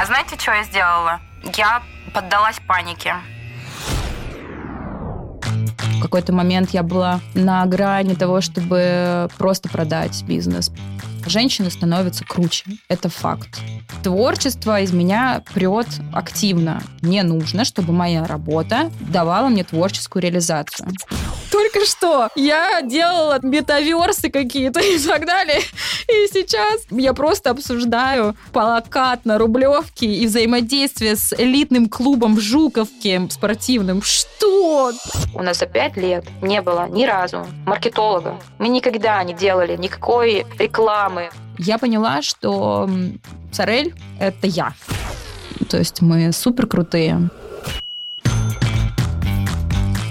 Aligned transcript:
А 0.00 0.06
знаете, 0.06 0.38
что 0.38 0.52
я 0.52 0.64
сделала? 0.64 1.20
Я 1.58 1.82
поддалась 2.14 2.56
панике. 2.66 3.16
В 5.98 6.00
какой-то 6.00 6.32
момент 6.32 6.70
я 6.70 6.82
была 6.82 7.20
на 7.34 7.66
грани 7.66 8.14
того, 8.14 8.40
чтобы 8.40 9.28
просто 9.36 9.68
продать 9.68 10.22
бизнес. 10.22 10.72
Женщины 11.26 11.70
становятся 11.70 12.24
круче. 12.24 12.64
Это 12.88 13.10
факт. 13.10 13.60
Творчество 14.02 14.80
из 14.80 14.90
меня 14.94 15.42
прет 15.52 15.88
активно. 16.14 16.80
Мне 17.02 17.22
нужно, 17.22 17.66
чтобы 17.66 17.92
моя 17.92 18.26
работа 18.26 18.90
давала 19.00 19.48
мне 19.50 19.64
творческую 19.64 20.22
реализацию. 20.22 20.88
Только 21.60 21.84
что 21.84 22.30
я 22.36 22.80
делала 22.80 23.38
метаверсы 23.42 24.30
какие-то 24.30 24.80
и 24.94 24.98
так 24.98 25.26
далее. 25.26 25.60
И 26.08 26.26
сейчас 26.32 26.86
я 26.90 27.12
просто 27.12 27.50
обсуждаю 27.50 28.34
плакат 28.50 29.26
на 29.26 29.36
Рублевке 29.36 30.06
и 30.06 30.26
взаимодействие 30.26 31.16
с 31.16 31.34
элитным 31.34 31.90
клубом 31.90 32.34
в 32.36 32.40
Жуковке 32.40 33.28
спортивным. 33.28 34.00
Что? 34.00 34.92
У 35.34 35.42
нас 35.42 35.58
за 35.58 35.66
пять 35.66 35.98
лет 35.98 36.24
не 36.40 36.62
было 36.62 36.88
ни 36.88 37.04
разу 37.04 37.46
маркетолога. 37.66 38.40
Мы 38.58 38.68
никогда 38.68 39.22
не 39.22 39.34
делали 39.34 39.76
никакой 39.76 40.46
рекламы. 40.58 41.28
Я 41.58 41.76
поняла, 41.76 42.22
что 42.22 42.88
Сорель— 43.52 43.94
это 44.18 44.46
я. 44.46 44.72
То 45.68 45.76
есть 45.76 46.00
мы 46.00 46.32
супер 46.32 46.66
крутые. 46.66 47.28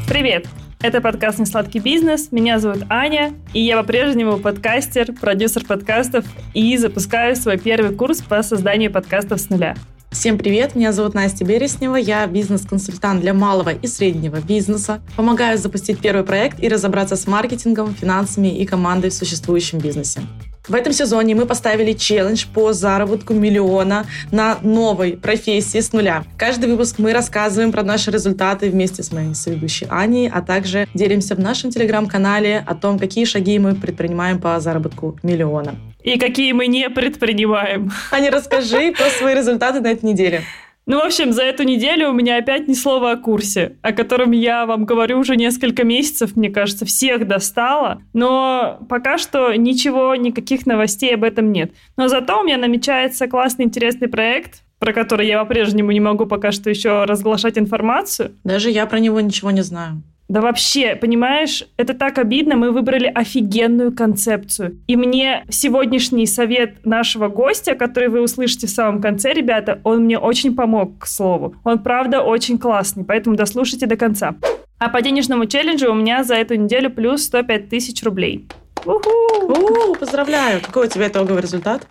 Привет! 0.08 0.46
Это 0.82 1.02
подкаст 1.02 1.40
«Несладкий 1.40 1.82
бизнес». 1.82 2.32
Меня 2.32 2.58
зовут 2.58 2.84
Аня, 2.88 3.34
и 3.54 3.60
я 3.60 3.76
по-прежнему 3.76 4.38
подкастер, 4.40 5.12
продюсер 5.12 5.66
подкастов 5.66 6.24
и 6.54 6.78
запускаю 6.78 7.36
свой 7.36 7.58
первый 7.58 7.94
курс 7.94 8.22
по 8.22 8.42
созданию 8.44 8.90
подкастов 8.90 9.42
с 9.42 9.50
нуля. 9.50 9.76
Всем 10.12 10.40
привет, 10.40 10.74
меня 10.74 10.92
зовут 10.92 11.14
Настя 11.14 11.46
Береснева, 11.46 11.96
я 11.96 12.26
бизнес-консультант 12.26 13.22
для 13.22 13.36
малого 13.36 13.70
и 13.70 13.86
среднего 13.86 14.38
бизнеса. 14.38 15.02
Помогаю 15.16 15.60
запустить 15.60 16.00
первый 16.00 16.24
проект 16.24 16.62
и 16.62 16.68
разобраться 16.68 17.16
с 17.16 17.28
маркетингом, 17.28 17.94
финансами 17.94 18.48
и 18.48 18.66
командой 18.66 19.12
в 19.12 19.14
существующем 19.14 19.78
бизнесе. 19.78 20.22
В 20.68 20.74
этом 20.74 20.94
сезоне 20.94 21.36
мы 21.36 21.46
поставили 21.46 21.94
челлендж 21.94 22.46
по 22.52 22.74
заработку 22.74 23.36
миллиона 23.36 24.08
на 24.32 24.58
новой 24.64 25.16
профессии 25.16 25.80
с 25.80 25.94
нуля. 25.94 26.24
Каждый 26.38 26.72
выпуск 26.72 26.96
мы 26.98 27.14
рассказываем 27.14 27.72
про 27.72 27.84
наши 27.84 28.10
результаты 28.10 28.72
вместе 28.72 29.04
с 29.04 29.12
моей 29.12 29.36
соведущей 29.36 29.88
Аней, 29.92 30.28
а 30.28 30.42
также 30.42 30.88
делимся 30.96 31.36
в 31.36 31.40
нашем 31.40 31.70
телеграм-канале 31.70 32.64
о 32.66 32.74
том, 32.74 32.98
какие 32.98 33.26
шаги 33.26 33.60
мы 33.60 33.76
предпринимаем 33.76 34.40
по 34.40 34.60
заработку 34.60 35.18
миллиона. 35.22 35.76
И 36.04 36.18
какие 36.18 36.54
мы 36.54 36.68
не 36.68 36.90
предпринимаем. 36.90 37.92
Аня, 38.12 38.32
расскажи 38.32 38.92
про 38.92 39.06
свои 39.10 39.36
результаты 39.36 39.82
на 39.82 39.88
этой 39.88 40.06
неделе. 40.06 40.44
Ну, 40.90 40.98
в 40.98 41.06
общем, 41.06 41.34
за 41.34 41.44
эту 41.44 41.62
неделю 41.62 42.10
у 42.10 42.14
меня 42.14 42.38
опять 42.38 42.68
ни 42.68 42.74
слова 42.74 43.12
о 43.12 43.18
курсе, 43.18 43.76
о 43.84 43.92
котором 43.92 44.32
я 44.32 44.66
вам 44.66 44.86
говорю 44.86 45.20
уже 45.20 45.36
несколько 45.36 45.84
месяцев, 45.84 46.36
мне 46.36 46.50
кажется, 46.50 46.84
всех 46.84 47.28
достало. 47.28 48.02
Но 48.14 48.80
пока 48.90 49.20
что 49.20 49.54
ничего, 49.54 50.16
никаких 50.16 50.66
новостей 50.66 51.14
об 51.14 51.24
этом 51.24 51.52
нет. 51.52 51.74
Но 51.96 52.08
зато 52.08 52.40
у 52.40 52.44
меня 52.44 52.58
намечается 52.58 53.28
классный, 53.28 53.66
интересный 53.66 54.08
проект, 54.08 54.64
про 54.80 54.92
который 54.92 55.28
я 55.28 55.44
по-прежнему 55.44 55.92
не 55.92 56.00
могу 56.00 56.26
пока 56.26 56.52
что 56.52 56.72
еще 56.72 57.04
разглашать 57.04 57.60
информацию. 57.60 58.32
Даже 58.44 58.72
я 58.72 58.88
про 58.88 58.98
него 58.98 59.20
ничего 59.22 59.52
не 59.52 59.62
знаю. 59.62 60.02
Да 60.30 60.42
вообще, 60.42 60.96
понимаешь, 60.96 61.64
это 61.76 61.96
так 61.96 62.20
обидно, 62.20 62.56
мы 62.56 62.72
выбрали 62.72 63.08
офигенную 63.08 63.92
концепцию. 63.92 64.80
И 64.86 64.96
мне 64.96 65.44
сегодняшний 65.50 66.28
совет 66.28 66.86
нашего 66.86 67.30
гостя, 67.30 67.74
который 67.74 68.10
вы 68.10 68.22
услышите 68.22 68.68
в 68.68 68.70
самом 68.70 69.02
конце, 69.02 69.34
ребята, 69.34 69.82
он 69.84 70.06
мне 70.06 70.20
очень 70.20 70.56
помог, 70.56 71.00
к 71.00 71.08
слову. 71.08 71.56
Он, 71.64 71.80
правда, 71.80 72.22
очень 72.22 72.60
классный, 72.60 73.04
поэтому 73.04 73.36
дослушайте 73.36 73.88
до 73.88 73.98
конца. 73.98 74.36
А 74.78 74.90
по 74.90 75.02
денежному 75.02 75.48
челленджу 75.48 75.92
у 75.92 75.96
меня 75.96 76.24
за 76.24 76.36
эту 76.36 76.54
неделю 76.54 76.92
плюс 76.92 77.24
105 77.24 77.68
тысяч 77.68 78.04
рублей. 78.04 78.48
У-ху! 78.86 79.96
поздравляю! 80.00 80.62
Какой 80.62 80.86
у 80.86 80.90
тебя 80.90 81.08
итоговый 81.08 81.42
результат? 81.42 81.88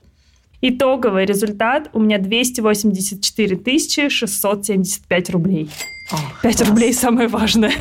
Итоговый 0.61 1.25
результат 1.25 1.91
у 1.93 1.99
меня 1.99 2.19
284 2.19 4.09
675 4.09 5.31
рублей. 5.31 5.71
О, 6.13 6.17
5 6.43 6.57
класс. 6.57 6.69
рублей 6.69 6.93
самое 6.93 7.29
важное. 7.29 7.73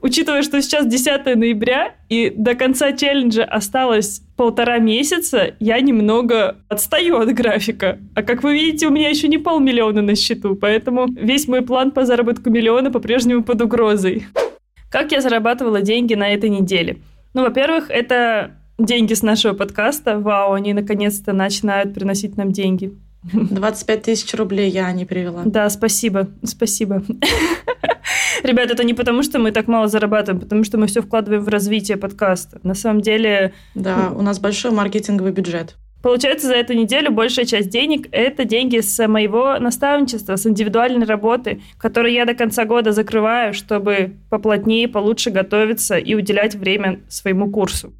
Учитывая, 0.00 0.42
что 0.42 0.60
сейчас 0.60 0.86
10 0.86 1.36
ноября 1.36 1.94
и 2.08 2.32
до 2.36 2.54
конца 2.54 2.92
челленджа 2.92 3.44
осталось 3.44 4.22
полтора 4.36 4.78
месяца, 4.78 5.54
я 5.60 5.80
немного 5.80 6.56
отстаю 6.68 7.18
от 7.18 7.32
графика. 7.32 7.98
А 8.14 8.22
как 8.22 8.42
вы 8.42 8.54
видите, 8.54 8.88
у 8.88 8.90
меня 8.90 9.08
еще 9.08 9.28
не 9.28 9.38
полмиллиона 9.38 10.02
на 10.02 10.16
счету, 10.16 10.56
поэтому 10.56 11.06
весь 11.08 11.46
мой 11.46 11.62
план 11.62 11.92
по 11.92 12.04
заработку 12.04 12.50
миллиона 12.50 12.90
по-прежнему 12.90 13.44
под 13.44 13.62
угрозой. 13.62 14.26
Как 14.90 15.12
я 15.12 15.20
зарабатывала 15.20 15.80
деньги 15.80 16.14
на 16.14 16.28
этой 16.28 16.50
неделе? 16.50 16.98
Ну, 17.32 17.42
во-первых, 17.42 17.88
это 17.88 18.56
деньги 18.78 19.14
с 19.14 19.22
нашего 19.22 19.54
подкаста. 19.54 20.18
Вау, 20.18 20.52
они 20.52 20.74
наконец-то 20.74 21.32
начинают 21.32 21.94
приносить 21.94 22.36
нам 22.36 22.52
деньги. 22.52 22.92
25 23.32 24.02
тысяч 24.02 24.34
рублей 24.34 24.68
я 24.68 24.90
не 24.92 25.04
перевела. 25.04 25.42
Да, 25.44 25.70
спасибо, 25.70 26.28
спасибо. 26.42 27.02
Ребят, 28.42 28.70
это 28.70 28.84
не 28.84 28.94
потому, 28.94 29.22
что 29.22 29.38
мы 29.38 29.52
так 29.52 29.68
мало 29.68 29.88
зарабатываем, 29.88 30.40
потому 30.40 30.64
что 30.64 30.78
мы 30.78 30.86
все 30.86 31.02
вкладываем 31.02 31.42
в 31.42 31.48
развитие 31.48 31.96
подкаста. 31.96 32.60
На 32.62 32.74
самом 32.74 33.00
деле... 33.00 33.52
Да, 33.74 34.12
у 34.14 34.22
нас 34.22 34.38
большой 34.38 34.70
маркетинговый 34.70 35.32
бюджет. 35.32 35.76
Получается, 36.02 36.48
за 36.48 36.54
эту 36.54 36.72
неделю 36.72 37.12
большая 37.12 37.44
часть 37.44 37.68
денег– 37.70 38.08
это 38.12 38.44
деньги 38.44 38.80
с 38.80 39.06
моего 39.06 39.56
наставничества, 39.60 40.34
с 40.34 40.44
индивидуальной 40.46 41.06
работы, 41.06 41.62
которую 41.78 42.12
я 42.12 42.24
до 42.24 42.34
конца 42.34 42.64
года 42.64 42.90
закрываю, 42.90 43.54
чтобы 43.54 44.16
поплотнее, 44.28 44.88
получше 44.88 45.30
готовиться 45.30 45.96
и 45.96 46.14
уделять 46.14 46.56
время 46.56 47.00
своему 47.08 47.50
курсу. 47.50 47.92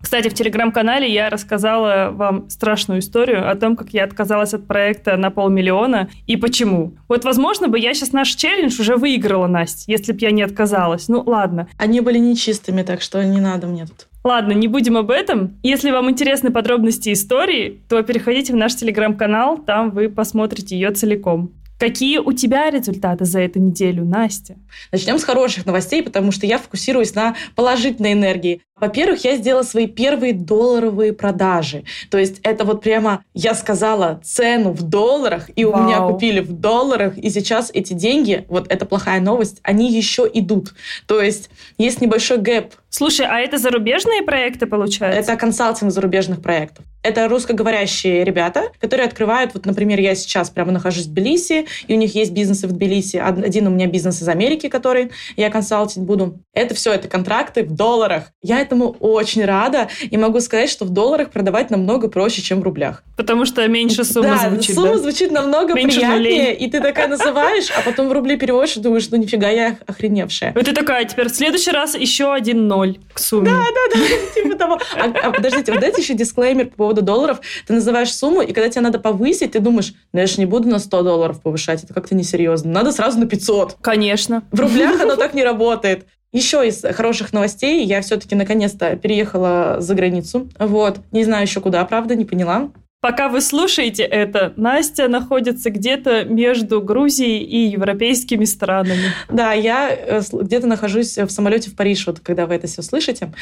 Кстати, 0.00 0.28
в 0.28 0.34
телеграм-канале 0.34 1.12
я 1.12 1.28
рассказала 1.28 2.10
вам 2.12 2.48
страшную 2.50 3.00
историю 3.00 3.50
о 3.50 3.54
том, 3.56 3.74
как 3.76 3.90
я 3.90 4.04
отказалась 4.04 4.54
от 4.54 4.66
проекта 4.66 5.16
на 5.16 5.30
полмиллиона 5.30 6.08
и 6.26 6.36
почему. 6.36 6.94
Вот, 7.08 7.24
возможно, 7.24 7.68
бы 7.68 7.78
я 7.78 7.92
сейчас 7.94 8.12
наш 8.12 8.30
челлендж 8.30 8.80
уже 8.80 8.96
выиграла, 8.96 9.48
Настя, 9.48 9.90
если 9.90 10.12
бы 10.12 10.18
я 10.20 10.30
не 10.30 10.42
отказалась. 10.42 11.08
Ну, 11.08 11.22
ладно. 11.26 11.68
Они 11.78 12.00
были 12.00 12.18
нечистыми, 12.18 12.82
так 12.82 13.02
что 13.02 13.22
не 13.24 13.40
надо 13.40 13.66
мне 13.66 13.86
тут. 13.86 14.06
Ладно, 14.22 14.52
не 14.52 14.68
будем 14.68 14.96
об 14.96 15.10
этом. 15.10 15.58
Если 15.62 15.90
вам 15.90 16.10
интересны 16.10 16.50
подробности 16.50 17.12
истории, 17.12 17.82
то 17.88 18.02
переходите 18.02 18.52
в 18.52 18.56
наш 18.56 18.76
телеграм-канал, 18.76 19.58
там 19.58 19.90
вы 19.90 20.08
посмотрите 20.08 20.76
ее 20.76 20.92
целиком. 20.92 21.52
Какие 21.78 22.18
у 22.18 22.32
тебя 22.32 22.70
результаты 22.70 23.24
за 23.24 23.38
эту 23.38 23.60
неделю, 23.60 24.04
Настя? 24.04 24.56
Начнем 24.90 25.16
с 25.16 25.22
хороших 25.22 25.64
новостей, 25.64 26.02
потому 26.02 26.32
что 26.32 26.44
я 26.44 26.58
фокусируюсь 26.58 27.14
на 27.14 27.36
положительной 27.54 28.14
энергии. 28.14 28.62
Во-первых, 28.80 29.24
я 29.24 29.36
сделала 29.36 29.62
свои 29.62 29.86
первые 29.86 30.32
долларовые 30.32 31.12
продажи. 31.12 31.84
То 32.10 32.18
есть 32.18 32.40
это 32.42 32.64
вот 32.64 32.82
прямо 32.82 33.24
я 33.34 33.54
сказала 33.54 34.20
цену 34.24 34.72
в 34.72 34.82
долларах, 34.82 35.50
и 35.56 35.64
Вау. 35.64 35.80
у 35.80 35.84
меня 35.84 36.00
купили 36.00 36.40
в 36.40 36.52
долларах, 36.52 37.18
и 37.18 37.30
сейчас 37.30 37.70
эти 37.72 37.92
деньги, 37.92 38.44
вот 38.48 38.70
это 38.70 38.86
плохая 38.86 39.20
новость, 39.20 39.60
они 39.62 39.92
еще 39.92 40.28
идут. 40.32 40.74
То 41.06 41.20
есть 41.20 41.50
есть 41.76 42.00
небольшой 42.00 42.38
гэп. 42.38 42.74
Слушай, 42.90 43.26
а 43.28 43.40
это 43.40 43.58
зарубежные 43.58 44.22
проекты, 44.22 44.66
получается? 44.66 45.20
Это 45.20 45.36
консалтинг 45.38 45.92
зарубежных 45.92 46.40
проектов. 46.40 46.84
Это 47.02 47.28
русскоговорящие 47.28 48.24
ребята, 48.24 48.72
которые 48.80 49.06
открывают, 49.06 49.54
вот, 49.54 49.66
например, 49.66 50.00
я 50.00 50.14
сейчас 50.14 50.50
прямо 50.50 50.72
нахожусь 50.72 51.06
в 51.06 51.12
Тбилиси, 51.12 51.66
и 51.86 51.94
у 51.94 51.96
них 51.96 52.14
есть 52.14 52.32
бизнесы 52.32 52.66
в 52.66 52.72
Тбилиси. 52.72 53.16
Один 53.16 53.66
у 53.66 53.70
меня 53.70 53.86
бизнес 53.86 54.20
из 54.20 54.28
Америки, 54.28 54.68
который 54.68 55.10
я 55.36 55.50
консалтить 55.50 56.02
буду. 56.02 56.40
Это 56.54 56.74
все, 56.74 56.92
это 56.92 57.08
контракты 57.08 57.62
в 57.62 57.74
долларах. 57.74 58.32
Я 58.42 58.60
этому 58.68 58.96
очень 59.00 59.44
рада 59.44 59.88
и 60.02 60.16
могу 60.16 60.40
сказать, 60.40 60.70
что 60.70 60.84
в 60.84 60.90
долларах 60.90 61.30
продавать 61.30 61.70
намного 61.70 62.08
проще, 62.08 62.42
чем 62.42 62.60
в 62.60 62.62
рублях. 62.62 63.02
Потому 63.16 63.46
что 63.46 63.66
меньше 63.66 64.04
сумма 64.04 64.38
да, 64.40 64.50
звучит. 64.50 64.74
сумма 64.74 64.92
да? 64.92 64.98
звучит 64.98 65.30
намного 65.30 65.74
меньше 65.74 65.98
приятнее, 65.98 66.18
нулей. 66.18 66.54
и 66.54 66.70
ты 66.70 66.80
такая 66.80 67.08
называешь, 67.08 67.70
а 67.76 67.82
потом 67.82 68.08
в 68.08 68.12
рубли 68.12 68.36
переводишь 68.36 68.76
и 68.76 68.80
думаешь, 68.80 69.08
ну 69.10 69.16
нифига, 69.16 69.48
я 69.48 69.78
охреневшая. 69.86 70.52
И 70.52 70.62
ты 70.62 70.72
такая, 70.72 71.04
теперь 71.04 71.28
в 71.28 71.34
следующий 71.34 71.70
раз 71.70 71.94
еще 71.94 72.32
один 72.32 72.68
ноль 72.68 72.98
к 73.12 73.18
сумме. 73.18 73.50
Да, 73.50 73.58
да, 73.58 73.98
да, 73.98 74.34
типа 74.34 74.56
того. 74.56 74.78
А, 74.96 75.28
а 75.28 75.30
подождите, 75.32 75.72
вот 75.72 75.80
дайте 75.80 76.02
еще 76.02 76.14
дисклеймер 76.14 76.66
по 76.66 76.76
поводу 76.76 77.02
долларов. 77.02 77.40
Ты 77.66 77.72
называешь 77.72 78.14
сумму, 78.14 78.42
и 78.42 78.52
когда 78.52 78.68
тебе 78.68 78.82
надо 78.82 78.98
повысить, 78.98 79.52
ты 79.52 79.60
думаешь, 79.60 79.94
ну 80.12 80.20
я 80.20 80.26
же 80.26 80.36
не 80.38 80.46
буду 80.46 80.68
на 80.68 80.78
100 80.78 81.02
долларов 81.02 81.40
повышать, 81.40 81.84
это 81.84 81.94
как-то 81.94 82.14
несерьезно. 82.14 82.70
Надо 82.70 82.92
сразу 82.92 83.18
на 83.18 83.26
500. 83.26 83.76
Конечно. 83.80 84.44
В 84.52 84.60
рублях 84.60 85.00
оно 85.00 85.16
так 85.16 85.34
не 85.34 85.44
работает. 85.44 86.06
Еще 86.32 86.66
из 86.68 86.82
хороших 86.82 87.32
новостей, 87.32 87.84
я 87.84 88.02
все-таки 88.02 88.34
наконец-то 88.34 88.96
переехала 88.96 89.76
за 89.80 89.94
границу. 89.94 90.48
Вот. 90.58 91.00
Не 91.10 91.24
знаю 91.24 91.44
еще 91.44 91.60
куда, 91.60 91.84
правда, 91.84 92.14
не 92.14 92.24
поняла. 92.24 92.70
Пока 93.00 93.28
вы 93.28 93.40
слушаете 93.40 94.02
это, 94.02 94.52
Настя 94.56 95.06
находится 95.06 95.70
где-то 95.70 96.24
между 96.24 96.82
Грузией 96.82 97.44
и 97.44 97.68
европейскими 97.68 98.44
странами. 98.44 99.12
Да, 99.28 99.52
я 99.52 99.88
э, 99.88 100.20
где-то 100.32 100.66
нахожусь 100.66 101.16
в 101.16 101.30
самолете 101.30 101.70
в 101.70 101.76
Париж, 101.76 102.08
вот 102.08 102.18
когда 102.18 102.46
вы 102.46 102.56
это 102.56 102.66
все 102.66 102.82
слышите. 102.82 103.32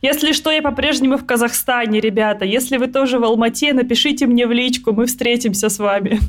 Если 0.00 0.30
что, 0.30 0.52
я 0.52 0.62
по-прежнему 0.62 1.18
в 1.18 1.26
Казахстане, 1.26 1.98
ребята. 1.98 2.44
Если 2.44 2.76
вы 2.76 2.86
тоже 2.86 3.18
в 3.18 3.24
Алмате, 3.24 3.72
напишите 3.72 4.26
мне 4.26 4.46
в 4.46 4.52
личку, 4.52 4.92
мы 4.92 5.06
встретимся 5.06 5.70
с 5.70 5.80
вами. 5.80 6.20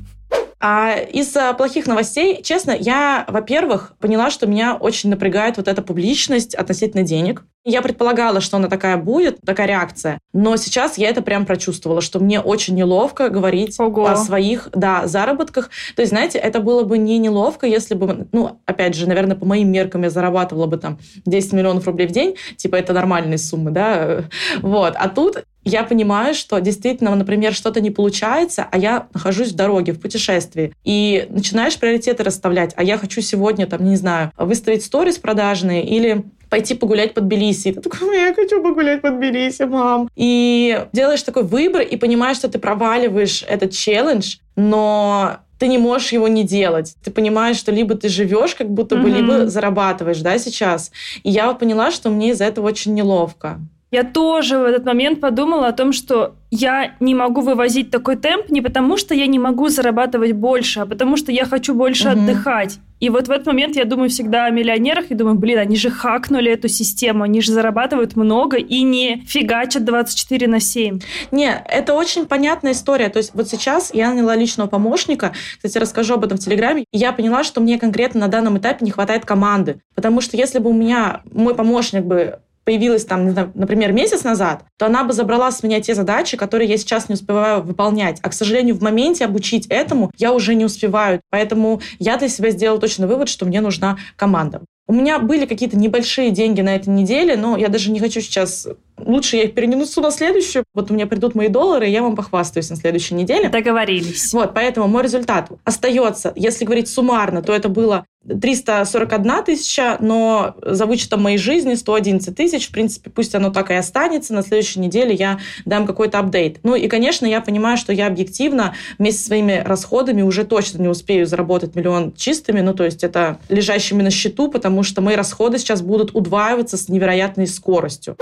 А 0.63 0.94
из-за 0.94 1.54
плохих 1.54 1.88
новостей, 1.88 2.42
честно, 2.44 2.72
я, 2.80 3.25
во-первых, 3.28 3.94
поняла, 4.00 4.30
что 4.30 4.45
меня 4.45 4.75
очень 4.75 5.10
напрягает 5.10 5.57
вот 5.57 5.68
эта 5.68 5.81
публичность 5.81 6.54
относительно 6.54 7.01
денег. 7.01 7.44
Я 7.63 7.81
предполагала, 7.81 8.42
что 8.42 8.57
она 8.57 8.68
такая 8.68 8.98
будет, 8.98 9.39
такая 9.42 9.68
реакция. 9.68 10.19
Но 10.33 10.56
сейчас 10.57 11.00
я 11.00 11.10
это 11.10 11.24
прям 11.24 11.45
прочувствовала, 11.48 12.01
что 12.01 12.19
мне 12.19 12.39
очень 12.39 12.75
неловко 12.75 13.30
говорить 13.30 13.80
Ого. 13.80 14.07
о 14.07 14.16
своих, 14.16 14.69
да, 14.74 15.07
заработках. 15.07 15.72
То 15.95 16.04
есть, 16.04 16.12
знаете, 16.12 16.38
это 16.38 16.60
было 16.60 16.84
бы 16.84 17.00
не 17.00 17.18
неловко, 17.18 17.66
если 17.66 17.95
бы, 17.95 18.27
ну, 18.31 18.62
опять 18.66 18.95
же, 18.95 19.07
наверное, 19.07 19.36
по 19.36 19.45
моим 19.45 19.72
меркам 19.72 20.04
я 20.04 20.12
зарабатывала 20.12 20.68
бы 20.68 20.77
там 20.77 21.00
10 21.25 21.54
миллионов 21.54 21.86
рублей 21.88 22.07
в 22.07 22.12
день. 22.12 22.36
Типа, 22.56 22.75
это 22.75 22.94
нормальные 22.94 23.39
суммы, 23.39 23.72
да. 23.72 24.25
Вот. 24.62 24.94
А 24.95 25.10
тут 25.10 25.44
я 25.63 25.84
понимаю, 25.84 26.34
что 26.34 26.60
действительно, 26.60 27.16
например, 27.16 27.54
что-то 27.54 27.81
не 27.81 27.92
получается, 27.92 28.68
а 28.69 28.78
я 28.78 29.08
нахожусь 29.13 29.52
в 29.52 29.56
дороге, 29.56 29.94
в 29.94 30.00
путешествии. 30.00 30.74
И 30.84 31.28
начинаешь 31.30 31.78
приоритеты 31.78 32.24
расставлять. 32.24 32.74
А 32.75 32.84
я 32.84 32.98
хочу 32.98 33.22
сегодня, 33.22 33.68
там, 33.68 33.84
не 33.84 33.96
знаю, 33.96 34.31
выставить 34.38 34.84
сторис 34.84 35.18
продажные 35.18 35.86
или 35.86 36.24
пойти 36.50 36.74
погулять 36.74 37.13
под 37.13 37.28
Тбилиси. 37.28 37.69
И 37.69 37.74
ты 37.74 37.81
такой, 37.81 38.19
я 38.19 38.34
хочу 38.34 38.62
погулять 38.62 39.02
под 39.02 39.18
Тбилиси, 39.18 39.63
мам. 39.63 40.10
И 40.16 40.86
делаешь 40.92 41.24
такой 41.24 41.44
выбор 41.44 41.81
и 41.81 41.96
понимаешь, 41.96 42.38
что 42.38 42.50
ты 42.50 42.60
проваливаешь 42.60 43.44
этот 43.48 43.72
челлендж, 43.72 44.38
но 44.56 45.38
ты 45.60 45.68
не 45.68 45.78
можешь 45.78 46.12
его 46.12 46.28
не 46.28 46.44
делать. 46.44 46.96
Ты 47.04 47.12
понимаешь, 47.12 47.56
что 47.56 47.72
либо 47.72 47.96
ты 47.96 48.10
живешь, 48.10 48.56
как 48.56 48.69
будто 48.69 48.96
бы, 48.96 49.10
mm-hmm. 49.10 49.16
либо 49.16 49.48
зарабатываешь, 49.48 50.19
да, 50.19 50.40
сейчас. 50.40 50.92
И 51.24 51.30
я 51.30 51.48
вот 51.48 51.60
поняла, 51.60 51.92
что 51.92 52.10
мне 52.10 52.31
из-за 52.31 52.46
этого 52.46 52.68
очень 52.68 52.96
неловко. 52.96 53.60
Я 53.92 54.06
тоже 54.06 54.58
в 54.58 54.64
этот 54.64 54.86
момент 54.86 55.20
подумала 55.20 55.68
о 55.68 55.74
том, 55.74 55.92
что 55.92 56.36
я 56.50 56.96
не 57.02 57.14
могу 57.14 57.42
вывозить 57.42 57.92
такой 57.92 58.16
темп 58.16 58.50
не 58.50 58.62
потому, 58.62 58.96
что 58.96 59.14
я 59.14 59.28
не 59.28 59.38
могу 59.38 59.68
зарабатывать 59.68 60.32
больше, 60.32 60.80
а 60.80 60.86
потому 60.86 61.18
что 61.18 61.34
я 61.34 61.44
хочу 61.44 61.76
больше 61.76 62.10
угу. 62.10 62.22
отдыхать. 62.22 62.80
И 63.02 63.10
вот 63.10 63.28
в 63.28 63.32
этот 63.32 63.48
момент 63.48 63.76
я 63.76 63.84
думаю 63.84 64.10
всегда 64.10 64.46
о 64.46 64.50
миллионерах 64.50 65.10
и 65.10 65.16
думаю, 65.16 65.36
блин, 65.36 65.58
они 65.58 65.76
же 65.76 65.90
хакнули 65.90 66.52
эту 66.52 66.70
систему, 66.70 67.24
они 67.24 67.42
же 67.42 67.52
зарабатывают 67.52 68.16
много 68.16 68.58
и 68.58 68.84
не 68.84 69.24
фигачат 69.28 69.84
24 69.84 70.48
на 70.48 70.62
7. 70.62 71.00
Не, 71.32 71.62
это 71.68 71.94
очень 71.94 72.28
понятная 72.28 72.72
история. 72.72 73.10
То 73.10 73.18
есть 73.18 73.32
вот 73.34 73.50
сейчас 73.50 73.94
я 73.94 74.14
наняла 74.14 74.36
личного 74.36 74.70
помощника, 74.70 75.34
кстати, 75.58 75.78
расскажу 75.80 76.14
об 76.14 76.24
этом 76.24 76.38
в 76.38 76.42
Телеграме, 76.42 76.86
и 76.92 76.98
я 76.98 77.12
поняла, 77.12 77.44
что 77.44 77.60
мне 77.60 77.78
конкретно 77.78 78.22
на 78.22 78.28
данном 78.30 78.58
этапе 78.58 78.86
не 78.86 78.92
хватает 78.92 79.26
команды. 79.26 79.82
Потому 79.96 80.22
что 80.22 80.38
если 80.38 80.60
бы 80.60 80.70
у 80.70 80.74
меня 80.74 81.22
мой 81.32 81.56
помощник 81.56 82.04
бы 82.04 82.40
появилась 82.63 83.06
там, 83.06 83.34
например, 83.54 83.92
месяц 83.92 84.24
назад, 84.24 84.66
то 84.78 84.86
она 84.86 85.04
бы 85.04 85.13
забрала 85.13 85.52
с 85.52 85.63
меня 85.63 85.81
те 85.81 85.96
задачи, 85.96 86.38
которые 86.38 86.69
я 86.69 86.78
сейчас 86.78 87.10
не 87.10 87.16
успеваю 87.16 87.62
выполнять. 87.62 88.19
А, 88.22 88.30
к 88.30 88.34
сожалению, 88.34 88.75
в 88.75 88.81
моменте 88.81 89.25
обучить 89.25 89.68
этому 89.68 90.12
я 90.18 90.34
уже 90.34 90.56
не 90.56 90.66
успеваю. 90.66 91.22
Поэтому 91.30 91.81
я 92.00 92.18
для 92.18 92.30
себя 92.30 92.52
сделала 92.52 92.80
точно 92.80 93.08
вывод, 93.08 93.30
что 93.30 93.46
мне 93.46 93.62
нужна 93.62 93.98
команда. 94.16 94.62
У 94.88 94.94
меня 94.94 95.19
были 95.19 95.46
какие-то 95.46 95.78
небольшие 95.78 96.31
деньги 96.31 96.60
на 96.60 96.75
этой 96.75 96.90
неделе, 96.90 97.38
но 97.38 97.56
я 97.56 97.69
даже 97.69 97.92
не 97.92 98.00
хочу 98.00 98.19
сейчас... 98.19 98.68
Лучше 98.98 99.38
я 99.38 99.44
их 99.44 99.54
перенесу 99.54 100.02
на 100.02 100.12
следующую. 100.12 100.66
Вот 100.74 100.92
у 100.92 100.94
меня 100.94 101.08
придут 101.08 101.34
мои 101.34 101.48
доллары, 101.48 101.88
и 101.88 101.92
я 101.92 102.04
вам 102.04 102.16
похвастаюсь 102.16 102.69
на 102.69 102.75
следующей 102.75 103.16
неделе. 103.16 103.48
Договорились. 103.50 104.34
Вот, 104.34 104.54
поэтому 104.54 104.88
мой 104.88 105.04
результат 105.04 105.50
остается, 105.63 106.34
если 106.36 106.66
говорить 106.66 106.90
суммарно, 106.90 107.42
то 107.42 107.54
это 107.54 107.69
было 107.69 108.06
341 108.28 109.44
тысяча, 109.44 109.98
но 110.00 110.56
за 110.62 110.86
вычетом 110.86 111.24
моей 111.24 111.38
жизни 111.38 111.74
111 111.74 112.36
тысяч. 112.36 112.68
В 112.68 112.72
принципе, 112.72 113.10
пусть 113.10 113.34
оно 113.34 113.50
так 113.50 113.72
и 113.72 113.74
останется. 113.74 114.34
На 114.34 114.44
следующей 114.44 114.80
неделе 114.80 115.16
я 115.16 115.40
дам 115.66 115.88
какой-то 115.88 116.20
апдейт. 116.20 116.60
Ну 116.64 116.76
и, 116.76 116.88
конечно, 116.88 117.26
я 117.26 117.42
понимаю, 117.42 117.78
что 117.78 117.92
я 117.94 118.08
объективно 118.08 118.76
вместе 119.00 119.22
со 119.22 119.28
своими 119.28 119.64
расходами 119.66 120.22
уже 120.22 120.44
точно 120.44 120.82
не 120.84 120.88
успею 120.88 121.26
заработать 121.26 121.76
миллион 121.76 122.14
чистыми. 122.14 122.62
Ну, 122.62 122.74
то 122.74 122.84
есть 122.84 123.04
это 123.04 123.40
лежащими 123.50 124.04
на 124.04 124.12
счету, 124.12 124.50
потому 124.50 124.84
что 124.84 125.02
мои 125.02 125.16
расходы 125.16 125.58
сейчас 125.58 125.82
будут 125.82 126.14
удваиваться 126.14 126.78
с 126.78 126.90
невероятной 126.90 127.48
скоростью. 127.48 128.18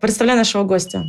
Представляю 0.00 0.38
нашего 0.38 0.64
гостя. 0.64 1.06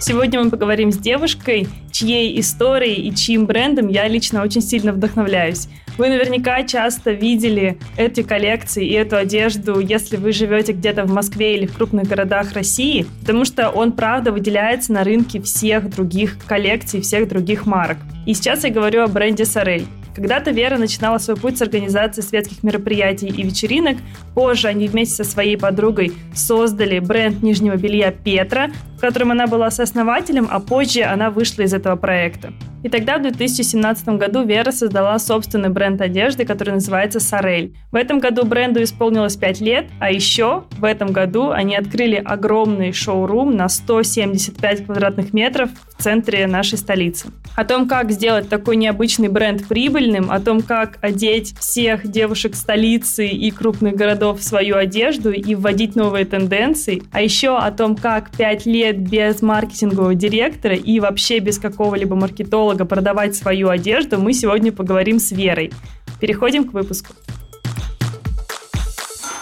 Сегодня 0.00 0.42
мы 0.42 0.50
поговорим 0.50 0.92
с 0.92 0.98
девушкой, 0.98 1.68
чьей 1.90 2.38
историей 2.40 3.08
и 3.08 3.14
чьим 3.14 3.46
брендом 3.46 3.88
я 3.88 4.08
лично 4.08 4.42
очень 4.42 4.60
сильно 4.60 4.92
вдохновляюсь. 4.92 5.68
Вы 5.98 6.10
наверняка 6.10 6.62
часто 6.62 7.12
видели 7.12 7.78
эти 7.96 8.22
коллекции 8.22 8.86
и 8.86 8.92
эту 8.92 9.16
одежду, 9.16 9.80
если 9.80 10.16
вы 10.16 10.32
живете 10.32 10.72
где-то 10.72 11.04
в 11.04 11.10
Москве 11.10 11.56
или 11.56 11.66
в 11.66 11.74
крупных 11.74 12.06
городах 12.06 12.52
России, 12.52 13.06
потому 13.20 13.46
что 13.46 13.70
он, 13.70 13.92
правда, 13.92 14.30
выделяется 14.30 14.92
на 14.92 15.04
рынке 15.04 15.40
всех 15.40 15.88
других 15.88 16.36
коллекций, 16.46 17.00
всех 17.00 17.28
других 17.28 17.64
марок. 17.64 17.96
И 18.26 18.34
сейчас 18.34 18.64
я 18.64 18.70
говорю 18.70 19.04
о 19.04 19.06
бренде 19.06 19.46
Сорель. 19.46 19.86
Когда-то 20.14 20.50
Вера 20.50 20.78
начинала 20.78 21.18
свой 21.18 21.36
путь 21.36 21.58
с 21.58 21.62
организации 21.62 22.22
светских 22.22 22.62
мероприятий 22.62 23.28
и 23.28 23.42
вечеринок. 23.42 23.98
Позже 24.34 24.68
они 24.68 24.88
вместе 24.88 25.22
со 25.22 25.30
своей 25.30 25.58
подругой 25.58 26.12
создали 26.34 26.98
бренд 26.98 27.42
нижнего 27.42 27.76
белья 27.76 28.10
Петра, 28.12 28.70
в 28.96 29.00
котором 29.00 29.32
она 29.32 29.46
была 29.46 29.70
сооснователем, 29.70 30.48
а 30.50 30.60
позже 30.60 31.02
она 31.02 31.30
вышла 31.30 31.62
из 31.62 31.74
этого 31.74 31.96
проекта. 31.96 32.52
И 32.86 32.88
тогда 32.88 33.18
в 33.18 33.22
2017 33.22 34.10
году 34.10 34.44
Вера 34.44 34.70
создала 34.70 35.18
собственный 35.18 35.70
бренд 35.70 36.00
одежды, 36.00 36.44
который 36.44 36.74
называется 36.74 37.18
Сорель. 37.18 37.74
В 37.90 37.96
этом 37.96 38.20
году 38.20 38.46
бренду 38.46 38.80
исполнилось 38.80 39.34
5 39.34 39.60
лет, 39.60 39.86
а 39.98 40.12
еще 40.12 40.62
в 40.78 40.84
этом 40.84 41.10
году 41.10 41.50
они 41.50 41.74
открыли 41.74 42.14
огромный 42.14 42.92
шоурум 42.92 43.56
на 43.56 43.68
175 43.68 44.86
квадратных 44.86 45.32
метров 45.32 45.70
в 45.98 46.00
центре 46.00 46.46
нашей 46.46 46.78
столицы. 46.78 47.32
О 47.56 47.64
том, 47.64 47.88
как 47.88 48.12
сделать 48.12 48.48
такой 48.48 48.76
необычный 48.76 49.28
бренд 49.28 49.66
прибыльным, 49.66 50.30
о 50.30 50.38
том, 50.38 50.60
как 50.60 50.98
одеть 51.00 51.58
всех 51.58 52.06
девушек 52.06 52.54
столицы 52.54 53.26
и 53.26 53.50
крупных 53.50 53.96
городов 53.96 54.38
в 54.38 54.44
свою 54.44 54.76
одежду 54.76 55.32
и 55.32 55.56
вводить 55.56 55.96
новые 55.96 56.24
тенденции, 56.24 57.02
а 57.10 57.20
еще 57.20 57.56
о 57.56 57.68
том, 57.72 57.96
как 57.96 58.30
5 58.30 58.66
лет 58.66 58.98
без 58.98 59.42
маркетингового 59.42 60.14
директора 60.14 60.76
и 60.76 61.00
вообще 61.00 61.40
без 61.40 61.58
какого-либо 61.58 62.14
маркетолога 62.14 62.75
маркетолога 62.76 62.84
продавать 62.84 63.34
свою 63.34 63.68
одежду, 63.68 64.18
мы 64.18 64.32
сегодня 64.32 64.72
поговорим 64.72 65.18
с 65.18 65.32
Верой. 65.32 65.72
Переходим 66.20 66.68
к 66.68 66.72
выпуску. 66.72 67.14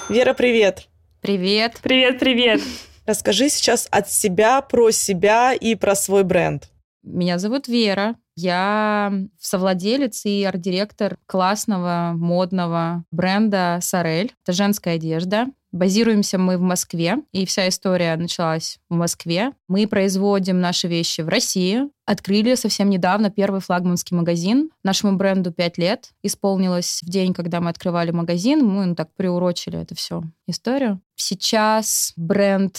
Вера, 0.09 0.35
привет. 0.35 0.89
Привет. 1.21 1.81
Привет, 1.83 2.19
привет. 2.19 2.61
Расскажи 3.07 3.49
сейчас 3.49 3.89
от 3.91 4.11
себя, 4.11 4.61
про 4.61 4.91
себя 4.91 5.53
и 5.53 5.75
про 5.75 5.95
свой 5.95 6.25
бренд. 6.25 6.69
Меня 7.03 7.39
зовут 7.39 7.69
Вера. 7.69 8.17
Я 8.37 9.13
совладелец 9.39 10.25
и 10.25 10.43
арт-директор 10.45 11.19
классного 11.27 12.13
модного 12.17 13.05
бренда 13.11 13.79
Сорель. 13.81 14.33
Это 14.43 14.53
женская 14.53 14.97
одежда. 14.97 15.47
Базируемся 15.75 16.39
мы 16.39 16.57
в 16.57 16.61
Москве, 16.61 17.17
и 17.33 17.45
вся 17.45 17.69
история 17.69 18.15
началась 18.15 18.79
в 18.89 18.95
Москве. 18.95 19.51
Мы 19.67 19.89
производим 19.89 20.61
наши 20.61 20.87
вещи 20.87 21.23
в 21.23 21.29
России. 21.29 21.81
Открыли 22.07 22.55
совсем 22.55 22.89
недавно 22.91 23.29
первый 23.29 23.61
флагманский 23.61 24.17
магазин. 24.17 24.71
Нашему 24.85 25.17
бренду 25.17 25.51
5 25.51 25.79
лет. 25.79 26.11
Исполнилось 26.23 27.01
в 27.03 27.11
день, 27.11 27.35
когда 27.35 27.61
мы 27.61 27.71
открывали 27.71 28.13
магазин. 28.13 28.65
Мы 28.65 28.87
ну, 28.87 28.95
так 28.95 29.13
приурочили 29.17 29.77
это 29.81 29.97
все 29.97 30.23
историю. 30.47 31.01
Сейчас 31.17 32.13
бренд 32.15 32.79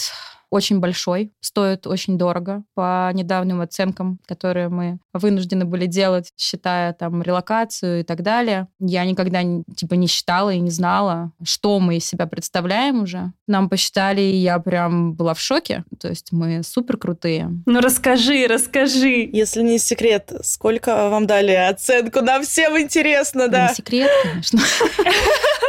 очень 0.50 0.80
большой, 0.80 1.32
стоит 1.40 1.86
очень 1.86 2.18
дорого 2.18 2.62
по 2.74 3.10
недавним 3.12 3.60
оценкам, 3.60 4.18
которые 4.26 4.68
мы 4.68 4.98
вынуждены 5.12 5.64
были 5.64 5.86
делать, 5.86 6.30
считая 6.36 6.92
там 6.92 7.22
релокацию 7.22 8.00
и 8.00 8.02
так 8.02 8.22
далее. 8.22 8.68
Я 8.78 9.04
никогда 9.04 9.42
типа 9.76 9.94
не 9.94 10.06
считала 10.06 10.50
и 10.50 10.60
не 10.60 10.70
знала, 10.70 11.32
что 11.42 11.80
мы 11.80 11.96
из 11.96 12.06
себя 12.06 12.26
представляем 12.26 13.02
уже. 13.02 13.32
Нам 13.46 13.68
посчитали, 13.68 14.20
и 14.20 14.36
я 14.36 14.58
прям 14.58 15.14
была 15.14 15.34
в 15.34 15.40
шоке. 15.40 15.84
То 16.00 16.08
есть 16.08 16.32
мы 16.32 16.62
супер 16.62 16.96
крутые. 16.96 17.50
Ну 17.66 17.80
расскажи, 17.80 18.46
расскажи. 18.48 19.28
Если 19.32 19.62
не 19.62 19.78
секрет, 19.78 20.32
сколько 20.42 21.10
вам 21.10 21.26
дали 21.26 21.52
оценку? 21.52 22.20
Нам 22.20 22.42
всем 22.42 22.78
интересно, 22.78 23.48
да? 23.48 23.68
Не 23.68 23.74
секрет, 23.74 24.10
конечно. 24.22 24.60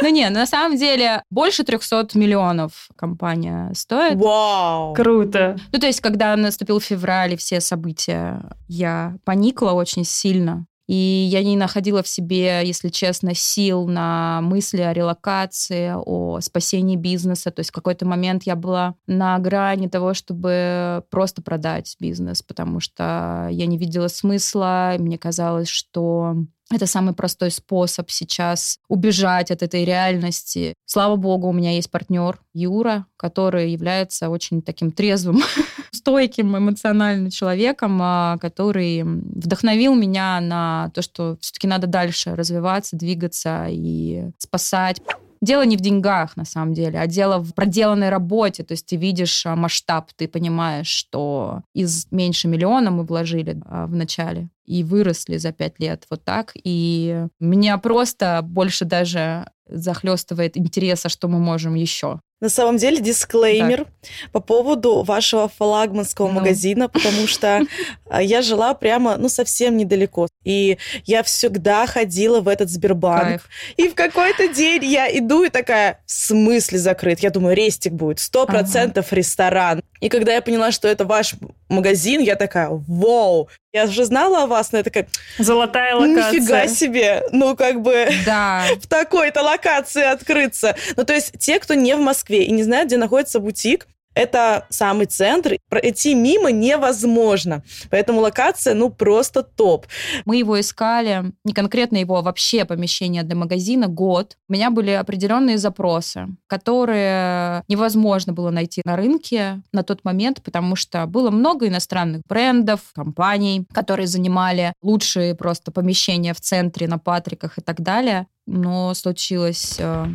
Ну 0.00 0.10
не, 0.10 0.30
на 0.30 0.46
самом 0.46 0.78
деле 0.78 1.24
больше 1.28 1.64
300 1.64 2.10
миллионов 2.14 2.88
компания 2.94 3.72
стоит. 3.74 4.14
Вау! 4.16 4.67
Круто! 4.94 5.56
Ну 5.72 5.78
то 5.78 5.86
есть, 5.86 6.00
когда 6.00 6.36
наступил 6.36 6.80
февраль 6.80 7.34
и 7.34 7.36
все 7.36 7.60
события, 7.60 8.42
я 8.68 9.16
поникла 9.24 9.72
очень 9.72 10.04
сильно. 10.04 10.66
И 10.88 11.28
я 11.30 11.44
не 11.44 11.54
находила 11.54 12.02
в 12.02 12.08
себе, 12.08 12.62
если 12.64 12.88
честно, 12.88 13.34
сил 13.34 13.86
на 13.86 14.40
мысли 14.40 14.80
о 14.80 14.94
релокации, 14.94 15.92
о 15.94 16.40
спасении 16.40 16.96
бизнеса. 16.96 17.50
То 17.50 17.60
есть 17.60 17.68
в 17.70 17.74
какой-то 17.74 18.06
момент 18.06 18.44
я 18.44 18.56
была 18.56 18.94
на 19.06 19.38
грани 19.38 19.88
того, 19.88 20.14
чтобы 20.14 21.04
просто 21.10 21.42
продать 21.42 21.94
бизнес, 22.00 22.42
потому 22.42 22.80
что 22.80 23.48
я 23.50 23.66
не 23.66 23.76
видела 23.76 24.08
смысла. 24.08 24.94
Мне 24.98 25.18
казалось, 25.18 25.68
что 25.68 26.36
Это 26.70 26.86
самый 26.86 27.14
простой 27.14 27.50
способ 27.50 28.10
сейчас 28.10 28.78
убежать 28.88 29.50
от 29.50 29.62
этой 29.62 29.84
реальности. 29.84 30.74
Слава 30.84 31.16
богу, 31.16 31.48
у 31.48 31.52
меня 31.52 31.72
есть 31.72 31.90
партнер 31.90 32.38
Юра, 32.52 33.06
который 33.16 33.70
является 33.70 34.28
очень 34.28 34.60
таким 34.60 34.92
трезвым, 34.92 35.42
стойким 35.92 36.56
эмоциональным 36.56 37.30
человеком, 37.30 37.98
а, 38.02 38.36
который 38.38 39.02
вдохновил 39.02 39.94
меня 39.94 40.40
на 40.40 40.90
то, 40.94 41.00
что 41.00 41.38
все-таки 41.40 41.66
надо 41.66 41.86
дальше 41.86 42.34
развиваться, 42.34 42.96
двигаться 42.96 43.66
и 43.70 44.30
спасать. 44.36 45.00
Дело 45.40 45.62
не 45.62 45.76
в 45.76 45.80
деньгах, 45.80 46.36
на 46.36 46.44
самом 46.44 46.74
деле, 46.74 46.98
а 46.98 47.06
дело 47.06 47.38
в 47.38 47.54
проделанной 47.54 48.08
работе. 48.08 48.64
То 48.64 48.72
есть 48.72 48.86
ты 48.86 48.96
видишь 48.96 49.46
а, 49.46 49.56
масштаб, 49.56 50.10
ты 50.16 50.28
понимаешь, 50.28 50.88
что 50.88 51.62
из 51.74 52.06
меньше 52.10 52.48
миллиона 52.48 52.90
мы 52.90 53.04
вложили 53.04 53.60
а, 53.66 53.86
в 53.86 53.94
начале 53.94 54.48
и 54.66 54.84
выросли 54.84 55.38
за 55.38 55.52
пять 55.52 55.80
лет 55.80 56.04
вот 56.10 56.24
так. 56.24 56.52
И 56.62 57.26
меня 57.40 57.78
просто 57.78 58.40
больше 58.42 58.84
даже 58.84 59.50
захлестывает 59.68 60.56
интереса, 60.56 61.08
что 61.08 61.28
мы 61.28 61.38
можем 61.38 61.74
еще. 61.74 62.20
На 62.40 62.48
самом 62.48 62.76
деле 62.76 63.00
дисклеймер 63.00 63.84
так. 63.84 64.30
по 64.32 64.40
поводу 64.40 65.02
вашего 65.02 65.48
флагманского 65.48 66.28
ну. 66.28 66.34
магазина, 66.34 66.88
потому 66.88 67.26
что 67.26 67.62
а, 68.08 68.22
я 68.22 68.42
жила 68.42 68.74
прямо, 68.74 69.16
ну, 69.16 69.28
совсем 69.28 69.76
недалеко. 69.76 70.27
И 70.44 70.78
я 71.04 71.22
всегда 71.22 71.86
ходила 71.86 72.40
в 72.40 72.48
этот 72.48 72.70
Сбербанк. 72.70 73.22
Кайф. 73.22 73.48
И 73.76 73.88
в 73.88 73.94
какой-то 73.94 74.48
день 74.48 74.84
я 74.84 75.06
иду 75.18 75.44
и 75.44 75.50
такая, 75.50 76.00
в 76.06 76.10
смысле 76.10 76.78
закрыт? 76.78 77.20
Я 77.20 77.30
думаю, 77.30 77.56
рестик 77.56 77.92
будет, 77.92 78.20
сто 78.20 78.46
процентов 78.46 79.12
ресторан. 79.12 79.82
И 80.00 80.08
когда 80.08 80.32
я 80.32 80.42
поняла, 80.42 80.70
что 80.70 80.86
это 80.88 81.04
ваш 81.04 81.34
магазин, 81.68 82.20
я 82.20 82.36
такая, 82.36 82.68
вау, 82.70 83.48
я 83.72 83.86
же 83.86 84.04
знала 84.04 84.44
о 84.44 84.46
вас, 84.46 84.72
но 84.72 84.78
я 84.78 84.84
такая... 84.84 85.08
Золотая 85.38 85.94
локация. 85.96 86.40
Нифига 86.40 86.66
себе, 86.68 87.22
ну 87.32 87.56
как 87.56 87.82
бы 87.82 88.08
да. 88.24 88.64
в 88.80 88.86
такой-то 88.86 89.42
локации 89.42 90.04
открыться. 90.04 90.76
Ну 90.96 91.04
то 91.04 91.12
есть 91.12 91.38
те, 91.38 91.58
кто 91.58 91.74
не 91.74 91.94
в 91.94 92.00
Москве 92.00 92.44
и 92.44 92.52
не 92.52 92.62
знают, 92.62 92.88
где 92.88 92.96
находится 92.96 93.40
бутик, 93.40 93.86
это 94.18 94.66
самый 94.68 95.06
центр. 95.06 95.56
Пройти 95.68 96.14
мимо 96.14 96.50
невозможно. 96.50 97.62
Поэтому 97.90 98.20
локация, 98.20 98.74
ну, 98.74 98.90
просто 98.90 99.42
топ. 99.42 99.86
Мы 100.24 100.36
его 100.36 100.58
искали, 100.60 101.32
не 101.44 101.52
конкретно 101.52 101.98
его, 101.98 102.16
а 102.16 102.22
вообще 102.22 102.64
помещение 102.64 103.22
для 103.22 103.36
магазина, 103.36 103.86
год. 103.86 104.36
У 104.48 104.52
меня 104.52 104.70
были 104.70 104.90
определенные 104.90 105.56
запросы, 105.56 106.26
которые 106.48 107.62
невозможно 107.68 108.32
было 108.32 108.50
найти 108.50 108.82
на 108.84 108.96
рынке 108.96 109.62
на 109.72 109.82
тот 109.84 110.04
момент, 110.04 110.42
потому 110.42 110.74
что 110.74 111.06
было 111.06 111.30
много 111.30 111.68
иностранных 111.68 112.22
брендов, 112.28 112.80
компаний, 112.94 113.66
которые 113.72 114.08
занимали 114.08 114.72
лучшие 114.82 115.34
просто 115.34 115.70
помещения 115.70 116.34
в 116.34 116.40
центре, 116.40 116.88
на 116.88 116.98
Патриках 116.98 117.58
и 117.58 117.60
так 117.60 117.80
далее. 117.80 118.26
Но 118.46 118.94
случилось 118.94 119.76
э, 119.78 120.06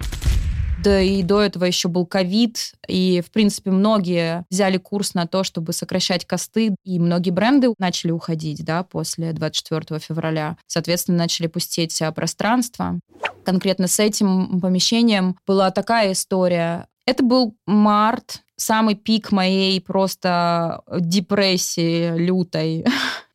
да 0.83 0.99
и 0.99 1.23
до 1.23 1.41
этого 1.41 1.65
еще 1.65 1.87
был 1.87 2.05
ковид, 2.05 2.73
и, 2.87 3.23
в 3.25 3.31
принципе, 3.31 3.71
многие 3.71 4.45
взяли 4.49 4.77
курс 4.77 5.13
на 5.13 5.25
то, 5.25 5.43
чтобы 5.43 5.71
сокращать 5.71 6.25
косты, 6.25 6.75
и 6.83 6.99
многие 6.99 7.31
бренды 7.31 7.73
начали 7.79 8.11
уходить, 8.11 8.63
да, 8.65 8.83
после 8.83 9.31
24 9.31 9.99
февраля. 9.99 10.57
Соответственно, 10.67 11.17
начали 11.17 11.47
пустеть 11.47 12.01
а, 12.01 12.11
пространство. 12.11 12.99
Конкретно 13.45 13.87
с 13.87 13.99
этим 13.99 14.59
помещением 14.59 15.37
была 15.47 15.71
такая 15.71 16.11
история. 16.11 16.87
Это 17.05 17.23
был 17.23 17.55
март, 17.65 18.41
самый 18.57 18.95
пик 18.95 19.31
моей 19.31 19.79
просто 19.79 20.81
депрессии 20.99 22.15
лютой. 22.17 22.85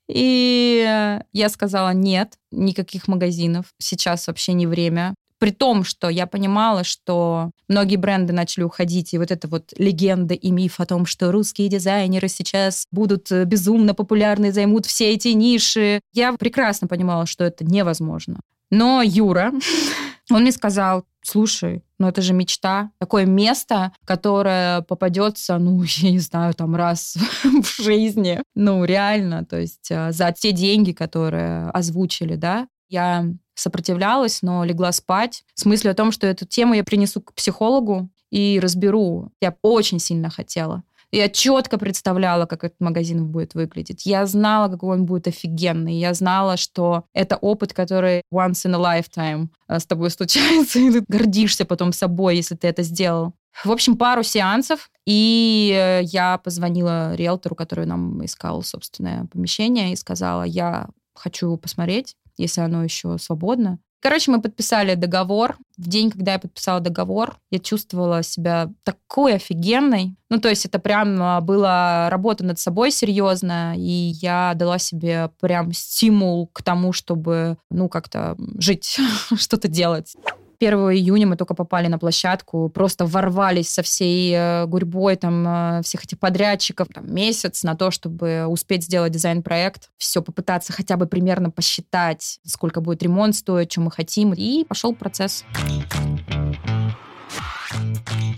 И 0.09 1.21
я 1.33 1.49
сказала, 1.51 1.93
нет, 1.93 2.39
никаких 2.51 3.09
магазинов. 3.09 3.67
Сейчас 3.79 4.27
вообще 4.27 4.55
не 4.55 4.67
время. 4.67 5.15
При 5.39 5.51
том, 5.51 5.85
что 5.85 6.09
я 6.09 6.27
понимала, 6.27 6.85
что 6.85 7.51
многие 7.69 7.97
бренды 7.97 8.33
начали 8.33 8.65
уходить, 8.65 9.15
и 9.15 9.19
вот 9.19 9.31
эта 9.31 9.47
вот 9.49 9.73
легенда 9.79 10.35
и 10.35 10.51
миф 10.51 10.81
о 10.81 10.87
том, 10.87 11.07
что 11.07 11.31
русские 11.31 11.69
дизайнеры 11.69 12.29
сейчас 12.29 12.87
будут 12.91 13.31
э, 13.31 13.45
безумно 13.45 13.95
популярны, 13.95 14.53
займут 14.53 14.87
все 14.87 15.13
эти 15.13 15.29
ниши. 15.29 16.01
Я 16.13 16.33
прекрасно 16.33 16.89
понимала, 16.89 17.27
что 17.27 17.45
это 17.45 17.65
невозможно. 17.65 18.41
Но 18.71 19.03
Юра, 19.03 19.53
он 20.31 20.43
мне 20.43 20.53
сказал, 20.53 21.05
слушай, 21.23 21.83
ну 21.99 22.09
это 22.09 22.23
же 22.23 22.33
мечта, 22.33 22.91
такое 22.99 23.27
место, 23.27 23.93
которое 24.05 24.83
попадется, 24.83 25.59
ну, 25.59 25.83
я 25.99 26.11
не 26.11 26.19
знаю, 26.19 26.55
там 26.55 26.75
раз 26.75 27.17
в 27.45 27.83
жизни, 27.83 28.43
ну, 28.55 28.85
реально, 28.85 29.45
то 29.45 29.59
есть 29.59 29.91
э, 29.91 30.13
за 30.13 30.33
те 30.33 30.53
деньги, 30.53 30.93
которые 30.93 31.71
озвучили, 31.71 32.37
да, 32.37 32.67
я 32.89 33.27
сопротивлялась, 33.55 34.43
но 34.43 34.65
легла 34.65 34.93
спать 34.93 35.45
с 35.55 35.65
мыслью 35.65 35.93
о 35.93 35.95
том, 35.95 36.13
что 36.13 36.27
эту 36.27 36.47
тему 36.47 36.75
я 36.75 36.85
принесу 36.85 37.21
к 37.21 37.35
психологу 37.35 38.09
и 38.31 38.61
разберу. 38.63 39.31
Я 39.41 39.57
очень 39.63 39.99
сильно 39.99 40.31
хотела. 40.31 40.83
Я 41.11 41.31
четко 41.31 41.79
представляла, 41.79 42.45
как 42.45 42.65
этот 42.65 42.81
магазин 42.81 43.27
будет 43.27 43.55
выглядеть. 43.55 44.05
Я 44.05 44.27
знала, 44.27 44.69
какой 44.69 44.99
он 44.99 45.07
будет 45.07 45.27
офигенный. 45.27 45.95
Я 45.95 46.13
знала, 46.13 46.59
что 46.59 47.05
это 47.15 47.37
опыт, 47.37 47.73
который 47.73 48.23
once 48.33 48.67
in 48.67 48.75
a 48.75 49.01
lifetime 49.01 49.49
э, 49.69 49.79
с 49.79 49.87
тобой 49.87 50.11
случается, 50.11 50.79
и 50.79 50.91
ты 50.91 51.05
гордишься 51.09 51.65
потом 51.65 51.93
собой, 51.93 52.37
если 52.37 52.57
ты 52.57 52.69
это 52.69 52.83
сделал. 52.83 53.33
В 53.65 53.73
общем, 53.73 53.97
пару 53.97 54.23
сеансов, 54.23 54.91
и 55.07 55.73
э, 55.75 56.03
я 56.05 56.37
позвонила 56.39 57.15
риэлтору, 57.15 57.55
который 57.55 57.87
нам 57.87 58.23
искал 58.25 58.63
собственное 58.63 59.25
помещение, 59.33 59.93
и 59.93 59.97
сказала, 59.97 60.43
я 60.43 60.89
хочу 61.15 61.57
посмотреть 61.57 62.15
если 62.39 62.61
оно 62.61 62.85
еще 62.85 63.19
свободно. 63.19 63.79
Короче, 64.01 64.31
мы 64.31 64.41
подписали 64.41 64.95
договор. 64.95 65.57
В 65.77 65.89
день, 65.89 66.11
когда 66.11 66.35
я 66.35 66.39
подписала 66.39 66.79
договор, 66.79 67.37
я 67.51 67.59
чувствовала 67.59 68.23
себя 68.23 68.71
такой 68.85 69.35
офигенной. 69.35 70.15
Ну, 70.31 70.39
то 70.41 70.49
есть 70.49 70.65
это 70.67 70.79
прям 70.79 71.21
а, 71.21 71.41
была 71.41 72.09
работа 72.09 72.45
над 72.45 72.61
собой 72.61 72.93
серьезная, 72.93 73.75
и 73.75 74.13
я 74.21 74.53
дала 74.55 74.79
себе 74.79 75.31
прям 75.41 75.73
стимул 75.73 76.47
к 76.53 76.63
тому, 76.63 76.93
чтобы, 76.93 77.59
ну, 77.71 77.89
как-то 77.89 78.37
жить, 78.59 78.99
что-то 79.37 79.67
делать. 79.67 80.15
1 80.61 80.75
июня 80.93 81.27
мы 81.27 81.37
только 81.37 81.55
попали 81.55 81.87
на 81.87 81.99
площадку, 81.99 82.69
просто 82.69 83.07
ворвались 83.07 83.69
со 83.69 83.83
всей 83.83 84.33
э, 84.35 84.67
гурьбой 84.67 85.17
там 85.17 85.47
э, 85.47 85.83
всех 85.83 86.05
этих 86.05 86.19
подрядчиков. 86.19 86.89
Там, 86.93 87.13
месяц 87.13 87.63
на 87.63 87.77
то, 87.77 87.91
чтобы 87.91 88.47
успеть 88.47 88.85
сделать 88.85 89.13
дизайн-проект, 89.13 89.91
все 89.99 90.23
попытаться 90.23 90.73
хотя 90.73 90.97
бы 90.97 91.07
примерно 91.07 91.51
посчитать, 91.51 92.41
сколько 92.45 92.81
будет 92.81 93.03
ремонт 93.03 93.37
стоить, 93.37 93.73
что 93.73 93.81
мы 93.81 93.91
хотим. 93.91 94.33
И 94.33 94.65
пошел 94.65 94.95
процесс. 94.95 95.45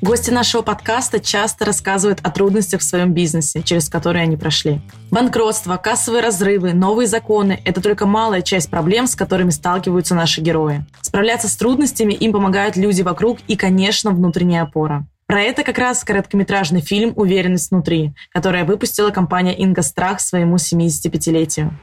Гости 0.02 0.30
нашего 0.30 0.62
подкаста 0.62 1.20
часто 1.20 1.66
рассказывают 1.66 2.20
о 2.22 2.30
трудностях 2.30 2.80
в 2.80 2.84
своем 2.84 3.12
бизнесе, 3.12 3.62
через 3.62 3.90
которые 3.90 4.22
они 4.22 4.38
прошли. 4.38 4.80
Банкротство, 5.10 5.76
кассовые 5.76 6.22
разрывы, 6.22 6.72
новые 6.72 7.06
законы– 7.06 7.60
это 7.66 7.82
только 7.82 8.06
малая 8.06 8.40
часть 8.40 8.70
проблем, 8.70 9.06
с 9.06 9.14
которыми 9.14 9.50
сталкиваются 9.50 10.14
наши 10.14 10.40
герои. 10.40 10.86
Справляться 11.02 11.48
с 11.48 11.56
трудностями 11.56 12.14
им 12.14 12.32
помогают 12.32 12.76
люди 12.76 13.02
вокруг 13.02 13.40
и, 13.46 13.56
конечно, 13.56 14.10
внутренняя 14.10 14.62
опора. 14.62 15.06
Про 15.26 15.42
это 15.42 15.64
как 15.64 15.76
раз 15.76 16.02
короткометражный 16.02 16.80
фильм 16.80 17.12
«Уверенность 17.16 17.70
внутри», 17.70 18.14
который 18.32 18.64
выпустила 18.64 19.10
компания 19.10 19.54
«Инга 19.54 19.82
Страх» 19.82 20.20
своему 20.20 20.56
75-летию. 20.56 21.78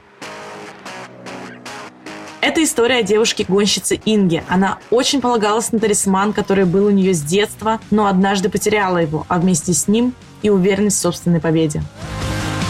Это 2.58 2.64
история 2.64 2.96
о 2.96 3.02
девушке-гонщице 3.04 4.00
Инге. 4.04 4.42
Она 4.48 4.78
очень 4.90 5.20
полагалась 5.20 5.70
на 5.70 5.78
талисман, 5.78 6.32
который 6.32 6.64
был 6.64 6.86
у 6.86 6.90
нее 6.90 7.14
с 7.14 7.22
детства, 7.22 7.78
но 7.92 8.08
однажды 8.08 8.48
потеряла 8.48 8.98
его, 8.98 9.24
а 9.28 9.38
вместе 9.38 9.72
с 9.72 9.86
ним 9.86 10.12
и 10.42 10.50
уверенность 10.50 10.96
в 10.96 11.02
собственной 11.02 11.40
победе. 11.40 11.84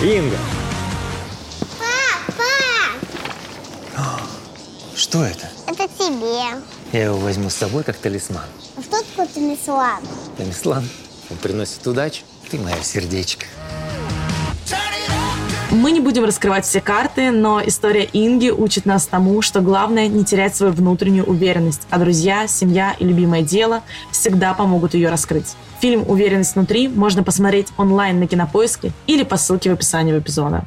Инга! 0.02 0.36
Папа! 1.78 2.42
Что 4.94 5.24
это? 5.24 5.48
Это 5.66 5.88
тебе. 5.88 6.60
Я 6.92 7.04
его 7.04 7.16
возьму 7.16 7.48
с 7.48 7.54
собой 7.54 7.82
как 7.82 7.96
талисман. 7.96 8.44
А 8.76 8.82
что 8.82 9.02
такое 9.02 9.24
талисман? 9.24 10.02
Талисман? 10.36 10.86
Он 11.30 11.36
приносит 11.38 11.86
удачу. 11.86 12.24
Ты 12.50 12.58
мое 12.58 12.76
сердечко. 12.82 13.46
Мы 15.70 15.92
не 15.92 16.00
будем 16.00 16.24
раскрывать 16.24 16.64
все 16.64 16.80
карты, 16.80 17.30
но 17.30 17.60
история 17.64 18.08
Инги 18.14 18.48
учит 18.48 18.86
нас 18.86 19.06
тому, 19.06 19.42
что 19.42 19.60
главное 19.60 20.08
не 20.08 20.24
терять 20.24 20.56
свою 20.56 20.72
внутреннюю 20.72 21.26
уверенность, 21.26 21.86
а 21.90 21.98
друзья, 21.98 22.46
семья 22.46 22.96
и 22.98 23.04
любимое 23.04 23.42
дело 23.42 23.82
всегда 24.10 24.54
помогут 24.54 24.94
ее 24.94 25.10
раскрыть. 25.10 25.56
Фильм 25.80 26.08
«Уверенность 26.08 26.54
внутри» 26.54 26.88
можно 26.88 27.22
посмотреть 27.22 27.68
онлайн 27.76 28.18
на 28.18 28.26
Кинопоиске 28.26 28.92
или 29.06 29.24
по 29.24 29.36
ссылке 29.36 29.68
в 29.68 29.74
описании 29.74 30.18
эпизода. 30.18 30.64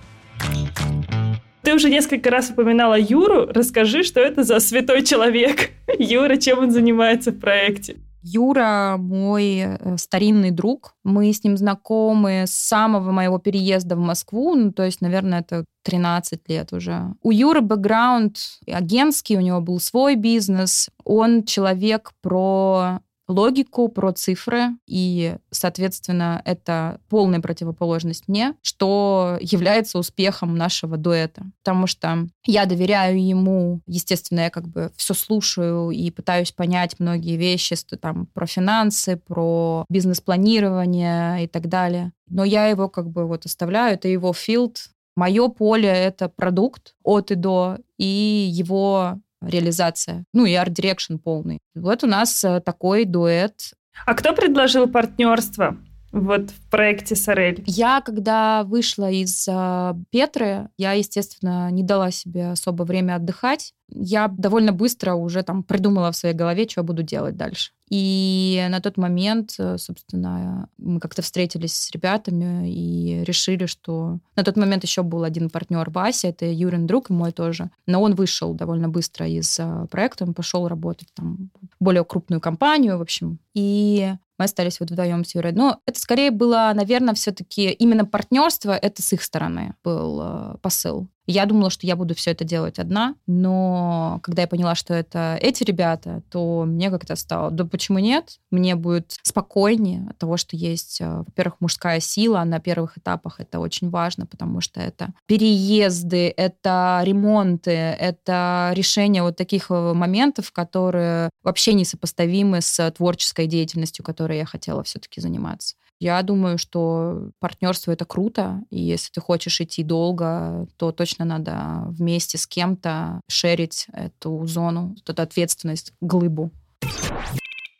Ты 1.63 1.74
уже 1.74 1.89
несколько 1.89 2.29
раз 2.29 2.51
упоминала 2.51 2.98
Юру. 3.00 3.48
Расскажи, 3.48 4.03
что 4.03 4.20
это 4.20 4.43
за 4.43 4.60
святой 4.60 5.03
человек. 5.03 5.72
Юра, 5.98 6.38
чем 6.38 6.60
он 6.60 6.72
занимается 6.72 7.31
в 7.31 7.39
проекте? 7.39 7.98
Юра 8.24 8.98
мой 8.98 9.58
э, 9.60 9.98
старинный 9.98 10.51
друг. 10.51 10.96
Мы 11.04 11.34
с 11.34 11.44
ним 11.44 11.58
знакомы 11.58 12.46
с 12.48 12.51
самого 12.51 13.12
моего 13.12 13.40
переезда 13.40 13.96
в 13.96 14.00
Москву, 14.00 14.56
ну, 14.56 14.72
то 14.72 14.84
есть, 14.84 15.01
наверное, 15.01 15.40
это 15.40 15.66
13 15.84 16.48
лет 16.48 16.74
уже. 16.74 17.13
У 17.22 17.32
Юры 17.32 17.62
бэкграунд 17.62 18.38
агентский, 18.68 19.38
у 19.38 19.42
него 19.42 19.62
был 19.62 19.80
свой 19.80 20.16
бизнес. 20.16 20.90
Он 21.04 21.44
человек 21.44 22.12
про 22.22 23.00
логику, 23.32 23.90
про 23.90 24.12
цифры, 24.12 24.70
и, 24.88 25.38
соответственно, 25.50 26.42
это 26.46 27.00
полная 27.10 27.40
противоположность 27.40 28.28
мне, 28.28 28.56
что 28.62 29.38
является 29.42 29.98
успехом 29.98 30.56
нашего 30.56 30.98
дуэта. 30.98 31.44
Потому 31.64 31.88
что 31.88 32.28
я 32.46 32.66
доверяю 32.66 33.24
ему, 33.24 33.82
естественно, 33.88 34.42
я 34.42 34.50
как 34.50 34.68
бы 34.68 34.92
все 34.96 35.14
слушаю 35.14 35.90
и 35.92 36.12
пытаюсь 36.12 36.52
понять 36.52 37.00
многие 37.00 37.38
вещи 37.38 37.76
там, 38.02 38.28
про 38.28 38.46
финансы, 38.46 39.18
про 39.18 39.86
бизнес-планирование 39.90 41.46
и 41.46 41.48
так 41.48 41.68
далее. 41.68 42.12
Но 42.28 42.44
я 42.44 42.68
его 42.68 42.90
как 42.90 43.10
бы 43.10 43.26
вот 43.26 43.46
оставляю, 43.46 43.96
это 43.96 44.08
его 44.08 44.34
field, 44.34 44.92
Мое 45.16 45.50
поле— 45.50 45.90
это 45.90 46.30
продукт 46.30 46.96
от 47.04 47.32
и 47.32 47.36
до, 47.36 47.78
и 47.98 48.06
его 48.06 49.20
реализация. 49.42 50.26
Ну 50.34 50.46
и 50.46 50.54
art 50.54 50.70
direction 50.70 51.18
полный. 51.18 51.60
Вот 51.76 52.04
у 52.04 52.08
нас 52.08 52.44
э, 52.44 52.62
такой 52.62 53.06
дуэт. 53.06 53.74
А 54.06 54.14
кто 54.14 54.34
предложил 54.34 54.88
партнерство? 54.88 55.78
Вот 56.12 56.51
в 56.51 56.70
проекте 56.70 57.15
Сорель? 57.15 57.63
Я, 57.65 58.01
когда 58.01 58.63
вышла 58.63 59.10
из 59.10 59.48
э, 59.48 59.94
Петры, 60.10 60.70
я, 60.77 60.91
естественно, 60.94 61.72
не 61.72 61.84
дала 61.84 62.12
себе 62.12 62.51
особо 62.51 62.84
время 62.84 63.15
отдыхать. 63.15 63.74
Я 63.94 64.27
довольно 64.27 64.72
быстро 64.72 65.13
уже 65.13 65.44
там 65.44 65.63
придумала 65.63 66.12
в 66.12 66.15
своей 66.15 66.36
голове, 66.36 66.68
что 66.68 66.84
буду 66.84 67.03
делать 67.03 67.36
дальше. 67.38 67.72
И 67.89 68.65
на 68.70 68.80
тот 68.80 68.98
момент, 68.98 69.56
э, 69.58 69.77
собственно, 69.77 70.70
мы 70.77 71.00
как-то 71.00 71.22
встретились 71.22 71.75
с 71.75 71.91
ребятами 71.91 72.70
и 72.70 73.24
решили, 73.25 73.65
что... 73.65 74.20
На 74.36 74.44
тот 74.44 74.58
момент 74.58 74.84
еще 74.84 75.03
был 75.03 75.24
один 75.24 75.50
партнер 75.50 75.89
Вася, 75.89 76.30
это 76.30 76.46
Юрин 76.46 76.88
друг 76.88 77.10
и 77.10 77.13
мой 77.13 77.32
тоже. 77.32 77.70
Но 77.86 78.01
он 78.01 78.15
вышел 78.15 78.53
довольно 78.53 78.89
быстро 78.89 79.27
из 79.27 79.58
э, 79.60 79.88
проекта, 79.89 80.25
он 80.25 80.34
пошел 80.34 80.68
работать 80.68 81.10
там 81.13 81.50
в 81.62 81.84
более 81.84 82.03
крупную 82.03 82.41
компанию, 82.41 82.98
в 82.98 83.01
общем. 83.01 83.39
И 83.53 84.13
мы 84.42 84.46
остались 84.46 84.80
вот 84.80 84.90
вдвоем 84.90 85.24
с 85.24 85.36
Юрой. 85.36 85.52
Но 85.52 85.82
это 85.86 86.00
скорее 86.00 86.32
было, 86.32 86.72
наверное, 86.74 87.14
все-таки 87.14 87.70
именно 87.70 88.06
партнерство, 88.06 88.72
это 88.72 89.04
с 89.04 89.14
их 89.14 89.22
стороны 89.22 89.76
был 89.84 90.20
э, 90.20 90.58
посыл. 90.64 91.08
Я 91.28 91.46
думала, 91.46 91.70
что 91.70 91.86
я 91.86 91.96
буду 91.96 92.16
все 92.16 92.32
это 92.32 92.44
делать 92.44 92.80
одна, 92.80 93.16
но 93.28 94.20
когда 94.24 94.42
я 94.42 94.48
поняла, 94.48 94.75
что 94.75 94.94
это 94.94 95.38
эти 95.40 95.63
ребята, 95.63 96.24
то 96.32 96.63
мне 96.66 96.90
как-то 96.90 97.16
стало, 97.16 97.51
да 97.51 97.63
почему 97.66 98.00
нет? 98.00 98.40
Мне 98.50 98.75
будет 98.75 99.16
спокойнее 99.22 100.08
от 100.10 100.18
того, 100.18 100.38
что 100.38 100.56
есть, 100.56 101.00
э, 101.00 101.08
во-первых, 101.08 101.58
мужская 101.60 102.00
сила 102.00 102.44
на 102.44 102.60
первых 102.60 102.98
этапах. 102.98 103.40
Это 103.40 103.60
очень 103.60 103.90
важно, 103.90 104.25
потому 104.25 104.62
что 104.62 104.80
это 104.80 105.13
переезды, 105.28 106.34
это 106.36 107.01
ремонты, 107.04 107.72
это 107.72 108.72
решение 108.74 109.22
вот 109.22 109.36
таких 109.36 109.70
э, 109.70 109.94
моментов, 109.94 110.51
которые 110.51 111.30
вообще 111.44 111.74
несопоставимы 111.74 112.62
с 112.62 112.92
творческой 112.92 113.48
деятельностью, 113.48 114.04
которой 114.04 114.38
я 114.40 114.46
хотела 114.46 114.84
все-таки 114.84 115.22
заниматься. 115.22 115.75
Я 116.01 116.20
думаю, 116.24 116.58
что 116.58 117.29
партнерство 117.39 117.91
это 117.91 118.05
круто, 118.05 118.63
и 118.72 118.81
если 118.81 119.12
ты 119.12 119.22
хочешь 119.22 119.62
идти 119.62 119.84
долго, 119.84 120.65
то 120.77 120.91
точно 120.91 121.25
надо 121.25 121.84
вместе 121.89 122.39
с 122.39 122.48
кем-то 122.48 123.22
шерить 123.29 123.86
эту 123.93 124.43
зону, 124.48 124.96
эту 125.08 125.22
ответственность, 125.22 125.93
глыбу. 126.01 126.50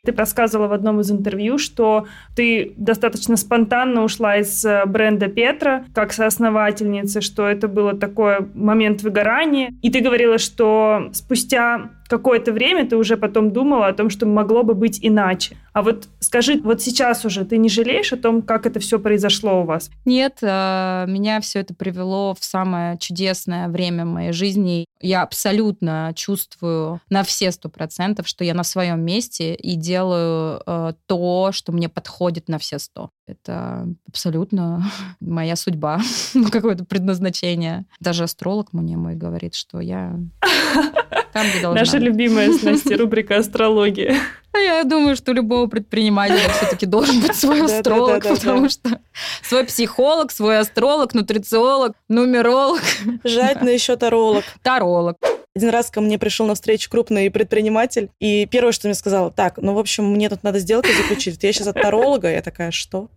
Ты 0.04 0.12
рассказывала 0.12 0.68
в 0.68 0.72
одном 0.72 1.00
из 1.00 1.10
интервью, 1.10 1.58
что 1.58 2.06
ты 2.36 2.74
достаточно 2.76 3.36
спонтанно 3.36 4.02
ушла 4.02 4.36
из 4.36 4.64
э, 4.64 4.84
бренда 4.84 5.28
Петра 5.28 5.84
как 5.94 6.12
соосновательница, 6.12 7.20
что 7.20 7.46
это 7.46 7.68
было 7.68 7.96
такой 7.96 8.48
момент 8.54 9.02
выгорания. 9.02 9.72
И 9.80 9.90
ты 9.90 10.00
говорила, 10.00 10.38
что 10.38 11.10
спустя 11.12 11.90
какое-то 12.12 12.52
время 12.52 12.86
ты 12.86 12.96
уже 12.98 13.16
потом 13.16 13.52
думала 13.52 13.86
о 13.86 13.94
том, 13.94 14.10
что 14.10 14.26
могло 14.26 14.62
бы 14.64 14.74
быть 14.74 14.98
иначе. 15.00 15.56
А 15.72 15.82
вот 15.82 16.08
скажи, 16.20 16.60
вот 16.62 16.82
сейчас 16.82 17.24
уже 17.24 17.46
ты 17.46 17.56
не 17.56 17.70
жалеешь 17.70 18.12
о 18.12 18.18
том, 18.18 18.42
как 18.42 18.66
это 18.66 18.80
все 18.80 18.98
произошло 18.98 19.62
у 19.62 19.64
вас? 19.64 19.90
Нет, 20.04 20.38
э, 20.42 21.06
меня 21.08 21.40
все 21.40 21.60
это 21.60 21.74
привело 21.74 22.34
в 22.38 22.44
самое 22.44 22.98
чудесное 22.98 23.68
время 23.68 24.04
моей 24.04 24.32
жизни. 24.32 24.84
Я 25.00 25.22
абсолютно 25.22 26.12
чувствую 26.14 27.00
на 27.08 27.22
все 27.22 27.50
сто 27.50 27.70
процентов, 27.70 28.28
что 28.28 28.44
я 28.44 28.52
на 28.52 28.62
своем 28.62 29.00
месте 29.00 29.54
и 29.54 29.74
делаю 29.74 30.60
э, 30.66 30.92
то, 31.06 31.50
что 31.52 31.72
мне 31.72 31.88
подходит 31.88 32.48
на 32.48 32.58
все 32.58 32.78
сто. 32.78 33.08
Это 33.26 33.86
абсолютно 34.08 34.84
моя 35.20 35.56
судьба, 35.56 36.00
какое-то 36.50 36.84
предназначение. 36.84 37.84
Даже 38.00 38.24
астролог 38.24 38.72
мне 38.72 38.96
мой 38.96 39.14
говорит, 39.14 39.54
что 39.54 39.80
я 39.80 40.18
там, 41.32 41.46
где 41.50 41.62
должна. 41.62 41.80
Наша 41.80 41.98
любимая 41.98 42.52
с 42.52 42.62
Настей 42.62 42.96
рубрика 42.96 43.36
«Астрология». 43.38 44.16
А 44.54 44.58
я 44.58 44.84
думаю, 44.84 45.16
что 45.16 45.32
любого 45.32 45.66
предпринимателя 45.66 46.48
все-таки 46.50 46.84
должен 46.84 47.20
быть 47.20 47.34
свой 47.34 47.64
астролог, 47.64 48.22
потому 48.22 48.68
что 48.68 49.00
свой 49.42 49.64
психолог, 49.64 50.30
свой 50.30 50.58
астролог, 50.58 51.14
нутрициолог, 51.14 51.94
нумеролог. 52.08 52.82
Желательно 53.24 53.70
еще 53.70 53.96
таролог. 53.96 54.44
Таролог. 54.62 55.16
Один 55.54 55.68
раз 55.68 55.90
ко 55.90 56.00
мне 56.00 56.18
пришел 56.18 56.46
на 56.46 56.54
встречу 56.54 56.90
крупный 56.90 57.30
предприниматель, 57.30 58.08
и 58.20 58.46
первое, 58.46 58.72
что 58.72 58.88
мне 58.88 58.94
сказал, 58.94 59.30
так, 59.30 59.58
ну, 59.58 59.74
в 59.74 59.78
общем, 59.78 60.06
мне 60.06 60.30
тут 60.30 60.42
надо 60.42 60.58
сделку 60.58 60.88
заключить. 60.88 61.42
Я 61.42 61.52
сейчас 61.52 61.66
от 61.66 61.80
таролога. 61.80 62.30
Я 62.32 62.40
такая, 62.40 62.70
что? 62.70 63.10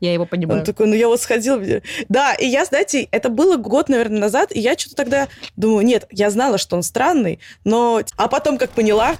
Я 0.00 0.12
его 0.12 0.26
понимаю. 0.26 0.60
Он 0.60 0.66
такой, 0.66 0.86
ну 0.86 0.94
я 0.94 1.08
вот 1.08 1.20
сходил. 1.20 1.60
Да, 2.08 2.34
и 2.34 2.46
я, 2.46 2.64
знаете, 2.64 3.08
это 3.10 3.28
было 3.28 3.56
год, 3.56 3.88
наверное, 3.88 4.20
назад, 4.20 4.54
и 4.54 4.60
я 4.60 4.76
что-то 4.76 4.96
тогда 4.96 5.28
думаю, 5.56 5.84
нет, 5.84 6.06
я 6.10 6.30
знала, 6.30 6.58
что 6.58 6.76
он 6.76 6.82
странный, 6.82 7.40
но... 7.64 8.02
А 8.16 8.28
потом, 8.28 8.58
как 8.58 8.70
поняла, 8.70 9.16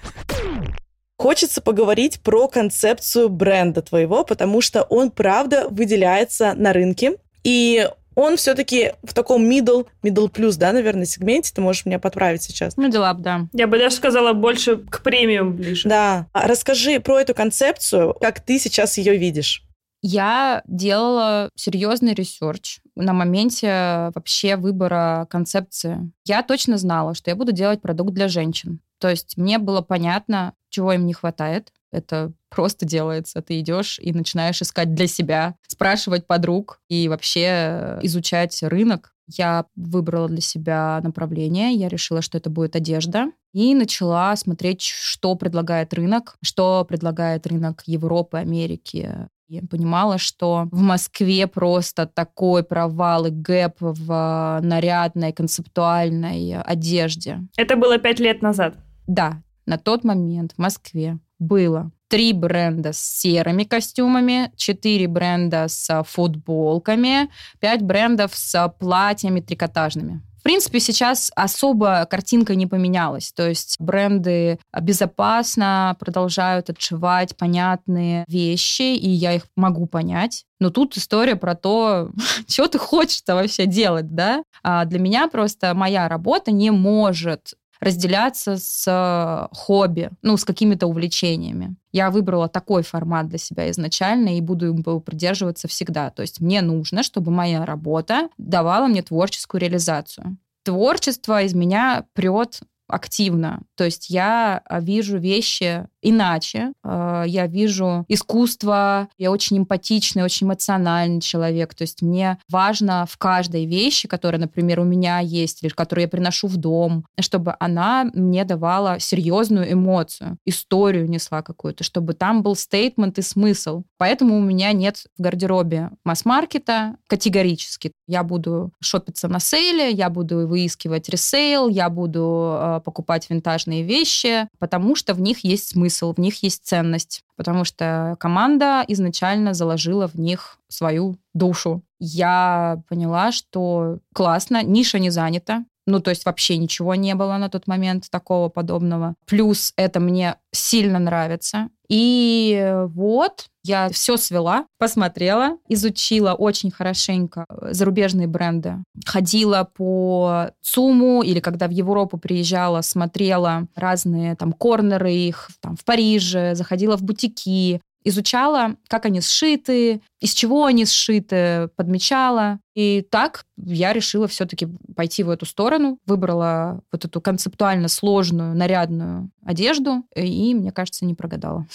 Хочется 1.17 1.61
поговорить 1.61 2.21
про 2.21 2.49
концепцию 2.49 3.29
бренда 3.29 3.83
твоего, 3.83 4.25
потому 4.25 4.61
что 4.61 4.83
он, 4.83 5.13
правда, 5.13 5.69
выделяется 5.71 6.55
на 6.55 6.73
рынке. 6.73 7.19
И 7.45 7.89
он 8.15 8.37
все-таки 8.37 8.93
в 9.03 9.13
таком 9.15 9.49
middle, 9.49 9.87
middle 10.03 10.31
plus, 10.31 10.57
да, 10.57 10.73
наверное, 10.73 11.07
сегменте. 11.07 11.53
Ты 11.55 11.61
можешь 11.61 11.87
меня 11.87 11.99
подправить 11.99 12.43
сейчас. 12.43 12.77
Middle 12.77 13.11
up, 13.11 13.19
да. 13.19 13.47
Я 13.53 13.67
бы 13.67 13.79
даже 13.79 13.97
сказала 13.97 14.33
больше 14.33 14.77
к 14.77 15.03
премиум 15.03 15.55
ближе. 15.55 15.89
Да. 15.89 16.27
А 16.33 16.47
расскажи 16.47 17.01
про 17.01 17.21
эту 17.21 17.35
концепцию, 17.35 18.15
как 18.21 18.41
ты 18.41 18.59
сейчас 18.59 18.99
ее 18.99 19.17
видишь. 19.17 19.63
Я 20.07 20.63
делала 20.67 21.49
серьезный 21.55 22.13
research 22.13 22.81
на 22.95 23.15
моменте 23.15 24.11
вообще 24.15 24.57
выбора 24.57 25.27
концепции. 25.31 26.13
Я 26.27 26.43
точно 26.43 26.77
знала, 26.77 27.15
что 27.15 27.31
я 27.31 27.37
буду 27.37 27.53
делать 27.53 27.81
продукт 27.81 28.13
для 28.13 28.29
женщин. 28.29 28.81
То 28.99 29.09
есть 29.09 29.39
мне 29.39 29.59
было 29.59 29.81
понятно, 29.81 30.53
чего 30.69 30.93
им 30.93 31.07
не 31.07 31.15
хватает. 31.15 31.73
Это 31.95 32.33
просто 32.51 32.87
делается. 32.87 33.41
Ты 33.43 33.61
идешь 33.61 33.99
и 33.99 34.13
начинаешь 34.13 34.61
искать 34.61 34.95
для 34.95 35.07
себя, 35.07 35.55
спрашивать 35.67 36.27
подруг 36.27 36.81
и 36.89 37.09
вообще 37.09 37.99
изучать 38.03 38.63
рынок. 38.63 39.15
Я 39.27 39.65
выбрала 39.75 40.29
для 40.29 40.43
себя 40.43 41.01
направление, 41.03 41.73
я 41.73 41.89
решила, 41.89 42.21
что 42.21 42.37
это 42.37 42.51
будет 42.51 42.77
одежда, 42.77 43.31
и 43.55 43.75
начала 43.75 44.37
смотреть, 44.37 44.83
что 44.83 45.35
предлагает 45.35 45.95
рынок, 45.95 46.37
что 46.43 46.85
предлагает 46.85 47.47
рынок 47.47 47.85
Европы, 47.87 48.37
Америки, 48.37 49.29
я 49.49 49.61
понимала, 49.71 50.19
что 50.19 50.69
в 50.73 50.81
Москве 50.81 51.47
просто 51.47 52.07
такой 52.07 52.65
провал 52.65 53.27
и 53.27 53.31
гэп 53.31 53.77
в 53.79 54.61
нарядной, 54.63 55.33
концептуальной 55.33 56.61
одежде. 56.61 57.41
Это 57.57 57.77
было 57.77 57.99
пять 57.99 58.21
лет 58.21 58.43
назад? 58.43 58.75
Да, 59.07 59.43
на 59.67 59.79
тот 59.79 60.03
момент 60.03 60.53
в 60.53 60.59
Москве 60.59 61.19
было 61.45 61.91
три 62.09 62.33
бренда 62.33 62.93
с 62.93 62.99
серыми 62.99 63.65
костюмами, 63.65 64.53
четыре 64.57 65.09
бренда 65.09 65.67
с 65.69 66.05
футболками, 66.05 67.29
пять 67.61 67.83
брендов 67.83 68.35
с 68.35 68.69
платьями 68.79 69.41
трикотажными 69.41 70.23
принципе, 70.45 70.79
сейчас 70.79 71.33
особо 71.35 72.07
картинка 72.09 72.55
не 72.55 72.67
поменялась. 72.67 73.33
То 73.33 73.49
есть 73.49 73.77
бренды 73.81 74.61
безопасно 74.81 75.97
продолжают 75.99 76.71
отшивать 76.71 77.37
понятные 77.37 78.25
вещи, 78.29 78.95
и 78.95 79.09
я 79.09 79.33
их 79.33 79.47
могу 79.57 79.87
понять. 79.87 80.45
Но 80.61 80.71
тут 80.71 80.97
история 80.97 81.35
про 81.35 81.55
то, 81.55 82.11
что 82.49 82.69
ты 82.69 82.79
хочешь-то 82.79 83.35
вообще 83.35 83.67
делать, 83.67 84.15
да? 84.15 84.45
А 84.63 84.85
для 84.85 85.01
меня 85.01 85.29
просто 85.29 85.75
моя 85.75 86.09
работа 86.09 86.53
не 86.53 86.71
может 86.71 87.55
разделяться 87.85 88.57
с 88.57 88.85
э, 88.87 89.55
хобби, 89.55 90.11
ну, 90.23 90.37
с 90.37 90.45
какими-то 90.45 90.87
увлечениями. 90.87 91.77
Я 91.93 92.11
выбрала 92.11 92.49
такой 92.49 92.83
формат 92.83 93.29
для 93.29 93.39
себя 93.39 93.71
изначально 93.71 94.37
и 94.37 94.41
буду 94.41 94.69
им 94.69 94.83
придерживаться 95.01 95.69
всегда. 95.69 96.11
То 96.11 96.23
есть 96.23 96.41
мне 96.41 96.63
нужно, 96.63 97.03
чтобы 97.03 97.31
моя 97.31 97.65
работа 97.65 98.29
давала 98.39 98.87
мне 98.87 99.03
творческую 99.03 99.61
реализацию. 99.61 100.37
Творчество 100.65 101.43
из 101.43 101.55
меня 101.55 102.07
прет 102.15 102.61
активно. 102.89 103.63
То 103.77 103.85
есть 103.85 104.11
я 104.11 104.63
а, 104.65 104.81
вижу 104.81 105.19
вещи 105.19 105.87
иначе. 106.03 106.73
А, 106.83 107.25
я 107.25 107.47
вижу 107.47 108.05
искусство. 108.09 109.09
Я 109.19 109.31
очень 109.31 109.59
эмпатичный, 109.59 110.23
очень 110.23 110.47
эмоциональный 110.47 111.21
человек. 111.21 111.75
То 111.75 111.83
есть 111.83 112.03
мне 112.03 112.39
важно 112.51 113.07
в 113.09 113.17
каждой 113.17 113.65
вещи, 113.67 114.09
которая, 114.09 114.41
например, 114.41 114.81
у 114.81 114.85
меня 114.85 115.21
есть, 115.21 115.63
или 115.63 115.71
которую 115.71 116.05
я 116.05 116.09
приношу 116.09 116.47
в 116.47 116.57
дом, 116.57 117.07
чтобы 117.21 117.57
она 117.59 118.11
мне 118.15 118.45
давала 118.45 119.01
серьезную 119.01 119.73
эмоцию, 119.73 120.39
историю 120.45 121.09
несла 121.09 121.43
какую-то, 121.43 121.85
чтобы 121.85 122.15
там 122.15 122.43
был 122.43 122.55
стейтмент 122.57 123.19
и 123.19 123.23
смысл. 123.23 123.83
Поэтому 123.99 124.37
у 124.37 124.41
меня 124.41 124.73
нет 124.73 125.05
в 125.19 125.23
гардеробе 125.23 125.91
масс-маркета 126.05 126.97
категорически. 127.07 127.93
Я 128.07 128.23
буду 128.23 128.73
шопиться 128.81 129.29
на 129.29 129.41
сейле, 129.41 129.91
я 129.91 130.11
буду 130.11 130.47
выискивать 130.47 131.09
ресейл, 131.09 131.69
я 131.69 131.89
буду 131.89 132.57
э, 132.59 132.74
покупать 132.81 133.29
винтажные 133.31 133.83
вещи, 133.83 134.49
потому 134.59 134.97
что 134.97 135.15
в 135.15 135.21
них 135.21 135.45
есть 135.45 135.71
смысл, 135.71 136.15
в 136.15 136.19
них 136.19 136.43
есть 136.43 136.65
ценность, 136.65 137.23
потому 137.37 137.65
что 137.65 138.17
команда 138.19 138.85
изначально 138.89 139.55
заложила 139.55 140.09
в 140.09 140.15
них 140.15 140.59
свою 140.69 141.17
душу. 141.33 141.83
Я 141.99 142.83
поняла, 142.89 143.33
что 143.33 143.99
классно, 144.13 144.63
ниша 144.63 144.99
не 144.99 145.11
занята, 145.11 145.65
ну, 145.87 146.01
то 146.01 146.11
есть 146.11 146.25
вообще 146.25 146.57
ничего 146.57 146.95
не 146.95 147.15
было 147.15 147.37
на 147.37 147.49
тот 147.49 147.67
момент 147.67 148.11
такого 148.11 148.49
подобного. 148.49 149.15
Плюс 149.27 149.73
это 149.77 150.01
мне 150.01 150.37
сильно 150.53 150.99
нравится. 150.99 151.69
И 151.89 152.75
вот 152.87 153.47
я 153.63 153.89
все 153.91 154.17
свела, 154.17 154.67
посмотрела, 154.79 155.59
изучила 155.69 156.33
очень 156.33 156.71
хорошенько 156.71 157.45
зарубежные 157.71 158.27
бренды. 158.27 158.77
Ходила 159.05 159.69
по 159.75 160.51
ЦУМу 160.63 161.23
или 161.23 161.41
когда 161.41 161.67
в 161.69 161.71
Европу 161.71 162.17
приезжала, 162.17 162.81
смотрела 162.81 163.67
разные 163.75 164.35
там 164.37 164.53
корнеры 164.53 165.13
их 165.13 165.51
там, 165.61 165.77
в 165.77 165.85
Париже, 165.85 166.55
заходила 166.55 166.97
в 166.97 167.03
бутики, 167.03 167.81
изучала, 168.05 168.77
как 168.89 169.07
они 169.07 169.21
сшиты, 169.21 170.03
из 170.21 170.33
чего 170.33 170.67
они 170.67 170.85
сшиты, 170.85 171.69
подмечала. 171.77 172.61
И 172.75 173.07
так 173.11 173.47
я 173.57 173.93
решила 173.93 174.29
все-таки 174.29 174.69
пойти 174.95 175.23
в 175.23 175.31
эту 175.31 175.47
сторону, 175.47 175.99
выбрала 176.07 176.81
вот 176.93 177.05
эту 177.05 177.21
концептуально 177.21 177.89
сложную, 177.89 178.55
нарядную 178.55 179.31
одежду, 179.45 180.05
и, 180.15 180.55
мне 180.55 180.71
кажется, 180.71 181.05
не 181.05 181.15
прогадала. 181.15 181.67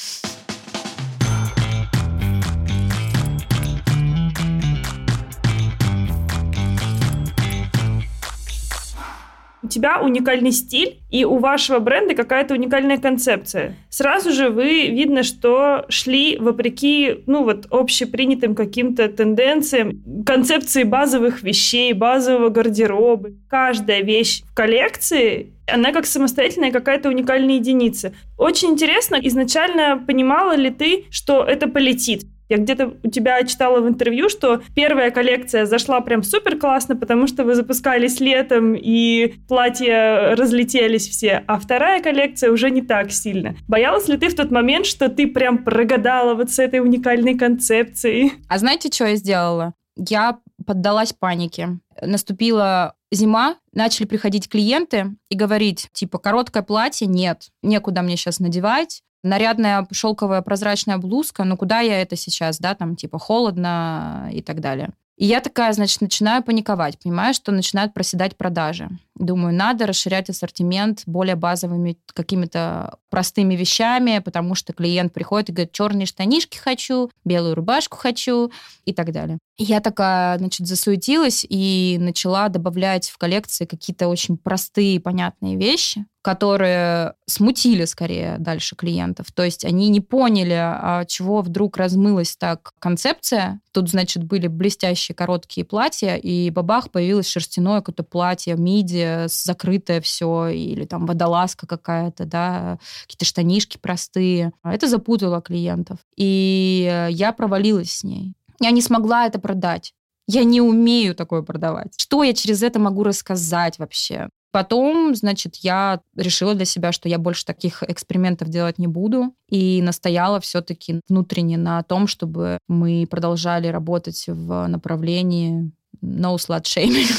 Тебя 9.69 10.01
уникальный 10.01 10.51
стиль, 10.51 10.99
и 11.10 11.25
у 11.25 11.38
вашего 11.38 11.79
бренда 11.79 12.15
какая-то 12.15 12.53
уникальная 12.53 12.97
концепция. 12.97 13.75
Сразу 13.89 14.32
же 14.32 14.49
вы 14.49 14.88
видно, 14.88 15.23
что 15.23 15.86
шли 15.89 16.38
вопреки, 16.38 17.23
ну 17.25 17.43
вот, 17.43 17.67
общепринятым 17.71 18.55
каким-то 18.55 19.08
тенденциям, 19.08 20.03
концепции 20.25 20.84
базовых 20.84 21.41
вещей, 21.43 21.93
базового 21.93 22.49
гардероба. 22.49 23.29
Каждая 23.49 24.01
вещь 24.01 24.43
в 24.43 24.53
коллекции 24.53 25.53
она 25.71 25.91
как 25.91 26.05
самостоятельная 26.05 26.71
какая-то 26.71 27.10
уникальная 27.10 27.55
единица. 27.55 28.13
Очень 28.38 28.71
интересно, 28.71 29.17
изначально 29.21 30.03
понимала 30.05 30.55
ли 30.55 30.69
ты, 30.71 31.05
что 31.12 31.43
это 31.43 31.67
полетит? 31.67 32.23
Я 32.49 32.57
где-то 32.57 32.97
у 33.03 33.09
тебя 33.09 33.43
читала 33.43 33.79
в 33.79 33.88
интервью, 33.88 34.27
что 34.27 34.62
первая 34.75 35.12
коллекция 35.12 35.65
зашла 35.65 36.01
прям 36.01 36.23
супер 36.23 36.57
классно, 36.57 36.95
потому 36.95 37.27
что 37.27 37.43
вы 37.43 37.53
запускались 37.53 38.19
летом, 38.19 38.73
и 38.75 39.35
платья 39.47 40.35
разлетелись 40.35 41.07
все, 41.07 41.43
а 41.47 41.59
вторая 41.59 42.01
коллекция 42.01 42.51
уже 42.51 42.71
не 42.71 42.81
так 42.81 43.12
сильно. 43.12 43.55
Боялась 43.67 44.07
ли 44.07 44.17
ты 44.17 44.29
в 44.29 44.35
тот 44.35 44.49
момент, 44.49 44.88
что 44.88 45.09
ты 45.09 45.27
прям 45.27 45.63
прогадала 45.63 46.33
вот 46.33 46.49
с 46.49 46.57
этой 46.57 46.79
уникальной 46.79 47.38
концепцией? 47.38 48.33
А 48.47 48.57
знаете, 48.57 48.89
что 48.91 49.05
я 49.05 49.15
сделала? 49.15 49.73
Я 49.95 50.39
поддалась 50.65 51.13
панике. 51.13 51.79
Наступила 52.01 52.95
зима, 53.12 53.57
начали 53.73 54.07
приходить 54.07 54.49
клиенты 54.49 55.15
и 55.29 55.35
говорить, 55.35 55.89
типа, 55.93 56.17
короткое 56.17 56.63
платье 56.63 57.07
нет, 57.07 57.49
некуда 57.62 58.01
мне 58.01 58.17
сейчас 58.17 58.39
надевать, 58.39 59.01
нарядная 59.23 59.88
шелковая 59.91 60.41
прозрачная 60.41 60.97
блузка, 60.97 61.43
ну 61.43 61.58
куда 61.58 61.79
я 61.79 62.01
это 62.01 62.15
сейчас, 62.15 62.60
да, 62.60 62.75
там 62.75 62.95
типа 62.95 63.19
холодно 63.19 64.29
и 64.32 64.41
так 64.41 64.62
далее. 64.62 64.91
И 65.19 65.25
я 65.25 65.41
такая, 65.41 65.73
значит, 65.73 65.99
начинаю 65.99 66.41
паниковать, 66.41 66.97
понимаю, 66.97 67.34
что 67.34 67.51
начинают 67.51 67.93
проседать 67.93 68.38
продажи. 68.38 68.88
Думаю, 69.15 69.53
надо 69.53 69.86
расширять 69.86 70.29
ассортимент 70.29 71.03
более 71.05 71.36
базовыми 71.36 71.97
какими-то 72.13 72.97
простыми 73.10 73.55
вещами, 73.55 74.21
потому 74.23 74.55
что 74.55 74.71
клиент 74.71 75.12
приходит 75.12 75.49
и 75.49 75.51
говорит, 75.51 75.73
черные 75.73 76.05
штанишки 76.05 76.58
хочу, 76.58 77.12
белую 77.25 77.55
рубашку 77.55 77.97
хочу 77.97 78.49
и 78.86 78.93
так 78.93 79.12
далее. 79.12 79.39
Я 79.58 79.82
такая, 79.82 80.38
значит, 80.38 80.65
засуетилась 80.67 81.45
и 81.47 81.97
начала 81.99 82.47
добавлять 82.47 83.10
в 83.10 83.17
коллекции 83.17 83.65
какие-то 83.65 84.08
очень 84.08 84.38
простые, 84.38 85.01
понятные 85.01 85.58
вещи, 85.58 86.05
которые 86.21 87.13
смутили 87.25 87.86
скорее 87.86 88.38
дальше 88.39 88.75
клиентов. 88.75 89.32
То 89.32 89.43
есть 89.43 89.63
они 89.63 89.89
не 89.89 90.01
поняли, 90.01 90.58
а 90.58 91.05
чего 91.05 91.41
вдруг 91.41 91.77
размылась 91.77 92.36
так 92.36 92.73
концепция. 92.79 93.62
Тут, 93.71 93.89
значит, 93.89 94.23
были 94.23 94.47
блестящие 94.47 95.15
короткие 95.15 95.65
платья, 95.65 96.15
и 96.15 96.49
бабах 96.49 96.91
появилось 96.91 97.29
шерстяное 97.29 97.79
какое-то 97.79 98.03
платье, 98.03 98.55
миди, 98.55 99.25
закрытое 99.27 100.01
все, 100.01 100.47
или 100.47 100.86
там 100.86 101.05
водолазка 101.05 101.67
какая-то, 101.67 102.25
да, 102.25 102.79
какие-то 103.03 103.25
штанишки 103.25 103.77
простые. 103.77 104.51
Это 104.63 104.88
запутало 104.88 105.41
клиентов. 105.41 105.99
И 106.17 107.08
я 107.12 107.32
провалилась 107.32 107.91
с 107.91 108.03
ней. 108.03 108.34
Я 108.60 108.71
не 108.71 108.82
смогла 108.82 109.25
это 109.25 109.39
продать. 109.39 109.93
Я 110.31 110.43
не 110.43 110.61
умею 110.61 111.15
такое 111.15 111.41
продавать. 111.41 111.93
Что 111.97 112.23
я 112.23 112.33
через 112.33 112.61
это 112.61 112.77
могу 112.77 113.03
рассказать 113.03 113.79
вообще? 113.79 114.29
Потом, 114.51 115.15
значит, 115.15 115.55
я 115.55 116.01
решила 116.15 116.53
для 116.53 116.65
себя, 116.65 116.91
что 116.91 117.09
я 117.09 117.17
больше 117.17 117.45
таких 117.45 117.81
экспериментов 117.81 118.49
делать 118.49 118.77
не 118.77 118.85
буду, 118.85 119.33
и 119.49 119.81
настояла 119.81 120.39
все-таки 120.39 121.01
внутренне 121.09 121.57
на 121.57 121.81
том, 121.81 122.05
чтобы 122.05 122.59
мы 122.67 123.07
продолжали 123.09 123.69
работать 123.69 124.25
в 124.27 124.67
направлении 124.67 125.71
no 126.03 126.35
slut 126.35 126.63
shaming. 126.63 127.09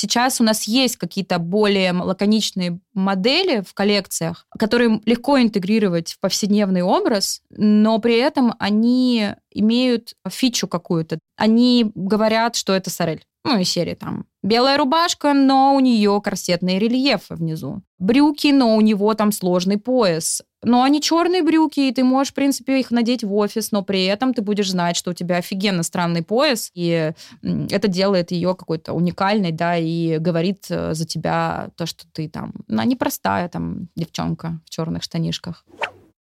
Сейчас 0.00 0.40
у 0.40 0.44
нас 0.44 0.68
есть 0.68 0.96
какие-то 0.96 1.40
более 1.40 1.90
лаконичные 1.90 2.78
модели 2.94 3.64
в 3.66 3.74
коллекциях, 3.74 4.46
которые 4.56 5.00
легко 5.06 5.40
интегрировать 5.40 6.12
в 6.12 6.20
повседневный 6.20 6.82
образ, 6.82 7.42
но 7.50 7.98
при 7.98 8.14
этом 8.14 8.54
они 8.60 9.30
имеют 9.50 10.14
фичу 10.30 10.68
какую-то. 10.68 11.18
Они 11.36 11.90
говорят, 11.96 12.54
что 12.54 12.74
это 12.74 12.90
сорель. 12.90 13.24
Ну, 13.44 13.58
и 13.58 13.64
серии 13.64 13.94
там 13.94 14.26
Белая 14.44 14.78
рубашка, 14.78 15.34
но 15.34 15.74
у 15.74 15.80
нее 15.80 16.20
корсетные 16.22 16.78
рельефы 16.78 17.34
внизу. 17.34 17.82
Брюки, 17.98 18.52
но 18.52 18.76
у 18.76 18.80
него 18.80 19.12
там 19.14 19.32
сложный 19.32 19.78
пояс. 19.78 20.42
Но 20.62 20.82
они 20.82 21.00
черные 21.00 21.42
брюки, 21.42 21.80
и 21.80 21.92
ты 21.92 22.02
можешь, 22.02 22.32
в 22.32 22.34
принципе, 22.34 22.80
их 22.80 22.90
надеть 22.90 23.22
в 23.22 23.32
офис, 23.34 23.70
но 23.70 23.82
при 23.82 24.06
этом 24.06 24.34
ты 24.34 24.42
будешь 24.42 24.70
знать, 24.70 24.96
что 24.96 25.10
у 25.10 25.14
тебя 25.14 25.36
офигенно 25.36 25.82
странный 25.82 26.22
пояс, 26.22 26.70
и 26.74 27.12
это 27.42 27.88
делает 27.88 28.32
ее 28.32 28.54
какой-то 28.56 28.92
уникальной, 28.92 29.52
да, 29.52 29.76
и 29.76 30.18
говорит 30.18 30.66
э, 30.70 30.94
за 30.94 31.06
тебя 31.06 31.70
то, 31.76 31.86
что 31.86 32.06
ты 32.12 32.28
там, 32.28 32.52
она 32.68 32.84
непростая 32.84 33.48
там 33.48 33.88
девчонка 33.94 34.60
в 34.66 34.70
черных 34.70 35.04
штанишках. 35.04 35.64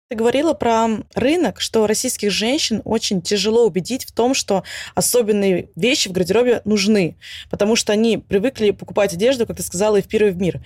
Ты 0.09 0.15
говорила 0.15 0.53
про 0.53 0.87
рынок, 1.15 1.59
что 1.59 1.85
российских 1.85 2.31
женщин 2.31 2.81
очень 2.85 3.21
тяжело 3.21 3.65
убедить 3.65 4.05
в 4.05 4.13
том, 4.13 4.33
что 4.33 4.63
особенные 4.95 5.69
вещи 5.75 6.07
в 6.07 6.13
гардеробе 6.13 6.61
нужны, 6.63 7.17
потому 7.49 7.75
что 7.75 7.91
они 7.91 8.17
привыкли 8.17 8.71
покупать 8.71 9.13
одежду, 9.13 9.45
как 9.45 9.57
ты 9.57 9.63
сказала, 9.63 9.97
и 9.97 10.01
в 10.01 10.07
первый 10.07 10.31
в 10.31 10.37
мир. 10.37 10.61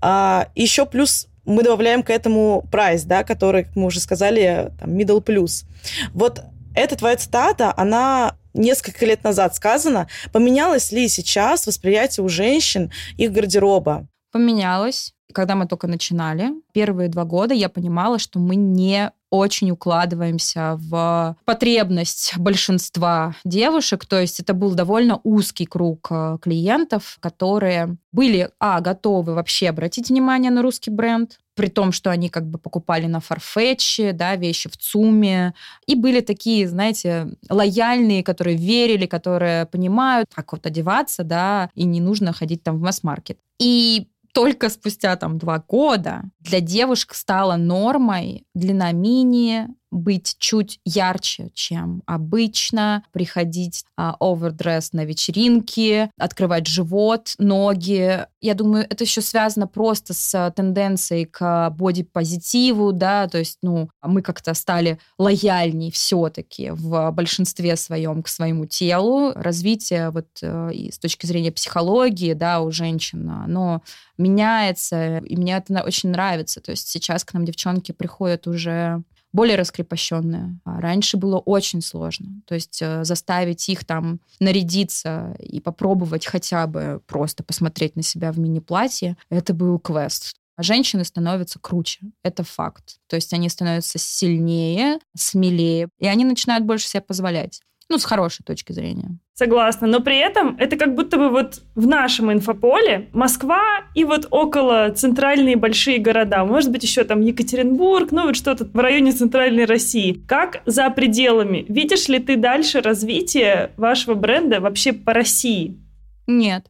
А, 0.00 0.48
еще 0.54 0.86
плюс 0.86 1.28
мы 1.46 1.62
добавляем 1.62 2.02
к 2.02 2.10
этому 2.10 2.66
прайс, 2.70 3.04
да, 3.04 3.24
который, 3.24 3.64
как 3.64 3.76
мы 3.76 3.86
уже 3.86 4.00
сказали, 4.00 4.72
там, 4.78 4.90
middle 4.90 5.24
plus. 5.24 5.64
Вот 6.12 6.42
эта 6.74 6.96
твоя 6.96 7.16
цитата, 7.16 7.72
она 7.76 8.36
несколько 8.52 9.06
лет 9.06 9.24
назад 9.24 9.54
сказана. 9.54 10.08
Поменялось 10.32 10.92
ли 10.92 11.08
сейчас 11.08 11.66
восприятие 11.66 12.24
у 12.24 12.28
женщин 12.28 12.90
их 13.16 13.32
гардероба? 13.32 14.06
Поменялось 14.32 15.14
когда 15.36 15.54
мы 15.54 15.66
только 15.66 15.86
начинали, 15.86 16.50
первые 16.72 17.10
два 17.10 17.24
года 17.24 17.52
я 17.52 17.68
понимала, 17.68 18.18
что 18.18 18.38
мы 18.38 18.56
не 18.56 19.12
очень 19.30 19.70
укладываемся 19.70 20.76
в 20.78 21.36
потребность 21.44 22.34
большинства 22.38 23.34
девушек. 23.44 24.06
То 24.06 24.20
есть 24.20 24.40
это 24.40 24.54
был 24.54 24.74
довольно 24.74 25.20
узкий 25.24 25.66
круг 25.66 26.08
э, 26.10 26.38
клиентов, 26.40 27.18
которые 27.20 27.96
были, 28.12 28.50
а, 28.60 28.80
готовы 28.80 29.34
вообще 29.34 29.68
обратить 29.68 30.08
внимание 30.08 30.50
на 30.50 30.62
русский 30.62 30.90
бренд, 30.90 31.38
при 31.54 31.68
том, 31.68 31.90
что 31.90 32.10
они 32.10 32.28
как 32.28 32.46
бы 32.46 32.58
покупали 32.58 33.06
на 33.06 33.18
Farfetch, 33.18 34.12
да, 34.12 34.36
вещи 34.36 34.68
в 34.68 34.76
ЦУМе, 34.76 35.54
и 35.86 35.94
были 35.94 36.20
такие, 36.20 36.68
знаете, 36.68 37.28
лояльные, 37.48 38.22
которые 38.22 38.56
верили, 38.56 39.06
которые 39.06 39.66
понимают, 39.66 40.28
как 40.34 40.52
вот 40.52 40.66
одеваться, 40.66 41.24
да, 41.24 41.70
и 41.74 41.84
не 41.84 42.00
нужно 42.00 42.32
ходить 42.32 42.62
там 42.62 42.78
в 42.78 42.82
масс-маркет. 42.82 43.38
И 43.58 44.06
только 44.36 44.68
спустя 44.68 45.16
там 45.16 45.38
два 45.38 45.64
года 45.66 46.24
для 46.40 46.60
девушек 46.60 47.14
стало 47.14 47.56
нормой 47.56 48.44
длина 48.52 48.92
мини, 48.92 49.66
быть 49.90 50.36
чуть 50.38 50.80
ярче, 50.84 51.50
чем 51.54 52.02
обычно, 52.06 53.04
приходить 53.12 53.84
а, 53.96 54.16
овердресс 54.20 54.92
на 54.92 55.04
вечеринки, 55.04 56.10
открывать 56.18 56.66
живот, 56.66 57.34
ноги. 57.38 58.26
Я 58.40 58.54
думаю, 58.54 58.86
это 58.88 59.04
еще 59.04 59.20
связано 59.20 59.66
просто 59.66 60.14
с 60.14 60.52
тенденцией 60.54 61.24
к 61.26 61.70
бодипозитиву, 61.70 62.92
да, 62.92 63.28
то 63.28 63.38
есть, 63.38 63.58
ну, 63.62 63.88
мы 64.02 64.22
как-то 64.22 64.54
стали 64.54 64.98
лояльней 65.18 65.90
все-таки 65.90 66.70
в 66.70 67.10
большинстве 67.12 67.76
своем 67.76 68.22
к 68.22 68.28
своему 68.28 68.66
телу. 68.66 69.32
Развитие 69.34 70.10
вот 70.10 70.26
э, 70.42 70.70
и 70.72 70.90
с 70.90 70.98
точки 70.98 71.26
зрения 71.26 71.52
психологии, 71.52 72.32
да, 72.32 72.60
у 72.60 72.70
женщин, 72.70 73.30
но 73.46 73.82
меняется, 74.18 75.18
и 75.18 75.36
мне 75.36 75.56
это 75.56 75.82
очень 75.82 76.10
нравится. 76.10 76.60
То 76.60 76.72
есть 76.72 76.88
сейчас 76.88 77.24
к 77.24 77.34
нам 77.34 77.44
девчонки 77.44 77.92
приходят 77.92 78.46
уже 78.46 79.02
более 79.36 79.56
раскрепощенные. 79.56 80.58
А 80.64 80.80
раньше 80.80 81.16
было 81.16 81.38
очень 81.38 81.82
сложно. 81.82 82.40
То 82.46 82.54
есть 82.54 82.80
э, 82.80 83.04
заставить 83.04 83.68
их 83.68 83.84
там 83.84 84.20
нарядиться 84.40 85.36
и 85.38 85.60
попробовать 85.60 86.26
хотя 86.26 86.66
бы 86.66 87.00
просто 87.06 87.44
посмотреть 87.44 87.96
на 87.96 88.02
себя 88.02 88.32
в 88.32 88.38
мини-платье, 88.38 89.16
это 89.28 89.52
был 89.54 89.78
квест. 89.78 90.34
Женщины 90.58 91.04
становятся 91.04 91.58
круче, 91.58 92.00
это 92.22 92.42
факт. 92.42 92.96
То 93.08 93.16
есть 93.16 93.34
они 93.34 93.50
становятся 93.50 93.98
сильнее, 93.98 94.98
смелее, 95.14 95.88
и 95.98 96.06
они 96.06 96.24
начинают 96.24 96.64
больше 96.64 96.88
себе 96.88 97.02
позволять. 97.02 97.60
Ну, 97.88 97.98
с 97.98 98.04
хорошей 98.04 98.42
точки 98.42 98.72
зрения. 98.72 99.18
Согласна, 99.34 99.86
но 99.86 100.00
при 100.00 100.18
этом 100.18 100.56
это 100.58 100.76
как 100.76 100.94
будто 100.94 101.18
бы 101.18 101.28
вот 101.28 101.60
в 101.74 101.86
нашем 101.86 102.32
инфополе 102.32 103.08
Москва 103.12 103.62
и 103.94 104.02
вот 104.04 104.26
около 104.30 104.90
центральные 104.90 105.56
большие 105.56 105.98
города, 105.98 106.44
может 106.44 106.72
быть 106.72 106.82
еще 106.82 107.04
там 107.04 107.20
Екатеринбург, 107.20 108.10
ну 108.10 108.24
вот 108.24 108.36
что-то 108.36 108.64
в 108.64 108.78
районе 108.78 109.12
центральной 109.12 109.66
России. 109.66 110.12
Как 110.26 110.62
за 110.66 110.90
пределами? 110.90 111.64
Видишь 111.68 112.08
ли 112.08 112.18
ты 112.18 112.36
дальше 112.36 112.80
развитие 112.80 113.70
вашего 113.76 114.14
бренда 114.14 114.60
вообще 114.60 114.92
по 114.92 115.12
России? 115.12 115.78
Нет. 116.26 116.66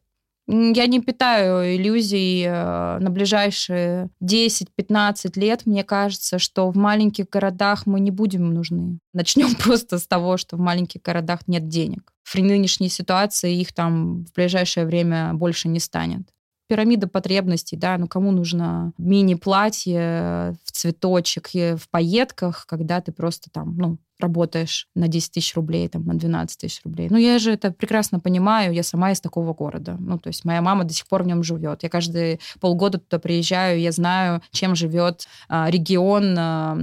Я 0.49 0.87
не 0.87 1.01
питаю 1.01 1.77
иллюзий 1.77 2.45
э, 2.47 2.99
на 3.01 3.11
ближайшие 3.11 4.11
10-15 4.23 5.33
лет. 5.39 5.67
Мне 5.67 5.83
кажется, 5.83 6.39
что 6.39 6.71
в 6.71 6.77
маленьких 6.77 7.29
городах 7.29 7.87
мы 7.87 7.99
не 7.99 8.13
будем 8.13 8.55
нужны. 8.55 8.99
Начнем 9.13 9.55
просто 9.57 9.99
с 9.99 10.07
того, 10.07 10.37
что 10.37 10.57
в 10.57 10.61
маленьких 10.61 11.03
городах 11.03 11.41
нет 11.49 11.69
денег. 11.69 12.13
В 12.23 12.35
нынешней 12.37 12.89
ситуации 12.89 13.61
их 13.61 13.73
там 13.73 14.25
в 14.25 14.33
ближайшее 14.35 14.87
время 14.87 15.35
больше 15.35 15.69
не 15.69 15.81
станет 15.81 16.23
пирамида 16.69 17.09
потребностей, 17.09 17.77
да, 17.77 17.97
ну 17.99 18.07
кому 18.07 18.31
нужно 18.31 18.93
мини-платье 18.99 20.57
в 20.65 20.73
цветочек 20.73 21.51
и 21.55 21.75
в 21.77 21.89
пайетках, 21.91 22.67
когда 22.67 23.01
ты 23.01 23.13
просто 23.13 23.51
там, 23.51 23.77
ну, 23.77 23.99
работаешь 24.19 24.89
на 24.95 25.09
10 25.09 25.33
тысяч 25.33 25.55
рублей, 25.55 25.89
там, 25.89 26.05
на 26.05 26.15
12 26.15 26.59
тысяч 26.59 26.81
рублей. 26.85 27.09
Ну, 27.11 27.19
я 27.19 27.39
же 27.39 27.53
это 27.53 27.71
прекрасно 27.71 28.19
понимаю, 28.19 28.73
я 28.73 28.83
сама 28.83 29.13
из 29.13 29.21
такого 29.21 29.53
города. 29.53 29.97
Ну, 29.99 30.19
то 30.19 30.29
есть 30.29 30.45
моя 30.45 30.63
мама 30.63 30.85
до 30.85 30.95
сих 30.95 31.07
пор 31.07 31.23
в 31.23 31.27
нем 31.27 31.43
живет. 31.43 31.83
Я 31.83 31.89
каждые 31.89 32.39
полгода 32.61 32.99
туда 32.99 33.19
приезжаю, 33.19 33.81
я 33.81 33.93
знаю, 33.93 34.43
чем 34.51 34.75
живет 34.75 35.27
а, 35.49 35.71
регион 35.71 36.35
а, 36.39 36.79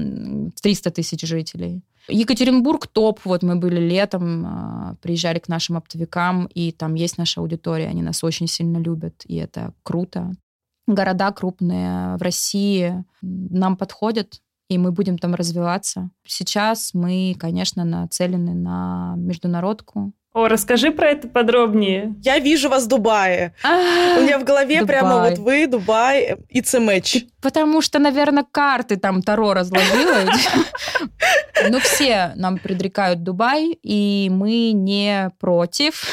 300 0.62 0.92
тысяч 0.92 1.22
жителей. 1.22 1.82
Екатеринбург 2.08 2.88
топ. 2.88 3.20
Вот 3.24 3.44
мы 3.44 3.56
были 3.56 3.80
летом, 3.80 4.46
а, 4.46 4.96
приезжали 5.02 5.40
к 5.40 5.48
нашим 5.48 5.78
оптовикам, 5.78 6.46
и 6.46 6.72
там 6.72 6.96
есть 6.96 7.18
наша 7.18 7.42
аудитория, 7.42 7.88
они 7.88 8.02
нас 8.02 8.24
очень 8.24 8.48
сильно 8.48 8.78
любят, 8.78 9.24
и 9.26 9.36
это 9.36 9.74
круто. 9.84 10.32
Города 10.86 11.32
крупные 11.32 12.18
в 12.18 12.22
России 12.22 13.06
нам 13.22 13.78
подходят, 13.78 14.42
и 14.70 14.78
мы 14.78 14.92
будем 14.92 15.18
там 15.18 15.34
развиваться. 15.34 16.10
Сейчас 16.26 16.94
мы, 16.94 17.36
конечно, 17.40 17.86
нацелены 17.86 18.54
на 18.54 19.14
международку, 19.18 20.12
о, 20.34 20.48
расскажи 20.48 20.92
про 20.92 21.10
это 21.10 21.28
подробнее. 21.28 22.16
Я 22.24 22.40
вижу 22.40 22.68
вас 22.68 22.86
в 22.86 22.88
Дубае. 22.88 23.54
А, 23.64 24.18
У 24.18 24.24
меня 24.24 24.40
в 24.40 24.44
голове 24.44 24.80
Дубай. 24.80 24.88
прямо 24.88 25.30
вот 25.30 25.38
вы, 25.38 25.68
Дубай, 25.68 26.32
a 26.32 26.38
match. 26.80 27.28
Потому 27.40 27.82
что, 27.82 28.00
наверное, 28.00 28.46
карты 28.50 28.98
там 28.98 29.22
Таро 29.22 29.54
разложила. 29.54 30.26
Ну, 31.70 31.80
все 31.80 32.34
нам 32.36 32.58
предрекают 32.58 33.24
Дубай, 33.24 33.78
и 33.84 34.28
мы 34.30 34.72
не 34.74 35.30
против. 35.40 36.04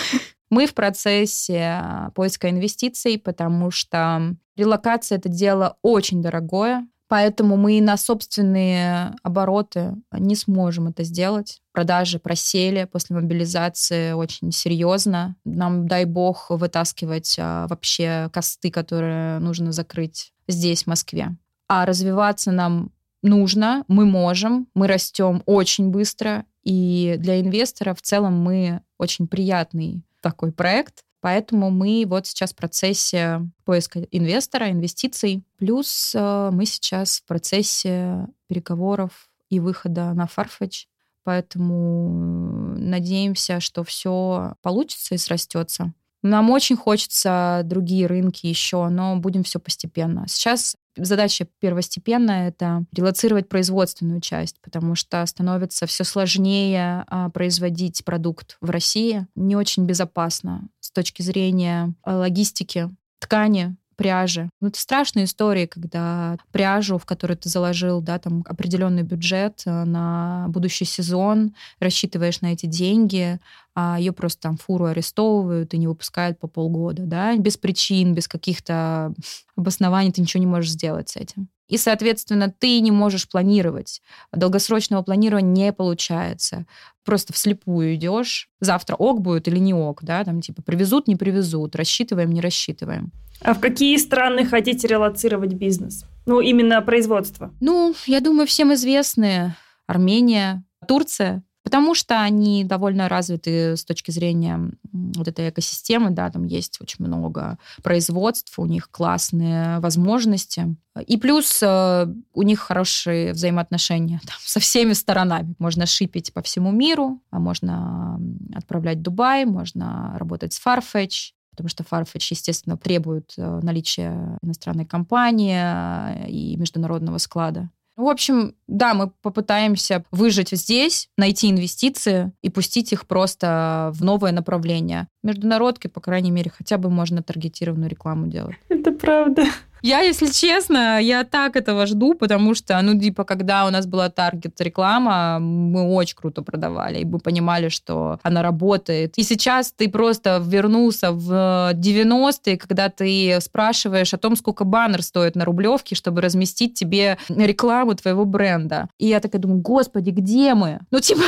Мы 0.49 0.67
в 0.67 0.75
процессе 0.75 1.83
поиска 2.15 2.51
инвестиций, 2.51 3.19
потому 3.19 3.73
что 3.73 4.37
релокация– 4.57 5.19
это 5.19 5.29
дело 5.29 5.77
очень 5.83 6.23
дорогое. 6.23 6.87
Поэтому 7.11 7.57
мы 7.57 7.81
на 7.81 7.97
собственные 7.97 9.17
обороты 9.25 9.97
не 10.13 10.37
сможем 10.37 10.87
это 10.87 11.03
сделать. 11.03 11.61
Продажи 11.73 12.21
просели 12.21 12.85
после 12.85 13.17
мобилизации 13.17 14.13
очень 14.13 14.53
серьезно. 14.53 15.35
Нам, 15.45 15.89
дай 15.89 16.05
бог, 16.05 16.51
вытаскивать 16.51 17.35
а, 17.37 17.67
вообще 17.67 18.31
косты, 18.33 18.71
которые 18.71 19.41
нужно 19.41 19.73
закрыть 19.73 20.33
здесь, 20.47 20.85
в 20.85 20.87
Москве. 20.87 21.37
А 21.67 21.85
развиваться 21.85 22.53
нам 22.53 22.93
нужно, 23.23 23.85
мы 23.89 24.05
можем, 24.05 24.69
мы 24.75 24.87
растем 24.87 25.43
очень 25.47 25.91
быстро, 25.91 26.45
и 26.63 27.17
для 27.19 27.41
инвестора 27.41 27.93
в 27.95 28.03
целом 28.03 28.41
мы 28.41 28.83
очень 28.99 29.27
приятный 29.27 30.05
такой 30.21 30.53
проект, 30.53 31.03
Поэтому 31.21 31.71
мы 31.71 32.05
вот 32.07 32.27
сейчас 32.27 32.53
в 32.53 32.57
процессе 32.57 33.43
поиска 33.65 34.01
инвестора, 34.11 34.71
инвестиций. 34.71 35.45
Плюс 35.59 36.13
э, 36.15 36.51
мы 36.53 36.65
сейчас 36.65 37.19
в 37.21 37.27
процессе 37.27 38.27
переговоров 38.47 39.29
и 39.51 39.61
выхода 39.61 40.15
на 40.15 40.25
Farfetch. 40.25 40.87
Поэтому 41.25 42.75
надеемся, 42.79 43.61
что 43.61 43.85
все 43.85 44.55
получится 44.63 45.15
и 45.15 45.19
срастется. 45.19 45.93
Нам 46.23 46.51
очень 46.51 46.77
хочется 46.77 47.63
другие 47.65 48.07
рынки 48.07 48.47
еще, 48.47 48.89
но 48.89 49.17
будем 49.17 49.43
все 49.43 49.59
постепенно. 49.59 50.27
Сейчас 50.29 50.77
задача 51.05 51.47
первостепенная— 51.59 52.49
это 52.51 52.85
релацировать 52.93 53.49
производственную 53.49 54.21
часть, 54.21 54.61
потому 54.61 54.95
что 54.95 55.25
становится 55.27 55.87
все 55.87 56.05
сложнее 56.05 57.05
а, 57.07 57.31
производить 57.31 58.05
продукт 58.05 58.57
в 58.61 58.71
России. 58.71 59.27
Не 59.35 59.57
очень 59.57 59.87
безопасно 59.87 60.69
с 60.81 60.91
точки 60.91 61.23
зрения 61.23 61.95
а, 62.03 62.17
логистики 62.17 62.91
ткани, 63.19 63.77
пряжи. 64.01 64.49
Ну, 64.63 64.69
это 64.69 64.81
страшные 64.81 65.27
истории, 65.27 65.67
когда 65.67 66.39
пряжу, 66.53 66.97
в 66.97 67.05
которую 67.05 67.37
ты 67.37 67.51
заложил, 67.51 68.01
да, 68.01 68.19
там 68.19 68.43
определенный 68.49 69.03
бюджет 69.03 69.61
э, 69.67 69.85
на 69.85 70.47
будущий 70.49 70.87
сезон, 70.87 71.53
рассчитываешь 71.81 72.41
на 72.41 72.55
эти 72.55 72.65
деньги, 72.65 73.39
а 73.75 73.99
ее 73.99 74.13
просто 74.13 74.41
там 74.41 74.57
фуру 74.57 74.87
арестовывают 74.87 75.75
и 75.75 75.79
не 75.79 75.87
выпускают 75.87 76.39
по 76.39 76.49
полгода, 76.49 77.03
да, 77.03 77.37
без 77.37 77.59
причин, 77.59 78.15
без 78.15 78.27
каких-то 78.27 79.13
обоснований 79.55 80.13
ты 80.13 80.23
ничего 80.23 80.41
не 80.41 80.47
можешь 80.47 80.71
сделать 80.71 81.11
с 81.11 81.17
этим. 81.17 81.51
И, 81.71 81.79
соответственно, 81.79 82.53
ты 82.57 82.81
не 82.81 82.91
можешь 82.91 83.29
планировать. 83.29 84.03
Долгосрочного 84.33 85.03
планирования 85.03 85.67
не 85.67 85.73
получается. 85.73 86.67
Просто 87.05 87.33
вслепую 87.33 87.95
идешь. 87.95 88.49
Завтра 88.61 88.97
ок 88.97 89.21
будет 89.21 89.47
или 89.47 89.59
не 89.59 89.73
ок, 89.73 90.03
да, 90.03 90.25
там 90.25 90.41
типа 90.41 90.63
привезут, 90.63 91.07
не 91.07 91.15
привезут, 91.15 91.77
рассчитываем, 91.77 92.33
не 92.33 92.41
рассчитываем. 92.41 93.13
А 93.41 93.55
в 93.55 93.61
какие 93.61 93.97
страны 93.99 94.45
хотите 94.45 94.89
релацировать 94.89 95.55
бизнес? 95.55 96.05
Ну, 96.27 96.41
именно 96.41 96.83
производство. 96.83 97.55
Ну, 97.61 97.95
я 98.07 98.21
думаю, 98.21 98.47
всем 98.49 98.75
известны 98.75 99.55
Армения, 99.87 100.65
Турция, 100.89 101.45
потому 101.63 101.95
что 101.95 102.21
они 102.21 102.65
довольно 102.65 103.09
развиты 103.09 103.77
с 103.77 103.85
точки 103.85 104.11
зрения 104.11 104.71
вот 104.93 105.29
этой 105.29 105.51
экосистемы, 105.51 106.11
да, 106.11 106.31
там 106.31 106.45
есть 106.45 106.81
очень 106.81 107.05
много 107.05 107.59
производств, 107.83 108.59
у 108.59 108.67
них 108.67 108.91
классные 108.91 109.79
возможности. 109.81 110.77
И 111.07 111.17
плюс 111.17 111.63
э, 111.63 112.07
у 112.35 112.43
них 112.43 112.61
хорошие 112.61 113.33
взаимоотношения 113.33 114.21
там, 114.27 114.37
со 114.41 114.61
всеми 114.61 114.93
сторонами. 114.93 115.55
Можно 115.59 115.87
шипить 115.87 116.33
по 116.33 116.43
всему 116.43 116.73
миру, 116.73 117.21
а 117.31 117.39
можно 117.39 118.21
отправлять 118.55 118.99
в 118.99 119.03
Дубай, 119.03 119.45
можно 119.45 120.15
работать 120.19 120.53
с 120.53 120.61
Farfetch, 120.65 121.33
потому 121.51 121.69
что 121.69 121.85
Farfetch, 121.85 122.27
естественно, 122.31 122.77
требует 122.77 123.35
э, 123.37 123.61
наличия 123.63 124.39
иностранной 124.43 124.87
компании 124.87 125.61
э, 125.61 126.29
и 126.29 126.57
международного 126.57 127.19
склада. 127.19 127.71
В 128.01 128.09
общем, 128.09 128.55
да, 128.67 128.95
мы 128.95 129.11
попытаемся 129.21 130.07
выжить 130.11 130.53
здесь, 130.53 131.11
найти 131.19 131.51
инвестиции 131.51 132.33
и 132.41 132.49
пустить 132.49 132.95
их 132.95 133.07
просто 133.07 133.93
в 133.95 134.03
новое 134.03 134.33
направление. 134.33 135.07
Международки, 135.23 135.87
по 135.87 136.01
крайней 136.01 136.31
мере, 136.31 136.51
хотя 136.51 136.79
бы 136.79 136.89
можно 136.89 137.23
таргетированную 137.23 137.91
рекламу 137.91 138.27
делать. 138.27 138.57
Это 138.71 138.91
правда. 138.93 139.45
Я, 139.83 140.01
если 140.01 140.27
честно, 140.27 141.01
я 141.01 141.25
так 141.25 141.57
этого 141.57 141.87
жду, 141.87 142.15
потому 142.15 142.55
что, 142.55 142.81
ну, 142.83 142.99
типа, 142.99 143.25
когда 143.25 143.67
у 143.67 143.71
нас 143.71 143.87
была 143.87 144.09
таргет 144.11 144.61
реклама, 144.61 145.39
мы 145.41 145.83
очень 145.83 146.17
круто 146.17 146.43
продавали, 146.43 147.01
и 147.01 147.05
мы 147.05 147.19
понимали, 147.19 147.69
что 147.69 148.19
она 148.23 148.43
работает. 148.43 149.15
И 149.17 149.23
сейчас 149.23 149.73
ты 149.73 149.89
просто 149.89 150.43
вернулся 150.45 151.13
в 151.13 151.73
90-е, 151.75 152.57
когда 152.59 152.89
ты 152.89 153.39
спрашиваешь 153.41 154.15
о 154.15 154.19
том, 154.19 154.37
сколько 154.37 154.65
баннер 154.65 155.03
стоит 155.03 155.37
на 155.37 155.45
Рублевке, 155.45 155.95
чтобы 155.95 156.21
разместить 156.21 156.75
тебе 156.75 157.19
рекламу 157.29 157.95
твоего 157.95 158.25
бренда. 158.25 158.89
И 158.99 159.07
я 159.07 159.21
такая 159.21 159.41
думаю, 159.41 159.61
господи, 159.61 160.11
где 160.11 160.55
мы? 160.55 160.81
Ну, 160.91 161.01
типа, 161.01 161.23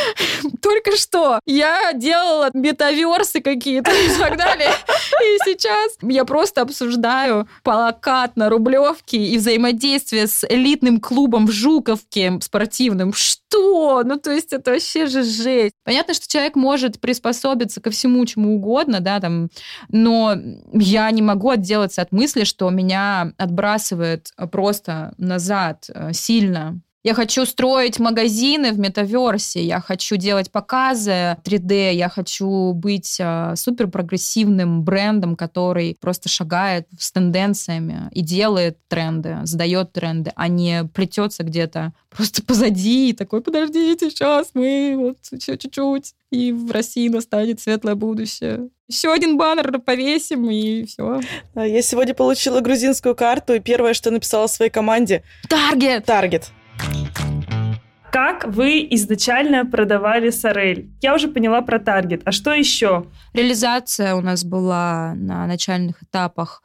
только 0.62 0.96
что 0.96 1.40
я 1.46 1.92
делала 1.92 2.50
метаверсы 2.52 3.40
какие-то 3.40 3.90
и 3.90 4.18
так 4.18 4.36
далее. 4.36 4.70
И 4.70 5.38
сейчас 5.44 5.92
я 6.02 6.24
просто 6.24 6.62
обсуждаю 6.62 7.48
плакат 7.86 8.36
на 8.36 8.48
Рублевке 8.48 9.16
и 9.16 9.38
взаимодействие 9.38 10.26
с 10.26 10.44
элитным 10.48 10.98
клубом 10.98 11.46
в 11.46 11.52
Жуковке 11.52 12.36
спортивным. 12.40 13.12
Что? 13.12 14.02
Ну, 14.04 14.16
то 14.18 14.32
есть 14.32 14.52
это 14.52 14.72
вообще 14.72 15.06
же 15.06 15.22
жесть. 15.22 15.74
Понятно, 15.84 16.14
что 16.14 16.26
человек 16.26 16.56
может 16.56 16.98
приспособиться 17.00 17.80
ко 17.80 17.90
всему, 17.90 18.26
чему 18.26 18.56
угодно, 18.56 18.98
да, 18.98 19.20
там, 19.20 19.50
но 19.88 20.34
я 20.72 21.08
не 21.12 21.22
могу 21.22 21.50
отделаться 21.50 22.02
от 22.02 22.10
мысли, 22.10 22.42
что 22.42 22.68
меня 22.70 23.32
отбрасывает 23.38 24.32
просто 24.50 25.14
назад 25.16 25.88
э, 25.88 26.12
сильно 26.12 26.80
я 27.06 27.14
хочу 27.14 27.46
строить 27.46 28.00
магазины 28.00 28.72
в 28.72 28.80
метаверсе, 28.80 29.64
я 29.64 29.80
хочу 29.80 30.16
делать 30.16 30.50
показы 30.50 31.36
3D, 31.44 31.94
я 31.94 32.08
хочу 32.08 32.72
быть 32.72 33.18
э, 33.20 33.54
супер 33.54 33.86
прогрессивным 33.86 34.82
брендом, 34.82 35.36
который 35.36 35.96
просто 36.00 36.28
шагает 36.28 36.88
с 36.98 37.12
тенденциями 37.12 38.10
и 38.10 38.22
делает 38.22 38.78
тренды, 38.88 39.36
задает 39.44 39.92
тренды, 39.92 40.32
а 40.34 40.48
не 40.48 40.82
плетется 40.92 41.44
где-то 41.44 41.92
просто 42.10 42.42
позади 42.42 43.10
и 43.10 43.12
такой, 43.12 43.40
подождите, 43.40 44.10
сейчас 44.10 44.48
мы 44.54 44.94
вот 44.96 45.18
еще 45.30 45.56
чуть-чуть, 45.56 46.12
и 46.32 46.50
в 46.50 46.72
России 46.72 47.08
настанет 47.08 47.60
светлое 47.60 47.94
будущее. 47.94 48.68
Еще 48.88 49.12
один 49.12 49.36
баннер 49.36 49.78
повесим, 49.78 50.50
и 50.50 50.84
все. 50.86 51.20
Я 51.54 51.82
сегодня 51.82 52.14
получила 52.14 52.58
грузинскую 52.58 53.14
карту, 53.14 53.54
и 53.54 53.60
первое, 53.60 53.94
что 53.94 54.10
написала 54.10 54.48
своей 54.48 54.72
команде... 54.72 55.22
Таргет! 55.48 56.04
Таргет. 56.04 56.50
Как 58.12 58.46
вы 58.46 58.86
изначально 58.92 59.66
продавали 59.66 60.30
Сорель? 60.30 60.90
Я 61.02 61.14
уже 61.14 61.28
поняла 61.28 61.60
про 61.60 61.78
таргет. 61.78 62.22
А 62.24 62.32
что 62.32 62.52
еще? 62.52 63.06
Реализация 63.34 64.14
у 64.14 64.22
нас 64.22 64.42
была 64.42 65.12
на 65.16 65.46
начальных 65.46 66.02
этапах. 66.02 66.62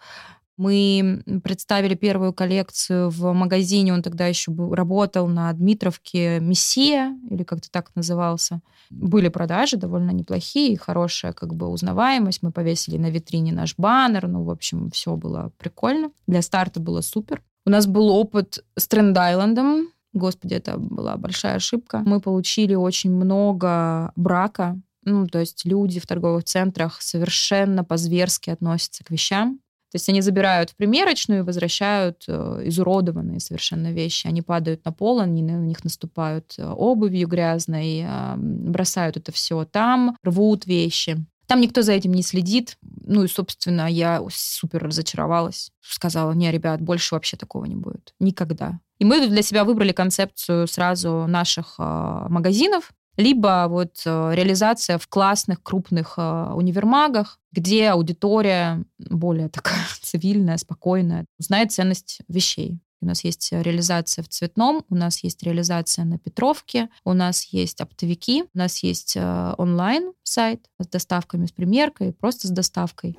Мы 0.56 1.24
представили 1.44 1.96
первую 1.96 2.34
коллекцию 2.34 3.10
в 3.10 3.34
магазине, 3.34 3.94
он 3.94 4.02
тогда 4.02 4.28
еще 4.28 4.52
был, 4.52 4.76
работал 4.76 5.28
на 5.28 5.52
Дмитровке 5.52 6.40
«Мессия», 6.40 7.18
или 7.30 7.44
как-то 7.44 7.72
так 7.72 7.92
назывался. 7.96 8.62
Были 8.90 9.30
продажи 9.30 9.78
довольно 9.78 10.12
неплохие, 10.12 10.78
хорошая 10.78 11.34
как 11.34 11.56
бы 11.56 11.68
узнаваемость. 11.68 12.44
Мы 12.44 12.52
повесили 12.52 12.98
на 12.98 13.10
витрине 13.10 13.54
наш 13.54 13.76
баннер, 13.76 14.28
ну, 14.28 14.44
в 14.44 14.52
общем, 14.52 14.92
все 14.92 15.16
было 15.16 15.52
прикольно. 15.58 16.12
Для 16.28 16.42
старта 16.42 16.80
было 16.80 17.02
супер. 17.02 17.42
У 17.66 17.70
нас 17.70 17.88
был 17.88 18.10
опыт 18.10 18.64
с 18.78 18.88
Тренд-Айлендом, 18.88 19.88
Господи, 20.14 20.56
это 20.56 20.78
была 20.78 21.18
большая 21.18 21.56
ошибка. 21.56 22.00
Мы 22.06 22.20
получили 22.20 22.76
очень 22.76 23.12
много 23.12 24.12
брака. 24.16 24.80
Ну, 25.04 25.28
то 25.28 25.40
есть 25.40 25.66
люди 25.66 26.00
в 26.00 26.06
торговых 26.06 26.44
центрах 26.44 27.02
совершенно 27.02 27.84
по-зверски 27.84 28.50
относятся 28.50 29.04
к 29.04 29.12
вещам. 29.12 29.60
То 29.92 29.98
есть 29.98 30.08
они 30.08 30.22
забирают 30.22 30.70
в 30.70 30.76
примерочную 30.78 31.42
и 31.42 31.44
возвращают 31.44 32.24
э, 32.28 32.62
изуродованные 32.66 33.42
совершенно 33.42 33.92
вещи. 33.92 34.26
Они 34.26 34.42
падают 34.42 34.86
на 34.86 34.94
пол, 34.94 35.20
они 35.20 35.44
на 35.44 35.58
них 35.66 35.84
наступают 35.84 36.54
э, 36.58 36.66
обувью 36.66 37.28
грязной, 37.28 38.06
э, 38.06 38.36
бросают 38.38 39.18
это 39.18 39.34
все 39.34 39.66
там, 39.66 40.16
рвут 40.24 40.66
вещи. 40.66 41.18
Там 41.48 41.60
никто 41.60 41.82
за 41.82 41.92
этим 41.92 42.14
не 42.14 42.24
следит. 42.24 42.78
Ну 42.82 43.26
и, 43.26 43.28
собственно, 43.28 43.92
я 43.92 44.24
супер 44.32 44.82
разочаровалась. 44.82 45.72
Сказала, 45.82 46.32
не, 46.32 46.50
ребят, 46.50 46.80
больше 46.80 47.14
вообще 47.14 47.36
такого 47.36 47.66
не 47.66 47.76
будет. 47.76 48.14
Никогда. 48.22 48.80
И 49.02 49.04
мы 49.04 49.28
для 49.28 49.42
себя 49.42 49.64
выбрали 49.64 49.94
концепцию 49.94 50.68
сразу 50.68 51.26
наших 51.28 51.74
э, 51.80 52.26
магазинов, 52.30 52.92
либо 53.18 53.66
вот 53.68 54.00
э, 54.06 54.32
реализация 54.36 55.00
в 55.00 55.08
классных 55.08 55.64
крупных 55.64 56.14
э, 56.18 56.52
универмагах, 56.54 57.40
где 57.52 57.90
аудитория 57.90 58.86
более 59.00 59.50
такая 59.50 59.84
цивильная, 60.04 60.58
спокойная, 60.58 61.26
знает 61.40 61.72
ценность 61.72 62.20
вещей. 62.28 62.80
У 63.02 63.08
нас 63.08 63.24
есть 63.24 63.52
реализация 63.52 64.24
в 64.24 64.30
Цветном, 64.30 64.86
у 64.88 64.94
нас 64.94 65.24
есть 65.24 65.42
реализация 65.42 66.06
на 66.06 66.20
Петровке, 66.20 66.88
у 67.04 67.14
нас 67.14 67.46
есть 67.46 67.82
оптовики, 67.82 68.44
у 68.54 68.58
нас 68.60 68.84
есть 68.84 69.18
онлайн-сайт 69.18 70.68
с 70.78 70.86
доставками, 70.86 71.48
с 71.48 71.52
примеркой, 71.52 72.14
просто 72.14 72.48
с 72.48 72.52
доставкой. 72.52 73.18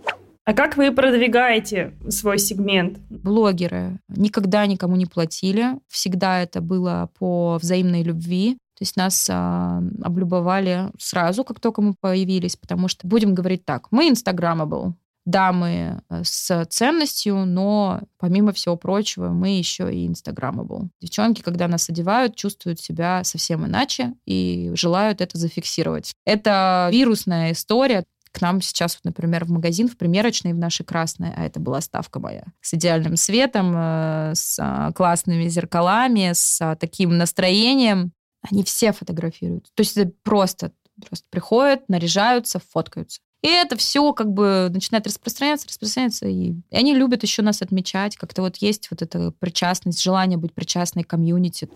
А 0.53 0.55
как 0.55 0.77
вы 0.77 0.93
продвигаете 0.93 1.95
свой 2.11 2.39
сегмент? 2.39 2.99
Блогеры 3.09 3.99
никогда 4.09 4.67
никому 4.67 4.97
не 4.97 5.07
платили. 5.07 5.79
Всегда 5.89 6.43
это 6.43 6.61
было 6.61 7.09
по 7.19 7.57
взаимной 7.59 8.03
любви. 8.03 8.59
То 8.77 8.83
есть 8.83 8.97
нас 8.97 9.29
а, 9.31 9.83
облюбовали 10.03 10.91
сразу, 10.99 11.43
как 11.45 11.59
только 11.59 11.81
мы 11.81 11.95
появились, 11.99 12.57
потому 12.57 12.89
что, 12.89 13.09
будем 13.09 13.35
говорить 13.35 13.65
так, 13.65 13.87
мы 13.91 14.11
инстаграмабл. 14.11 14.95
Да, 15.25 15.53
мы 15.53 16.03
э, 16.11 16.23
с 16.23 16.67
ценностью, 16.67 17.47
но 17.47 18.01
помимо 18.19 18.53
всего 18.53 18.77
прочего, 18.77 19.29
мы 19.29 19.57
еще 19.57 19.95
и 19.95 20.07
инстаграмабл. 20.07 20.91
Девчонки, 21.01 21.41
когда 21.41 21.67
нас 21.67 21.89
одевают, 21.89 22.37
чувствуют 22.37 22.79
себя 22.79 23.25
совсем 23.25 23.65
иначе 23.65 24.13
и 24.27 24.73
желают 24.75 25.23
это 25.23 25.39
зафиксировать. 25.39 26.13
Это 26.27 26.91
вирусная 26.93 27.53
история 27.53 28.05
к 28.33 28.41
нам 28.41 28.61
сейчас, 28.61 28.99
например, 29.05 29.45
в 29.45 29.51
магазин, 29.51 29.89
в 29.89 29.97
примерочной, 29.97 30.55
в 30.55 30.59
нашей 30.59 30.85
красной, 30.85 31.33
а 31.37 31.45
это 31.45 31.61
была 31.61 31.81
ставка 31.81 32.19
моя, 32.19 32.45
с 32.61 32.75
идеальным 32.75 33.17
светом, 33.17 33.73
э, 33.77 34.33
с 34.35 34.59
а, 34.59 34.93
классными 34.93 35.49
зеркалами, 35.49 36.33
с 36.33 36.61
а, 36.61 36.75
таким 36.77 37.17
настроением, 37.17 38.13
они 38.51 38.65
все 38.65 38.93
фотографируют. 38.93 39.67
То 39.75 39.83
есть 39.83 39.97
это 39.97 40.13
просто, 40.23 40.73
просто 41.07 41.27
приходят, 41.31 41.89
наряжаются, 41.89 42.59
фоткаются. 42.59 43.21
И 43.43 43.49
это 43.49 43.77
все 43.77 44.13
как 44.13 44.33
бы 44.33 44.69
начинает 44.73 45.07
распространяться, 45.07 45.69
распространяться. 45.69 46.27
И, 46.27 46.53
и 46.53 46.77
они 46.77 46.95
любят 46.95 47.23
еще 47.23 47.43
нас 47.43 47.61
отмечать. 47.61 48.17
Как-то 48.17 48.43
вот 48.43 48.57
есть 48.59 48.89
вот 48.91 49.03
эта 49.03 49.33
причастность, 49.33 50.01
желание 50.01 50.39
быть 50.39 50.55
причастной 50.55 51.03
к 51.03 51.11
комьюнити. 51.11 51.69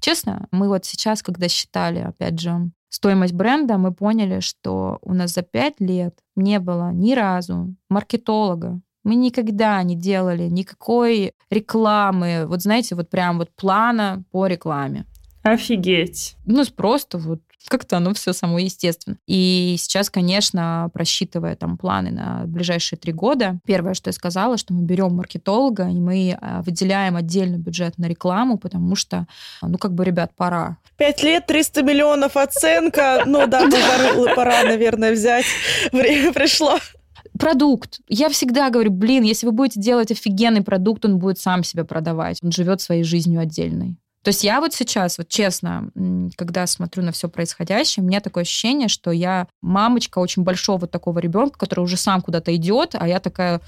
Честно, 0.00 0.48
мы 0.50 0.68
вот 0.68 0.84
сейчас, 0.84 1.22
когда 1.22 1.48
считали, 1.48 2.00
опять 2.00 2.40
же, 2.40 2.70
стоимость 2.92 3.32
бренда, 3.32 3.78
мы 3.78 3.92
поняли, 3.92 4.40
что 4.40 4.98
у 5.02 5.14
нас 5.14 5.32
за 5.32 5.42
пять 5.42 5.80
лет 5.80 6.18
не 6.36 6.60
было 6.60 6.92
ни 6.92 7.14
разу 7.14 7.74
маркетолога. 7.88 8.80
Мы 9.02 9.16
никогда 9.16 9.82
не 9.82 9.96
делали 9.96 10.44
никакой 10.44 11.32
рекламы, 11.50 12.44
вот 12.46 12.62
знаете, 12.62 12.94
вот 12.94 13.10
прям 13.10 13.38
вот 13.38 13.50
плана 13.56 14.22
по 14.30 14.46
рекламе. 14.46 15.06
Офигеть. 15.42 16.36
Ну, 16.46 16.62
просто 16.76 17.18
вот 17.18 17.40
как-то 17.68 17.96
оно 17.96 18.14
все 18.14 18.32
само 18.32 18.58
естественно. 18.58 19.16
И 19.26 19.76
сейчас, 19.78 20.10
конечно, 20.10 20.90
просчитывая 20.92 21.56
там 21.56 21.76
планы 21.78 22.10
на 22.10 22.44
ближайшие 22.46 22.98
три 22.98 23.12
года, 23.12 23.58
первое, 23.64 23.94
что 23.94 24.08
я 24.08 24.12
сказала, 24.12 24.56
что 24.56 24.74
мы 24.74 24.82
берем 24.82 25.14
маркетолога, 25.14 25.88
и 25.88 26.00
мы 26.00 26.36
а, 26.40 26.62
выделяем 26.62 27.16
отдельный 27.16 27.58
бюджет 27.58 27.98
на 27.98 28.06
рекламу, 28.06 28.58
потому 28.58 28.96
что, 28.96 29.26
ну, 29.62 29.78
как 29.78 29.94
бы, 29.94 30.04
ребят, 30.04 30.32
пора. 30.36 30.78
Пять 30.96 31.22
лет, 31.22 31.46
300 31.46 31.82
миллионов 31.82 32.36
оценка. 32.36 33.22
Ну 33.26 33.46
да, 33.46 33.68
пора, 34.34 34.62
наверное, 34.64 35.12
взять. 35.12 35.46
Время 35.92 36.32
пришло 36.32 36.78
продукт. 37.38 38.00
Я 38.08 38.28
всегда 38.28 38.70
говорю, 38.70 38.90
блин, 38.90 39.24
если 39.24 39.46
вы 39.46 39.52
будете 39.52 39.80
делать 39.80 40.10
офигенный 40.12 40.62
продукт, 40.62 41.04
он 41.04 41.18
будет 41.18 41.38
сам 41.38 41.64
себя 41.64 41.84
продавать. 41.84 42.38
Он 42.42 42.52
живет 42.52 42.80
своей 42.80 43.02
жизнью 43.02 43.40
отдельной. 43.40 43.96
То 44.22 44.28
есть 44.28 44.44
я 44.44 44.60
вот 44.60 44.72
сейчас, 44.72 45.18
вот 45.18 45.28
честно, 45.28 45.90
когда 46.36 46.66
смотрю 46.66 47.02
на 47.02 47.12
все 47.12 47.28
происходящее, 47.28 48.04
у 48.04 48.06
меня 48.06 48.20
такое 48.20 48.42
ощущение, 48.42 48.88
что 48.88 49.10
я 49.10 49.48
мамочка 49.60 50.18
очень 50.18 50.42
большого 50.42 50.86
такого 50.86 51.18
ребенка, 51.18 51.58
который 51.58 51.80
уже 51.80 51.96
сам 51.96 52.20
куда-то 52.20 52.54
идет, 52.54 52.94
а 52.94 53.08
я 53.08 53.18
такая, 53.18 53.60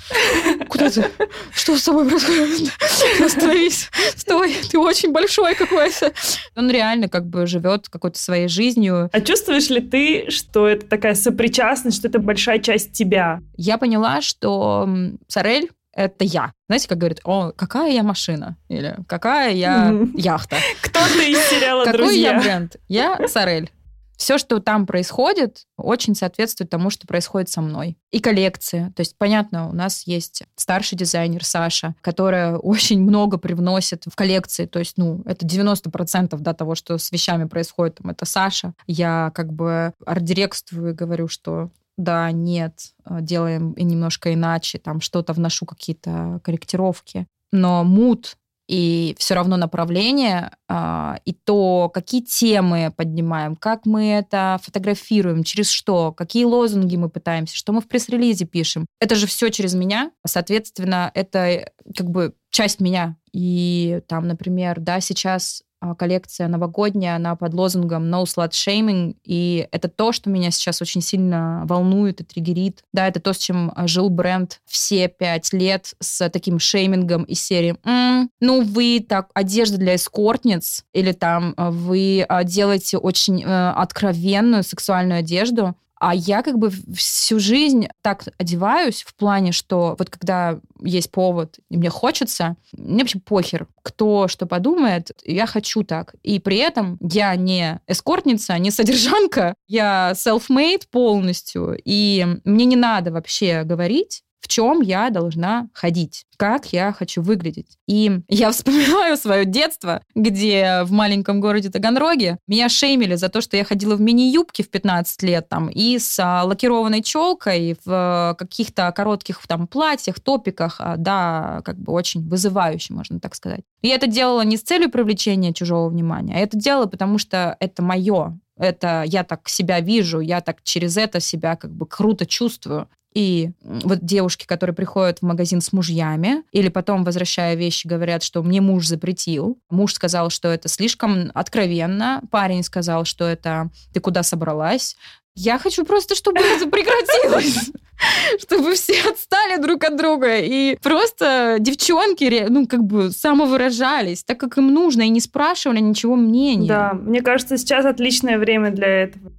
куда 0.68 0.90
ты? 0.90 1.04
Что 1.52 1.76
с 1.76 1.82
тобой 1.82 2.08
происходит? 2.08 2.72
Остановись, 3.24 3.90
стой, 4.16 4.54
ты 4.70 4.78
очень 4.78 5.12
большой 5.12 5.54
какой-то. 5.54 6.12
Он 6.56 6.70
реально 6.70 7.08
как 7.08 7.26
бы 7.26 7.46
живет 7.46 7.88
какой-то 7.88 8.18
своей 8.18 8.48
жизнью. 8.48 9.10
А 9.12 9.20
чувствуешь 9.20 9.70
ли 9.70 9.80
ты, 9.80 10.30
что 10.30 10.68
это 10.68 10.86
такая 10.86 11.14
сопричастность, 11.14 11.98
что 11.98 12.08
это 12.08 12.18
большая 12.20 12.60
часть 12.60 12.92
тебя? 12.92 13.40
Я 13.56 13.78
поняла, 13.78 14.20
что 14.20 14.88
Сорель 15.26 15.70
это 15.94 16.24
я. 16.24 16.52
Знаете, 16.68 16.88
как 16.88 16.98
говорят, 16.98 17.20
о, 17.24 17.52
какая 17.52 17.92
я 17.92 18.02
машина? 18.02 18.56
Или 18.68 18.96
какая 19.06 19.52
я 19.54 19.92
яхта? 20.14 20.56
Кто 20.82 21.00
ты 21.00 21.30
из 21.32 21.38
сериала 21.48 21.84
Какой 21.84 22.18
я 22.18 22.40
бренд? 22.40 22.76
Я 22.88 23.26
Сорель. 23.28 23.70
все, 24.16 24.38
что 24.38 24.60
там 24.60 24.86
происходит, 24.86 25.64
очень 25.76 26.14
соответствует 26.14 26.70
тому, 26.70 26.90
что 26.90 27.06
происходит 27.06 27.48
со 27.48 27.60
мной. 27.60 27.96
И 28.10 28.20
коллекция. 28.20 28.92
То 28.96 29.00
есть, 29.00 29.16
понятно, 29.18 29.68
у 29.68 29.72
нас 29.72 30.06
есть 30.06 30.44
старший 30.56 30.96
дизайнер 30.96 31.44
Саша, 31.44 31.94
которая 32.00 32.56
очень 32.56 33.00
много 33.02 33.38
привносит 33.38 34.04
в 34.06 34.14
коллекции. 34.14 34.66
То 34.66 34.78
есть, 34.78 34.96
ну, 34.96 35.22
это 35.26 35.44
90% 35.46 36.36
да, 36.38 36.54
того, 36.54 36.74
что 36.74 36.96
с 36.96 37.10
вещами 37.12 37.44
происходит, 37.44 37.96
там, 37.96 38.10
это 38.10 38.24
Саша. 38.24 38.72
Я 38.86 39.32
как 39.34 39.52
бы 39.52 39.92
арт-дирекствую 40.06 40.90
и 40.92 40.94
говорю, 40.94 41.28
что 41.28 41.70
да, 41.96 42.30
нет, 42.32 42.94
э, 43.04 43.18
делаем 43.20 43.74
немножко 43.76 44.32
иначе, 44.32 44.78
там 44.78 45.00
что-то 45.00 45.32
вношу, 45.32 45.66
какие-то 45.66 46.40
корректировки. 46.42 47.26
Но 47.52 47.84
мут 47.84 48.36
и 48.66 49.14
все 49.18 49.34
равно 49.34 49.56
направление, 49.56 50.50
а, 50.68 51.18
и 51.24 51.32
то, 51.32 51.90
какие 51.92 52.22
темы 52.22 52.92
поднимаем, 52.96 53.56
как 53.56 53.84
мы 53.84 54.06
это 54.12 54.58
фотографируем, 54.62 55.44
через 55.44 55.68
что, 55.68 56.12
какие 56.12 56.44
лозунги 56.44 56.96
мы 56.96 57.10
пытаемся, 57.10 57.56
что 57.56 57.72
мы 57.72 57.80
в 57.80 57.88
пресс-релизе 57.88 58.46
пишем. 58.46 58.86
Это 59.00 59.16
же 59.16 59.26
все 59.26 59.50
через 59.50 59.74
меня. 59.74 60.12
Соответственно, 60.26 61.10
это 61.14 61.70
как 61.94 62.08
бы 62.08 62.34
часть 62.50 62.80
меня. 62.80 63.16
И 63.32 64.00
там, 64.08 64.26
например, 64.26 64.80
да, 64.80 65.00
сейчас 65.00 65.62
коллекция 65.94 66.48
новогодняя, 66.48 67.16
она 67.16 67.36
под 67.36 67.52
лозунгом 67.52 68.04
No 68.04 68.24
Slut 68.24 68.50
Shaming, 68.52 69.16
и 69.24 69.68
это 69.70 69.88
то, 69.88 70.12
что 70.12 70.30
меня 70.30 70.50
сейчас 70.50 70.80
очень 70.80 71.02
сильно 71.02 71.62
волнует 71.66 72.20
и 72.20 72.24
триггерит. 72.24 72.82
Да, 72.92 73.06
это 73.06 73.20
то, 73.20 73.32
с 73.32 73.38
чем 73.38 73.72
а, 73.74 73.86
жил 73.86 74.08
бренд 74.08 74.60
все 74.64 75.08
пять 75.08 75.52
лет, 75.52 75.94
с 76.00 76.28
таким 76.30 76.58
шеймингом 76.58 77.24
из 77.24 77.42
серии 77.44 77.76
«М, 77.84 78.30
«Ну, 78.40 78.62
вы 78.62 79.04
так, 79.06 79.28
одежда 79.34 79.76
для 79.76 79.96
эскортниц», 79.96 80.84
или 80.92 81.12
там 81.12 81.54
а, 81.56 81.70
«Вы 81.70 82.26
делаете 82.44 82.98
очень 82.98 83.42
э, 83.42 83.70
откровенную 83.70 84.62
сексуальную 84.62 85.18
одежду», 85.18 85.74
а 86.00 86.14
я 86.14 86.42
как 86.42 86.58
бы 86.58 86.70
всю 86.94 87.38
жизнь 87.38 87.88
так 88.02 88.24
одеваюсь 88.38 89.02
в 89.02 89.14
плане, 89.14 89.52
что 89.52 89.94
вот 89.98 90.10
когда 90.10 90.60
есть 90.82 91.10
повод, 91.10 91.58
и 91.70 91.76
мне 91.76 91.90
хочется, 91.90 92.56
мне 92.72 92.98
вообще 92.98 93.20
похер, 93.20 93.66
кто 93.82 94.28
что 94.28 94.46
подумает, 94.46 95.12
я 95.24 95.46
хочу 95.46 95.84
так. 95.84 96.14
И 96.22 96.40
при 96.40 96.58
этом 96.58 96.98
я 97.00 97.34
не 97.36 97.80
эскортница, 97.86 98.58
не 98.58 98.70
содержанка, 98.70 99.54
я 99.66 100.12
self-made 100.14 100.82
полностью, 100.90 101.78
и 101.84 102.26
мне 102.44 102.64
не 102.64 102.76
надо 102.76 103.12
вообще 103.12 103.62
говорить, 103.62 104.23
в 104.44 104.48
чем 104.48 104.82
я 104.82 105.08
должна 105.08 105.68
ходить, 105.72 106.26
как 106.36 106.66
я 106.66 106.92
хочу 106.92 107.22
выглядеть. 107.22 107.78
И 107.88 108.20
я 108.28 108.50
вспоминаю 108.52 109.16
свое 109.16 109.46
детство, 109.46 110.02
где 110.14 110.82
в 110.84 110.92
маленьком 110.92 111.40
городе 111.40 111.70
Таганроге 111.70 112.36
меня 112.46 112.68
шеймили 112.68 113.14
за 113.14 113.30
то, 113.30 113.40
что 113.40 113.56
я 113.56 113.64
ходила 113.64 113.96
в 113.96 114.02
мини-юбке 114.02 114.62
в 114.62 114.68
15 114.68 115.22
лет 115.22 115.48
там 115.48 115.68
и 115.68 115.98
с 115.98 116.20
а, 116.20 116.44
лакированной 116.44 117.02
челкой 117.02 117.78
в 117.86 118.36
каких-то 118.38 118.92
коротких 118.92 119.40
там 119.46 119.66
платьях, 119.66 120.20
топиках, 120.20 120.76
а, 120.78 120.98
да, 120.98 121.62
как 121.64 121.78
бы 121.78 121.94
очень 121.94 122.28
вызывающе, 122.28 122.92
можно 122.92 123.20
так 123.20 123.34
сказать. 123.34 123.62
И 123.80 123.88
это 123.88 124.06
делала 124.06 124.42
не 124.42 124.58
с 124.58 124.62
целью 124.62 124.90
привлечения 124.90 125.54
чужого 125.54 125.88
внимания, 125.88 126.34
а 126.36 126.40
это 126.40 126.58
делала, 126.58 126.84
потому 126.84 127.16
что 127.16 127.56
это 127.60 127.82
мое, 127.82 128.38
это 128.58 129.04
я 129.06 129.24
так 129.24 129.48
себя 129.48 129.80
вижу, 129.80 130.20
я 130.20 130.42
так 130.42 130.62
через 130.62 130.98
это 130.98 131.20
себя 131.20 131.56
как 131.56 131.72
бы 131.72 131.86
круто 131.86 132.26
чувствую. 132.26 132.88
И 133.14 133.50
вот 133.62 134.00
девушки, 134.04 134.44
которые 134.44 134.74
приходят 134.74 135.20
в 135.20 135.22
магазин 135.22 135.60
с 135.60 135.72
мужьями, 135.72 136.42
или 136.50 136.68
потом, 136.68 137.04
возвращая 137.04 137.54
вещи, 137.54 137.86
говорят, 137.86 138.24
что 138.24 138.42
мне 138.42 138.60
муж 138.60 138.86
запретил. 138.86 139.58
Муж 139.70 139.94
сказал, 139.94 140.30
что 140.30 140.48
это 140.48 140.68
слишком 140.68 141.30
откровенно. 141.32 142.22
Парень 142.30 142.64
сказал, 142.64 143.04
что 143.04 143.24
это 143.24 143.70
ты 143.92 144.00
куда 144.00 144.24
собралась. 144.24 144.96
Я 145.36 145.58
хочу 145.58 145.84
просто, 145.84 146.14
чтобы 146.14 146.40
это 146.40 146.68
прекратилось. 146.68 147.70
Чтобы 148.40 148.74
все 148.74 149.00
отстали 149.08 149.60
друг 149.60 149.84
от 149.84 149.96
друга. 149.96 150.38
И 150.38 150.76
просто 150.82 151.56
девчонки, 151.60 152.46
ну, 152.48 152.66
как 152.66 152.82
бы 152.82 153.10
самовыражались, 153.10 154.24
так 154.24 154.38
как 154.38 154.58
им 154.58 154.74
нужно, 154.74 155.02
и 155.02 155.08
не 155.08 155.20
спрашивали 155.20 155.78
ничего 155.78 156.16
мнения. 156.16 156.68
Да, 156.68 156.92
мне 156.92 157.22
кажется, 157.22 157.56
сейчас 157.56 157.84
отличное 157.84 158.38
время 158.38 158.72
для 158.72 158.88
этого. 158.88 159.32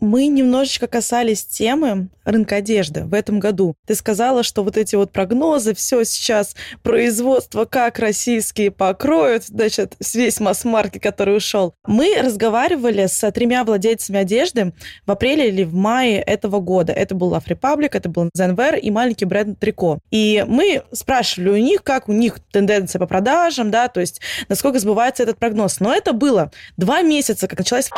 Мы 0.00 0.26
немножечко 0.26 0.86
касались 0.86 1.44
темы 1.44 2.08
рынка 2.24 2.56
одежды 2.56 3.04
в 3.04 3.14
этом 3.14 3.40
году. 3.40 3.76
Ты 3.86 3.94
сказала, 3.94 4.42
что 4.42 4.62
вот 4.62 4.76
эти 4.76 4.94
вот 4.94 5.12
прогнозы, 5.12 5.74
все 5.74 6.04
сейчас, 6.04 6.54
производство, 6.82 7.64
как 7.64 7.98
российские 7.98 8.70
покроют, 8.70 9.44
значит, 9.44 9.94
весь 10.12 10.40
масс-маркет, 10.40 11.02
который 11.02 11.36
ушел. 11.36 11.74
Мы 11.86 12.16
разговаривали 12.22 13.06
с 13.06 13.30
тремя 13.30 13.64
владельцами 13.64 14.18
одежды 14.18 14.72
в 15.06 15.10
апреле 15.10 15.48
или 15.48 15.64
в 15.64 15.74
мае 15.74 16.20
этого 16.20 16.60
года. 16.60 16.92
Это 16.92 17.14
был 17.14 17.32
Love 17.32 17.46
Republic, 17.46 17.90
это 17.92 18.08
был 18.08 18.28
Zenwear 18.36 18.78
и 18.78 18.90
маленький 18.90 19.24
бренд 19.24 19.58
Трико. 19.58 20.00
И 20.10 20.44
мы 20.46 20.82
спрашивали 20.92 21.48
у 21.50 21.56
них, 21.56 21.82
как 21.82 22.08
у 22.08 22.12
них 22.12 22.40
тенденция 22.52 22.98
по 22.98 23.06
продажам, 23.06 23.70
да, 23.70 23.88
то 23.88 24.00
есть 24.00 24.20
насколько 24.48 24.78
сбывается 24.78 25.22
этот 25.22 25.38
прогноз. 25.38 25.80
Но 25.80 25.94
это 25.94 26.12
было 26.12 26.50
два 26.76 27.02
месяца, 27.02 27.48
как 27.48 27.60
началась 27.60 27.88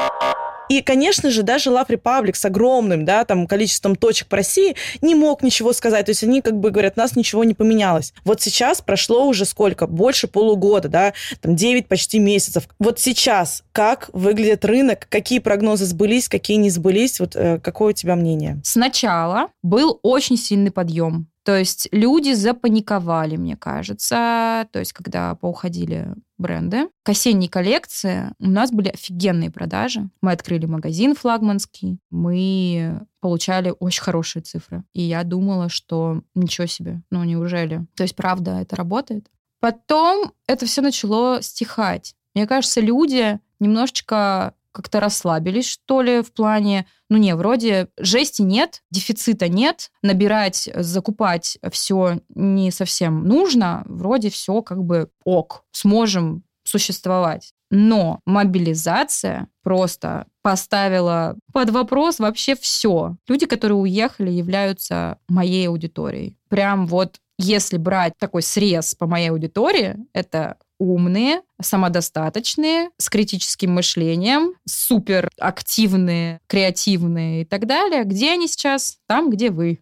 и, 0.69 0.83
конечно 0.83 1.31
же, 1.31 1.43
даже 1.43 1.71
Love 1.71 1.89
Republic 1.89 2.35
с 2.35 2.45
огромным, 2.45 3.05
да, 3.05 3.25
там, 3.25 3.47
количеством 3.47 3.97
точек 3.97 4.29
по 4.29 4.37
России 4.37 4.77
не 5.01 5.15
мог 5.15 5.43
ничего 5.43 5.73
сказать. 5.73 6.07
То 6.07 6.11
есть 6.11 6.23
они 6.25 6.41
как 6.41 6.59
бы 6.59 6.71
говорят, 6.71 6.97
нас 6.97 7.17
ничего 7.17 7.45
не 7.45 7.55
поменялось. 7.55 8.13
Вот 8.25 8.41
сейчас 8.41 8.81
прошло 8.81 9.27
уже 9.27 9.45
сколько? 9.45 9.87
Больше 9.87 10.29
полугода, 10.29 10.89
да, 10.89 11.13
там 11.41 11.57
9 11.57 11.89
почти 11.89 12.19
месяцев. 12.19 12.69
Вот 12.79 13.01
сейчас 13.01 13.65
как 13.73 14.11
выглядит 14.13 14.65
рынок, 14.65 15.07
какие 15.09 15.39
прогнозы 15.39 15.85
сбылись, 15.85 16.29
какие 16.29 16.57
не 16.57 16.71
сбылись, 16.71 17.21
вот 17.21 17.37
э, 17.37 17.59
какое 17.61 17.91
у 17.91 17.93
тебя 17.93 18.17
мнение? 18.17 18.61
Сначала 18.65 19.49
был 19.63 19.99
очень 20.03 20.37
сильный 20.37 20.71
подъем 20.71 21.29
то 21.49 21.57
есть 21.57 21.89
люди 21.93 22.35
запаниковали, 22.35 23.37
мне 23.37 23.57
кажется. 23.57 24.69
То 24.71 24.81
есть 24.81 24.93
когда 24.93 25.35
поуходили 25.35 26.09
бренды. 26.39 26.89
К 27.03 27.11
осенней 27.11 27.49
коллекции 27.49 28.33
у 28.39 28.49
нас 28.49 28.71
были 28.71 28.89
офигенные 28.89 29.51
продажи. 29.51 30.09
Мы 30.23 30.33
открыли 30.33 30.67
магазин 30.67 31.15
флагманский. 31.15 31.99
Мы 32.11 33.01
получали 33.21 33.75
очень 33.79 34.03
хорошие 34.03 34.43
цифры. 34.43 34.85
И 34.93 35.03
я 35.03 35.25
думала, 35.25 35.69
что 35.69 36.23
ничего 36.35 36.67
себе, 36.67 37.03
ну 37.11 37.25
неужели? 37.25 37.87
То 37.97 38.05
есть 38.05 38.17
правда 38.17 38.61
это 38.61 38.77
работает? 38.77 39.29
Потом 39.61 40.33
это 40.47 40.67
все 40.67 40.83
начало 40.83 41.43
стихать. 41.43 42.15
Мне 42.35 42.47
кажется, 42.47 42.81
люди 42.81 43.41
немножечко 43.59 44.55
как-то 44.73 45.01
расслабились, 45.01 45.67
что 45.67 46.03
ли, 46.03 46.23
в 46.23 46.33
плане, 46.33 46.87
ну 47.09 47.17
не, 47.17 47.35
вроде 47.35 47.89
жести 47.99 48.43
нет, 48.43 48.83
дефицита 48.91 49.49
нет, 49.49 49.91
набирать, 50.03 50.69
закупать 50.75 51.59
все 51.73 52.21
не 52.35 52.71
совсем 52.71 53.27
нужно, 53.27 53.85
вроде 53.87 54.31
все 54.31 54.63
как 54.63 54.85
бы 54.85 55.11
ок, 55.25 55.65
сможем 55.73 56.45
существовать. 56.65 57.53
Но 57.71 58.21
мобилизация 58.25 59.49
просто 59.63 60.27
поставила 60.43 61.37
под 61.53 61.71
вопрос 61.71 62.19
вообще 62.19 62.55
все. 62.57 63.17
Люди, 63.29 63.47
которые 63.47 63.77
уехали, 63.77 64.31
являются 64.31 65.19
моей 65.29 65.69
аудиторией. 65.69 66.39
Прям 66.49 66.87
вот 66.87 67.21
если 67.39 67.77
брать 67.77 68.15
такой 68.19 68.43
срез 68.43 68.95
по 68.95 69.07
моей 69.07 69.31
аудитории, 69.31 69.97
это 70.13 70.57
умные, 70.79 71.43
самодостаточные, 71.61 72.91
с 72.99 73.09
критическим 73.09 73.73
мышлением, 73.73 74.55
супер 74.65 75.31
активные, 75.39 76.41
креативные 76.47 77.43
и 77.43 77.45
так 77.45 77.67
далее. 77.67 78.05
Где 78.05 78.33
они 78.33 78.47
сейчас? 78.49 78.99
Там, 79.07 79.31
где 79.31 79.51
вы. 79.51 79.81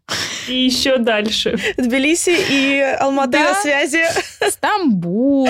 И 0.49 0.64
еще 0.64 0.99
дальше. 0.99 1.59
Тбилиси 1.76 2.36
и 2.51 2.80
Алматы 2.80 3.32
да. 3.32 3.53
на 3.53 3.55
связи. 3.55 4.05
Стамбул, 4.49 5.49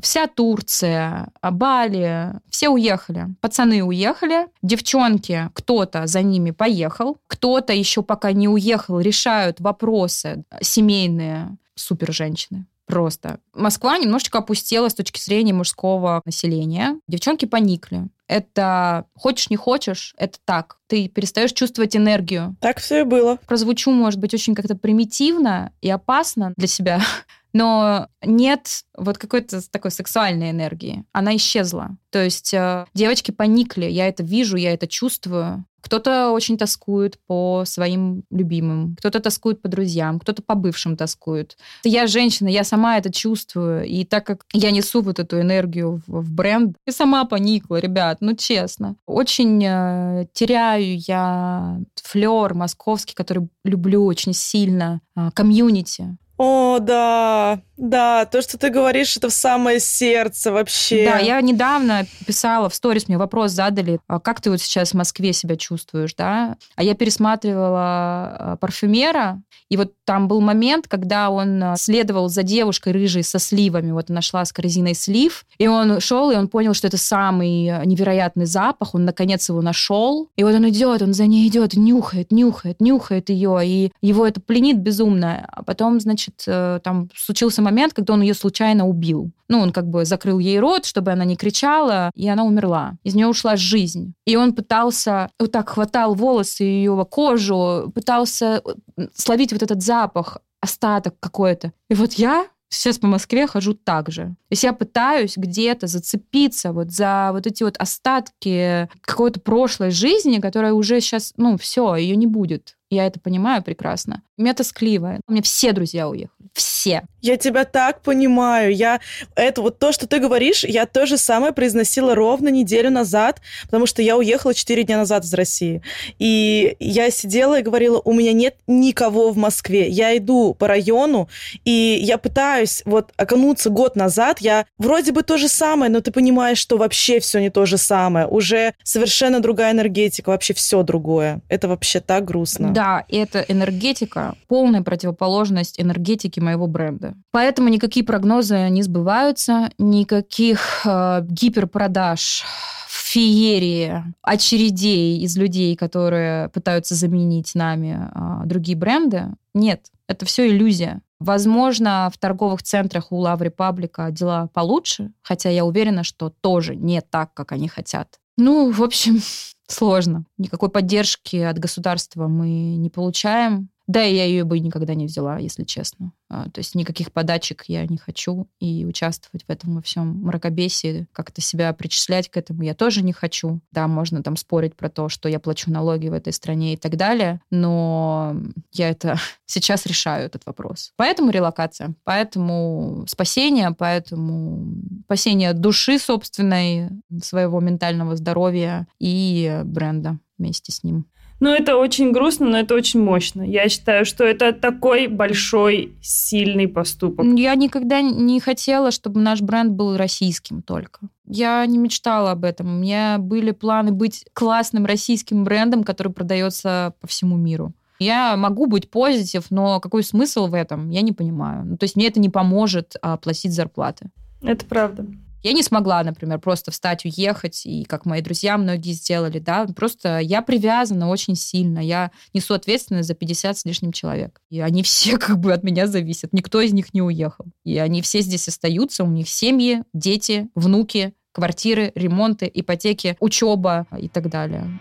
вся 0.00 0.26
Турция, 0.26 1.28
Бали, 1.42 2.32
все 2.50 2.68
уехали. 2.68 3.26
Пацаны 3.40 3.82
уехали, 3.82 4.46
девчонки, 4.62 5.50
кто-то 5.54 6.06
за 6.06 6.22
ними 6.22 6.50
поехал, 6.50 7.18
кто-то 7.26 7.72
еще 7.72 8.02
пока 8.02 8.32
не 8.32 8.48
уехал, 8.48 9.00
решают 9.00 9.60
вопросы 9.60 10.44
семейные 10.60 11.56
супер 11.74 12.12
женщины. 12.12 12.66
Просто. 12.86 13.38
Москва 13.54 13.96
немножечко 13.96 14.38
опустела 14.38 14.88
с 14.88 14.94
точки 14.94 15.20
зрения 15.20 15.54
мужского 15.54 16.20
населения. 16.26 16.98
Девчонки 17.08 17.46
поникли. 17.46 18.08
Это 18.32 19.04
хочешь, 19.14 19.50
не 19.50 19.56
хочешь, 19.56 20.14
это 20.16 20.38
так. 20.46 20.78
Ты 20.86 21.08
перестаешь 21.08 21.52
чувствовать 21.52 21.94
энергию. 21.94 22.56
Так 22.60 22.78
все 22.78 23.00
и 23.00 23.04
было. 23.04 23.38
Прозвучу, 23.46 23.90
может 23.90 24.18
быть, 24.18 24.32
очень 24.32 24.54
как-то 24.54 24.74
примитивно 24.74 25.72
и 25.82 25.90
опасно 25.90 26.54
для 26.56 26.66
себя, 26.66 27.02
но 27.52 28.08
нет 28.22 28.84
вот 28.96 29.18
какой-то 29.18 29.60
такой 29.70 29.90
сексуальной 29.90 30.50
энергии. 30.50 31.04
Она 31.12 31.36
исчезла. 31.36 31.98
То 32.10 32.24
есть 32.24 32.54
э, 32.54 32.86
девочки 32.94 33.30
поникли, 33.32 33.84
я 33.84 34.08
это 34.08 34.22
вижу, 34.22 34.56
я 34.56 34.72
это 34.72 34.86
чувствую 34.86 35.66
Кто-то 35.92 36.30
очень 36.30 36.56
тоскует 36.56 37.18
по 37.26 37.64
своим 37.66 38.24
любимым, 38.30 38.96
кто-то 38.98 39.20
тоскует 39.20 39.60
по 39.60 39.68
друзьям, 39.68 40.20
кто-то 40.20 40.40
по 40.42 40.54
бывшим 40.54 40.96
тоскует. 40.96 41.58
Я 41.84 42.06
женщина, 42.06 42.48
я 42.48 42.64
сама 42.64 42.96
это 42.96 43.12
чувствую, 43.12 43.84
и 43.84 44.06
так 44.06 44.24
как 44.24 44.46
я 44.54 44.70
несу 44.70 45.02
вот 45.02 45.18
эту 45.18 45.38
энергию 45.38 46.00
в, 46.06 46.22
в 46.22 46.32
бренд, 46.32 46.78
я 46.86 46.94
сама 46.94 47.26
поникла, 47.26 47.76
ребят, 47.76 48.22
ну 48.22 48.34
честно. 48.34 48.96
Очень 49.04 49.62
э, 49.62 50.28
теряю 50.32 50.96
я 50.96 51.78
флер 52.02 52.54
московский, 52.54 53.14
который 53.14 53.50
люблю 53.62 54.06
очень 54.06 54.32
сильно, 54.32 55.02
э, 55.14 55.30
комьюнити. 55.34 56.16
О, 56.38 56.78
да, 56.80 57.60
да, 57.76 58.26
то, 58.26 58.42
что 58.42 58.58
ты 58.58 58.70
говоришь, 58.70 59.16
это 59.16 59.28
в 59.28 59.32
самое 59.32 59.80
сердце 59.80 60.52
вообще. 60.52 61.04
Да, 61.04 61.18
я 61.18 61.40
недавно 61.40 62.06
писала 62.26 62.68
в 62.68 62.74
сторис, 62.74 63.08
мне 63.08 63.18
вопрос 63.18 63.50
задали, 63.50 63.98
а 64.06 64.20
как 64.20 64.40
ты 64.40 64.50
вот 64.50 64.60
сейчас 64.60 64.92
в 64.92 64.94
Москве 64.94 65.32
себя 65.32 65.56
чувствуешь, 65.56 66.14
да? 66.14 66.56
А 66.76 66.82
я 66.84 66.94
пересматривала 66.94 67.78
а, 67.78 68.56
парфюмера, 68.60 69.42
и 69.68 69.76
вот 69.76 69.94
там 70.04 70.28
был 70.28 70.40
момент, 70.40 70.86
когда 70.86 71.30
он 71.30 71.62
а, 71.62 71.76
следовал 71.76 72.28
за 72.28 72.44
девушкой 72.44 72.92
рыжей 72.92 73.24
со 73.24 73.38
сливами, 73.38 73.90
вот 73.90 74.10
она 74.10 74.20
шла 74.22 74.44
с 74.44 74.52
корзиной 74.52 74.94
слив, 74.94 75.44
и 75.58 75.66
он 75.66 75.98
шел, 76.00 76.30
и 76.30 76.36
он 76.36 76.46
понял, 76.46 76.74
что 76.74 76.86
это 76.86 76.98
самый 76.98 77.84
невероятный 77.84 78.46
запах, 78.46 78.94
он 78.94 79.04
наконец 79.04 79.48
его 79.48 79.60
нашел, 79.60 80.28
и 80.36 80.44
вот 80.44 80.54
он 80.54 80.68
идет, 80.68 81.02
он 81.02 81.14
за 81.14 81.26
ней 81.26 81.48
идет, 81.48 81.74
нюхает, 81.74 82.30
нюхает, 82.30 82.80
нюхает 82.80 83.28
ее, 83.28 83.60
и 83.64 83.92
его 84.00 84.24
это 84.24 84.40
пленит 84.40 84.78
безумно, 84.78 85.48
а 85.50 85.64
потом, 85.64 85.98
значит, 85.98 86.31
значит, 86.32 86.44
э, 86.46 86.80
там 86.82 87.08
случился 87.14 87.62
момент, 87.62 87.92
когда 87.92 88.14
он 88.14 88.22
ее 88.22 88.34
случайно 88.34 88.86
убил. 88.86 89.30
Ну, 89.48 89.60
он 89.60 89.72
как 89.72 89.86
бы 89.88 90.04
закрыл 90.04 90.38
ей 90.38 90.58
рот, 90.60 90.84
чтобы 90.84 91.12
она 91.12 91.24
не 91.24 91.36
кричала, 91.36 92.10
и 92.14 92.28
она 92.28 92.44
умерла. 92.44 92.94
Из 93.04 93.14
нее 93.14 93.26
ушла 93.26 93.56
жизнь. 93.56 94.14
И 94.26 94.36
он 94.36 94.52
пытался, 94.52 95.30
вот 95.38 95.52
так 95.52 95.68
хватал 95.68 96.14
волосы, 96.14 96.64
ее 96.64 97.06
кожу, 97.10 97.92
пытался 97.94 98.62
э, 98.96 99.06
словить 99.14 99.52
вот 99.52 99.62
этот 99.62 99.82
запах, 99.82 100.38
остаток 100.60 101.14
какой-то. 101.20 101.72
И 101.90 101.94
вот 101.94 102.12
я 102.14 102.46
сейчас 102.72 102.98
по 102.98 103.06
Москве 103.06 103.46
хожу 103.46 103.74
так 103.74 104.10
же. 104.10 104.22
То 104.22 104.52
есть 104.52 104.64
я 104.64 104.72
пытаюсь 104.72 105.36
где-то 105.36 105.86
зацепиться 105.86 106.72
вот 106.72 106.90
за 106.90 107.30
вот 107.32 107.46
эти 107.46 107.62
вот 107.62 107.76
остатки 107.76 108.88
какой-то 109.02 109.40
прошлой 109.40 109.90
жизни, 109.90 110.40
которая 110.40 110.72
уже 110.72 111.00
сейчас, 111.00 111.34
ну, 111.36 111.58
все, 111.58 111.96
ее 111.96 112.16
не 112.16 112.26
будет. 112.26 112.76
Я 112.92 113.06
это 113.06 113.18
понимаю 113.18 113.62
прекрасно. 113.62 114.20
Мне 114.36 114.52
тоскливо. 114.52 115.18
У 115.26 115.32
меня 115.32 115.40
все 115.42 115.72
друзья 115.72 116.10
уехали. 116.10 116.50
Все. 116.52 117.04
Я 117.22 117.38
тебя 117.38 117.64
так 117.64 118.02
понимаю. 118.02 118.74
Я 118.74 119.00
это 119.34 119.62
вот 119.62 119.78
то, 119.78 119.92
что 119.92 120.06
ты 120.06 120.18
говоришь, 120.18 120.62
я 120.64 120.84
то 120.84 121.06
же 121.06 121.16
самое 121.16 121.54
произносила 121.54 122.14
ровно 122.14 122.48
неделю 122.48 122.90
назад, 122.90 123.40
потому 123.64 123.86
что 123.86 124.02
я 124.02 124.18
уехала 124.18 124.52
4 124.52 124.82
дня 124.82 124.98
назад 124.98 125.24
из 125.24 125.32
России. 125.32 125.80
И 126.18 126.76
я 126.80 127.10
сидела 127.10 127.60
и 127.60 127.62
говорила, 127.62 127.98
у 128.04 128.12
меня 128.12 128.34
нет 128.34 128.56
никого 128.66 129.30
в 129.30 129.38
Москве. 129.38 129.88
Я 129.88 130.14
иду 130.18 130.52
по 130.52 130.68
району, 130.68 131.30
и 131.64 131.98
я 132.02 132.18
пытаюсь 132.18 132.82
вот 132.84 133.12
окунуться 133.16 133.70
год 133.70 133.96
назад. 133.96 134.40
Я 134.40 134.66
вроде 134.76 135.12
бы 135.12 135.22
то 135.22 135.38
же 135.38 135.48
самое, 135.48 135.90
но 135.90 136.02
ты 136.02 136.12
понимаешь, 136.12 136.58
что 136.58 136.76
вообще 136.76 137.20
все 137.20 137.40
не 137.40 137.48
то 137.48 137.64
же 137.64 137.78
самое. 137.78 138.26
Уже 138.26 138.74
совершенно 138.82 139.40
другая 139.40 139.72
энергетика, 139.72 140.28
вообще 140.28 140.52
все 140.52 140.82
другое. 140.82 141.40
Это 141.48 141.68
вообще 141.68 142.00
так 142.00 142.26
грустно. 142.26 142.74
Да, 142.74 142.81
да, 142.82 143.04
эта 143.08 143.42
энергетика 143.42 144.34
полная 144.48 144.82
противоположность 144.82 145.80
энергетики 145.80 146.40
моего 146.40 146.66
бренда. 146.66 147.14
Поэтому 147.30 147.68
никакие 147.68 148.04
прогнозы 148.04 148.68
не 148.70 148.82
сбываются, 148.82 149.70
никаких 149.78 150.84
э, 150.84 151.20
гиперпродаж 151.22 152.44
феерии 152.88 154.02
очередей 154.22 155.20
из 155.20 155.36
людей, 155.36 155.76
которые 155.76 156.48
пытаются 156.48 156.96
заменить 156.96 157.54
нами 157.54 158.10
э, 158.12 158.46
другие 158.46 158.76
бренды. 158.76 159.26
Нет, 159.54 159.86
это 160.08 160.26
все 160.26 160.48
иллюзия. 160.48 161.02
Возможно, 161.20 162.10
в 162.12 162.18
торговых 162.18 162.64
центрах 162.64 163.12
у 163.12 163.24
Love 163.24 163.54
Republic 163.54 164.10
дела 164.10 164.48
получше, 164.52 165.12
хотя 165.22 165.50
я 165.50 165.64
уверена, 165.64 166.02
что 166.02 166.30
тоже 166.40 166.74
не 166.74 167.00
так, 167.00 167.32
как 167.32 167.52
они 167.52 167.68
хотят. 167.68 168.18
Ну, 168.36 168.72
в 168.72 168.82
общем, 168.82 169.20
сложно. 169.72 170.24
Никакой 170.38 170.70
поддержки 170.70 171.36
от 171.36 171.58
государства 171.58 172.28
мы 172.28 172.76
не 172.76 172.90
получаем. 172.90 173.68
Да, 173.92 174.02
и 174.02 174.14
я 174.14 174.24
ее 174.24 174.44
бы 174.44 174.58
никогда 174.58 174.94
не 174.94 175.04
взяла, 175.04 175.36
если 175.36 175.64
честно. 175.64 176.12
А, 176.30 176.48
то 176.48 176.60
есть 176.60 176.74
никаких 176.74 177.12
подачек 177.12 177.64
я 177.66 177.86
не 177.86 177.98
хочу, 177.98 178.48
и 178.58 178.86
участвовать 178.86 179.44
в 179.44 179.50
этом 179.50 179.74
во 179.74 179.82
всем 179.82 180.22
мракобесии, 180.22 181.06
как-то 181.12 181.42
себя 181.42 181.70
причислять 181.74 182.30
к 182.30 182.38
этому 182.38 182.62
я 182.62 182.74
тоже 182.74 183.02
не 183.02 183.12
хочу. 183.12 183.60
Да, 183.70 183.86
можно 183.88 184.22
там 184.22 184.36
спорить 184.36 184.76
про 184.76 184.88
то, 184.88 185.10
что 185.10 185.28
я 185.28 185.38
плачу 185.38 185.70
налоги 185.70 186.08
в 186.08 186.14
этой 186.14 186.32
стране 186.32 186.72
и 186.72 186.76
так 186.78 186.96
далее, 186.96 187.42
но 187.50 188.34
я 188.72 188.88
это 188.88 189.18
сейчас 189.44 189.84
решаю, 189.84 190.24
этот 190.24 190.46
вопрос. 190.46 190.94
Поэтому 190.96 191.28
релокация, 191.28 191.94
поэтому 192.04 193.04
спасение, 193.06 193.72
поэтому 193.76 194.74
спасение 195.04 195.52
души 195.52 195.98
собственной, 195.98 196.88
своего 197.22 197.60
ментального 197.60 198.16
здоровья 198.16 198.86
и 198.98 199.60
бренда 199.66 200.18
вместе 200.38 200.72
с 200.72 200.82
ним. 200.82 201.04
Ну, 201.42 201.52
это 201.52 201.76
очень 201.76 202.12
грустно, 202.12 202.46
но 202.50 202.58
это 202.60 202.76
очень 202.76 203.02
мощно. 203.02 203.42
Я 203.42 203.68
считаю, 203.68 204.04
что 204.04 204.22
это 204.22 204.52
такой 204.52 205.08
большой, 205.08 205.92
сильный 206.00 206.68
поступок. 206.68 207.26
Я 207.36 207.56
никогда 207.56 208.00
не 208.00 208.38
хотела, 208.38 208.92
чтобы 208.92 209.20
наш 209.20 209.40
бренд 209.40 209.72
был 209.72 209.96
российским 209.96 210.62
только. 210.62 211.00
Я 211.26 211.66
не 211.66 211.78
мечтала 211.78 212.30
об 212.30 212.44
этом. 212.44 212.68
У 212.68 212.78
меня 212.78 213.18
были 213.18 213.50
планы 213.50 213.90
быть 213.90 214.24
классным 214.34 214.86
российским 214.86 215.42
брендом, 215.42 215.82
который 215.82 216.12
продается 216.12 216.94
по 217.00 217.08
всему 217.08 217.36
миру. 217.36 217.72
Я 217.98 218.36
могу 218.36 218.66
быть 218.66 218.88
позитив, 218.88 219.50
но 219.50 219.80
какой 219.80 220.04
смысл 220.04 220.46
в 220.46 220.54
этом, 220.54 220.90
я 220.90 221.02
не 221.02 221.10
понимаю. 221.10 221.64
Ну, 221.64 221.76
то 221.76 221.82
есть 221.82 221.96
мне 221.96 222.06
это 222.06 222.20
не 222.20 222.28
поможет 222.28 222.94
а, 223.02 223.16
платить 223.16 223.52
зарплаты. 223.52 224.10
Это 224.42 224.64
правда. 224.64 225.06
Я 225.42 225.52
не 225.52 225.62
смогла, 225.62 226.02
например, 226.02 226.38
просто 226.38 226.70
встать, 226.70 227.04
уехать, 227.04 227.66
и 227.66 227.84
как 227.84 228.06
мои 228.06 228.20
друзья 228.20 228.56
многие 228.56 228.92
сделали, 228.92 229.38
да, 229.38 229.66
просто 229.66 230.18
я 230.18 230.40
привязана 230.40 231.08
очень 231.08 231.34
сильно, 231.34 231.80
я 231.80 232.10
несу 232.32 232.54
ответственность 232.54 233.08
за 233.08 233.14
50 233.14 233.58
с 233.58 233.64
лишним 233.64 233.92
человек. 233.92 234.40
И 234.50 234.60
они 234.60 234.82
все 234.84 235.18
как 235.18 235.38
бы 235.38 235.52
от 235.52 235.62
меня 235.64 235.86
зависят, 235.86 236.32
никто 236.32 236.60
из 236.60 236.72
них 236.72 236.94
не 236.94 237.02
уехал. 237.02 237.46
И 237.64 237.76
они 237.78 238.02
все 238.02 238.20
здесь 238.20 238.48
остаются, 238.48 239.04
у 239.04 239.08
них 239.08 239.28
семьи, 239.28 239.82
дети, 239.92 240.48
внуки, 240.54 241.14
квартиры, 241.32 241.92
ремонты, 241.94 242.50
ипотеки, 242.52 243.16
учеба 243.18 243.86
и 243.98 244.08
так 244.08 244.28
далее. 244.28 244.80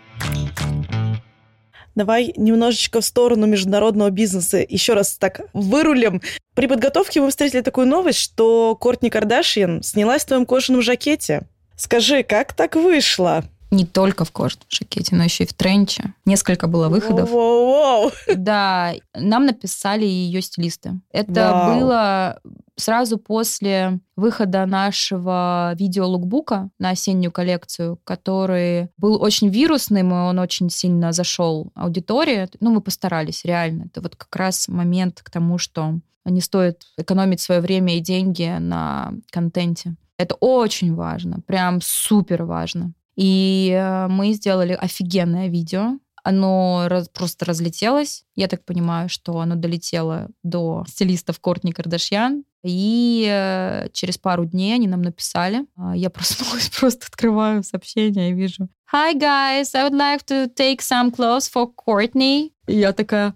Давай 1.95 2.33
немножечко 2.37 3.01
в 3.01 3.05
сторону 3.05 3.47
международного 3.47 4.09
бизнеса 4.09 4.65
еще 4.67 4.93
раз 4.93 5.17
так 5.17 5.41
вырулим. 5.53 6.21
При 6.55 6.67
подготовке 6.67 7.21
мы 7.21 7.29
встретили 7.29 7.61
такую 7.61 7.87
новость, 7.87 8.19
что 8.19 8.75
Кортни 8.75 9.09
Кардашьян 9.09 9.83
снялась 9.83 10.23
в 10.23 10.27
твоем 10.27 10.45
кожаном 10.45 10.81
жакете. 10.81 11.47
Скажи, 11.75 12.23
как 12.23 12.53
так 12.53 12.75
вышло? 12.75 13.43
Не 13.71 13.85
только 13.85 14.25
в 14.25 14.31
кожаном 14.31 14.65
жакете, 14.69 15.15
но 15.15 15.23
еще 15.23 15.45
и 15.45 15.47
в 15.47 15.53
тренче. 15.53 16.13
Несколько 16.25 16.67
было 16.67 16.89
выходов. 16.89 17.29
Воу-воу-воу. 17.29 18.11
Да, 18.35 18.93
нам 19.15 19.45
написали 19.45 20.05
ее 20.05 20.41
стилисты. 20.41 20.99
Это 21.11 21.51
Вау. 21.51 21.79
было 21.79 22.41
сразу 22.75 23.17
после 23.17 23.99
выхода 24.15 24.65
нашего 24.65 25.73
видео-лукбука 25.75 26.69
на 26.79 26.89
осеннюю 26.89 27.31
коллекцию, 27.31 27.99
который 28.03 28.89
был 28.97 29.21
очень 29.21 29.49
вирусным, 29.49 30.11
и 30.11 30.17
он 30.17 30.39
очень 30.39 30.69
сильно 30.69 31.11
зашел 31.11 31.71
аудитории. 31.75 32.49
Ну, 32.59 32.71
мы 32.71 32.81
постарались, 32.81 33.45
реально. 33.45 33.85
Это 33.85 34.01
вот 34.01 34.15
как 34.15 34.35
раз 34.35 34.67
момент 34.67 35.21
к 35.23 35.29
тому, 35.29 35.57
что 35.57 35.99
не 36.25 36.41
стоит 36.41 36.83
экономить 36.97 37.39
свое 37.39 37.61
время 37.61 37.97
и 37.97 38.01
деньги 38.01 38.57
на 38.59 39.13
контенте. 39.31 39.95
Это 40.17 40.35
очень 40.35 40.93
важно, 40.93 41.39
прям 41.47 41.81
супер 41.81 42.43
важно. 42.43 42.93
И 43.15 43.71
э, 43.75 44.07
мы 44.07 44.33
сделали 44.33 44.73
офигенное 44.73 45.47
видео. 45.47 45.99
Оно 46.23 46.85
раз, 46.87 47.09
просто 47.09 47.45
разлетелось. 47.45 48.25
Я 48.35 48.47
так 48.47 48.63
понимаю, 48.63 49.09
что 49.09 49.39
оно 49.39 49.55
долетело 49.55 50.29
до 50.43 50.85
стилистов 50.87 51.39
Кортни 51.39 51.71
Кардашьян. 51.71 52.43
И 52.63 53.27
э, 53.27 53.89
через 53.91 54.17
пару 54.17 54.45
дней 54.45 54.75
они 54.75 54.87
нам 54.87 55.01
написали. 55.01 55.65
А, 55.75 55.95
Я 55.95 56.09
проснулась, 56.09 56.69
просто 56.79 57.07
открываю 57.07 57.63
сообщение 57.63 58.31
и 58.31 58.33
вижу 58.33 58.69
Hi 58.93 59.13
guys, 59.13 59.73
I 59.73 59.87
would 59.87 59.93
like 59.93 60.25
to 60.25 60.53
take 60.53 60.81
some 60.81 61.11
clothes 61.11 61.49
for 61.49 61.71
Courtney. 61.73 62.51
И 62.67 62.77
я 62.77 62.91
такая... 62.91 63.33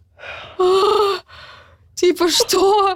«А, 1.96 2.00
Типа 2.00 2.30
что? 2.30 2.94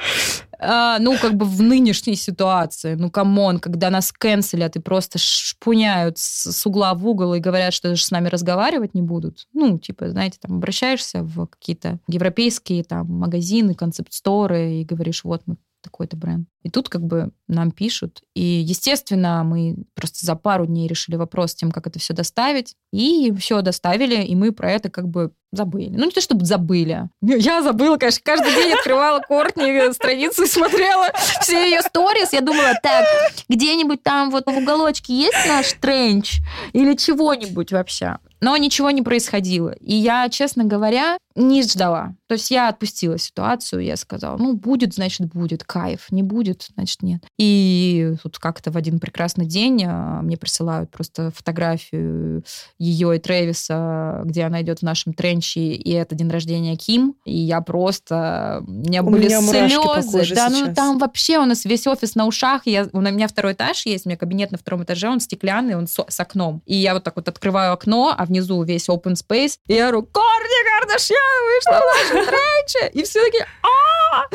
А, 0.61 0.99
ну, 0.99 1.17
как 1.17 1.35
бы 1.35 1.45
в 1.45 1.61
нынешней 1.61 2.15
ситуации, 2.15 2.95
ну, 2.95 3.09
come 3.09 3.38
on, 3.38 3.59
когда 3.59 3.89
нас 3.89 4.11
канцелят 4.11 4.75
и 4.75 4.79
просто 4.79 5.17
шпуняют 5.17 6.17
с, 6.17 6.51
с 6.51 6.65
угла 6.65 6.93
в 6.93 7.07
угол 7.07 7.33
и 7.33 7.39
говорят, 7.39 7.73
что 7.73 7.89
даже 7.89 8.03
с 8.03 8.11
нами 8.11 8.27
разговаривать 8.27 8.93
не 8.93 9.01
будут. 9.01 9.47
Ну, 9.53 9.79
типа, 9.79 10.09
знаете, 10.09 10.37
там 10.41 10.57
обращаешься 10.57 11.23
в 11.23 11.47
какие-то 11.47 11.99
европейские 12.07 12.83
там 12.83 13.07
магазины, 13.07 13.73
концепт-сторы 13.73 14.81
и 14.81 14.85
говоришь, 14.85 15.23
вот 15.23 15.43
мы 15.45 15.55
такой-то 15.81 16.17
бренд. 16.17 16.47
И 16.63 16.69
тут 16.69 16.89
как 16.89 17.01
бы 17.01 17.31
нам 17.47 17.71
пишут. 17.71 18.21
И, 18.35 18.41
естественно, 18.41 19.43
мы 19.43 19.75
просто 19.95 20.25
за 20.25 20.35
пару 20.35 20.65
дней 20.65 20.87
решили 20.87 21.15
вопрос 21.15 21.51
с 21.51 21.55
тем, 21.55 21.71
как 21.71 21.87
это 21.87 21.99
все 21.99 22.13
доставить. 22.13 22.75
И 22.91 23.33
все 23.39 23.61
доставили, 23.61 24.23
и 24.23 24.35
мы 24.35 24.51
про 24.51 24.71
это 24.71 24.89
как 24.89 25.07
бы 25.07 25.31
забыли. 25.51 25.95
Ну, 25.95 26.05
не 26.05 26.11
то, 26.11 26.21
чтобы 26.21 26.45
забыли. 26.45 27.09
Я 27.21 27.63
забыла, 27.63 27.97
конечно. 27.97 28.21
Каждый 28.23 28.53
день 28.53 28.73
открывала 28.73 29.19
Кортни 29.19 29.91
страницу 29.93 30.43
и 30.43 30.47
смотрела 30.47 31.07
все 31.41 31.69
ее 31.69 31.81
сторис. 31.81 32.33
Я 32.33 32.41
думала, 32.41 32.73
так, 32.83 33.05
где-нибудь 33.47 34.03
там 34.03 34.29
вот 34.29 34.45
в 34.45 34.57
уголочке 34.57 35.13
есть 35.13 35.47
наш 35.47 35.73
тренч 35.73 36.39
или 36.73 36.95
чего-нибудь 36.95 37.71
вообще. 37.71 38.17
Но 38.41 38.55
ничего 38.57 38.91
не 38.91 39.01
происходило. 39.01 39.71
И 39.81 39.95
я, 39.95 40.29
честно 40.29 40.63
говоря, 40.63 41.17
не 41.35 41.63
ждала. 41.63 42.13
То 42.27 42.33
есть 42.33 42.51
я 42.51 42.69
отпустила 42.69 43.17
ситуацию, 43.17 43.83
я 43.83 43.95
сказала, 43.97 44.37
ну, 44.37 44.53
будет, 44.53 44.93
значит, 44.93 45.27
будет, 45.27 45.63
кайф, 45.63 46.07
не 46.11 46.21
будет, 46.21 46.69
значит, 46.75 47.01
нет. 47.01 47.23
И 47.37 48.13
тут 48.21 48.37
как-то 48.39 48.71
в 48.71 48.77
один 48.77 48.99
прекрасный 48.99 49.45
день 49.45 49.83
а, 49.85 50.21
мне 50.21 50.37
присылают 50.37 50.91
просто 50.91 51.31
фотографию 51.31 52.43
ее 52.77 53.15
и 53.15 53.19
Трэвиса, 53.19 54.21
где 54.25 54.43
она 54.43 54.61
идет 54.61 54.79
в 54.79 54.83
нашем 54.83 55.13
тренче, 55.13 55.61
и 55.61 55.91
это 55.91 56.15
день 56.15 56.29
рождения 56.29 56.75
Ким, 56.75 57.15
и 57.25 57.37
я 57.37 57.61
просто... 57.61 58.63
У 58.67 58.71
меня 58.71 59.01
У 59.01 59.09
были 59.09 59.27
меня 59.27 59.41
слезы. 59.41 60.35
Да, 60.35 60.49
ну 60.49 60.73
там 60.73 60.97
вообще 60.97 61.39
у 61.39 61.45
нас 61.45 61.65
весь 61.65 61.87
офис 61.87 62.15
на 62.15 62.25
ушах, 62.25 62.63
я, 62.65 62.87
у 62.91 63.01
меня 63.01 63.27
второй 63.27 63.53
этаж 63.53 63.85
есть, 63.85 64.05
у 64.05 64.09
меня 64.09 64.17
кабинет 64.17 64.51
на 64.51 64.57
втором 64.57 64.83
этаже, 64.83 65.09
он 65.09 65.19
стеклянный, 65.19 65.75
он 65.75 65.87
со- 65.87 66.05
с 66.07 66.19
окном. 66.19 66.61
И 66.65 66.75
я 66.75 66.93
вот 66.93 67.03
так 67.03 67.15
вот 67.15 67.27
открываю 67.27 67.73
окно, 67.73 68.13
а 68.15 68.25
внизу 68.25 68.61
весь 68.63 68.89
open 68.89 69.13
space, 69.13 69.57
и 69.67 69.73
я 69.73 69.89
говорю, 69.89 70.03
Корни 70.11 70.79
Кардашьян 70.79 71.18
вышла 71.45 71.81
в 71.81 72.15
нашем! 72.15 72.89
И 72.93 73.03
все 73.03 73.23
таки 73.25 73.39
«А!» 73.63 74.25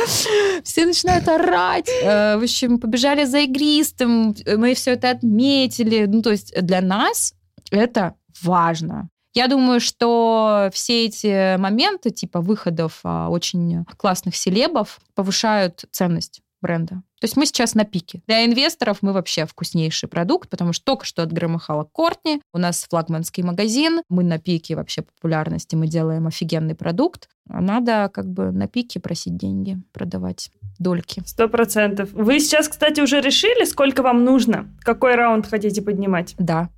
все 0.64 0.86
начинают 0.86 1.28
орать. 1.28 1.88
Э, 1.88 2.36
В 2.36 2.42
общем, 2.42 2.78
побежали 2.78 3.24
за 3.24 3.38
игристым, 3.40 4.34
мы 4.46 4.74
все 4.74 4.92
это 4.92 5.10
отметили. 5.10 6.06
Ну, 6.06 6.22
то 6.22 6.30
есть 6.30 6.54
для 6.60 6.80
нас 6.80 7.34
это 7.70 8.14
важно. 8.42 9.08
Я 9.34 9.48
думаю, 9.48 9.80
что 9.80 10.70
все 10.72 11.06
эти 11.06 11.56
моменты, 11.56 12.10
типа 12.10 12.40
выходов 12.40 13.00
а, 13.02 13.28
очень 13.30 13.84
классных 13.96 14.36
селебов, 14.36 15.00
повышают 15.16 15.86
ценность 15.90 16.40
бренда. 16.64 17.02
То 17.20 17.24
есть 17.24 17.36
мы 17.36 17.44
сейчас 17.44 17.74
на 17.74 17.84
пике. 17.84 18.22
Для 18.26 18.46
инвесторов 18.46 18.98
мы 19.02 19.12
вообще 19.12 19.44
вкуснейший 19.44 20.08
продукт, 20.08 20.48
потому 20.48 20.72
что 20.72 20.82
только 20.86 21.04
что 21.04 21.22
отгромыхала 21.22 21.84
Кортни, 21.84 22.40
у 22.54 22.58
нас 22.58 22.86
флагманский 22.88 23.42
магазин, 23.42 24.00
мы 24.08 24.24
на 24.24 24.38
пике 24.38 24.74
вообще 24.74 25.02
популярности, 25.02 25.76
мы 25.76 25.88
делаем 25.88 26.26
офигенный 26.26 26.74
продукт, 26.74 27.28
а 27.50 27.60
надо 27.60 28.10
как 28.12 28.26
бы 28.26 28.50
на 28.50 28.66
пике 28.66 28.98
просить 28.98 29.36
деньги, 29.36 29.76
продавать 29.92 30.50
дольки. 30.78 31.22
Сто 31.26 31.48
процентов. 31.48 32.08
Вы 32.12 32.40
сейчас, 32.40 32.68
кстати, 32.68 33.02
уже 33.02 33.20
решили, 33.20 33.64
сколько 33.64 34.02
вам 34.02 34.24
нужно? 34.24 34.74
Какой 34.80 35.16
раунд 35.16 35.46
хотите 35.46 35.82
поднимать? 35.82 36.34
Да. 36.38 36.70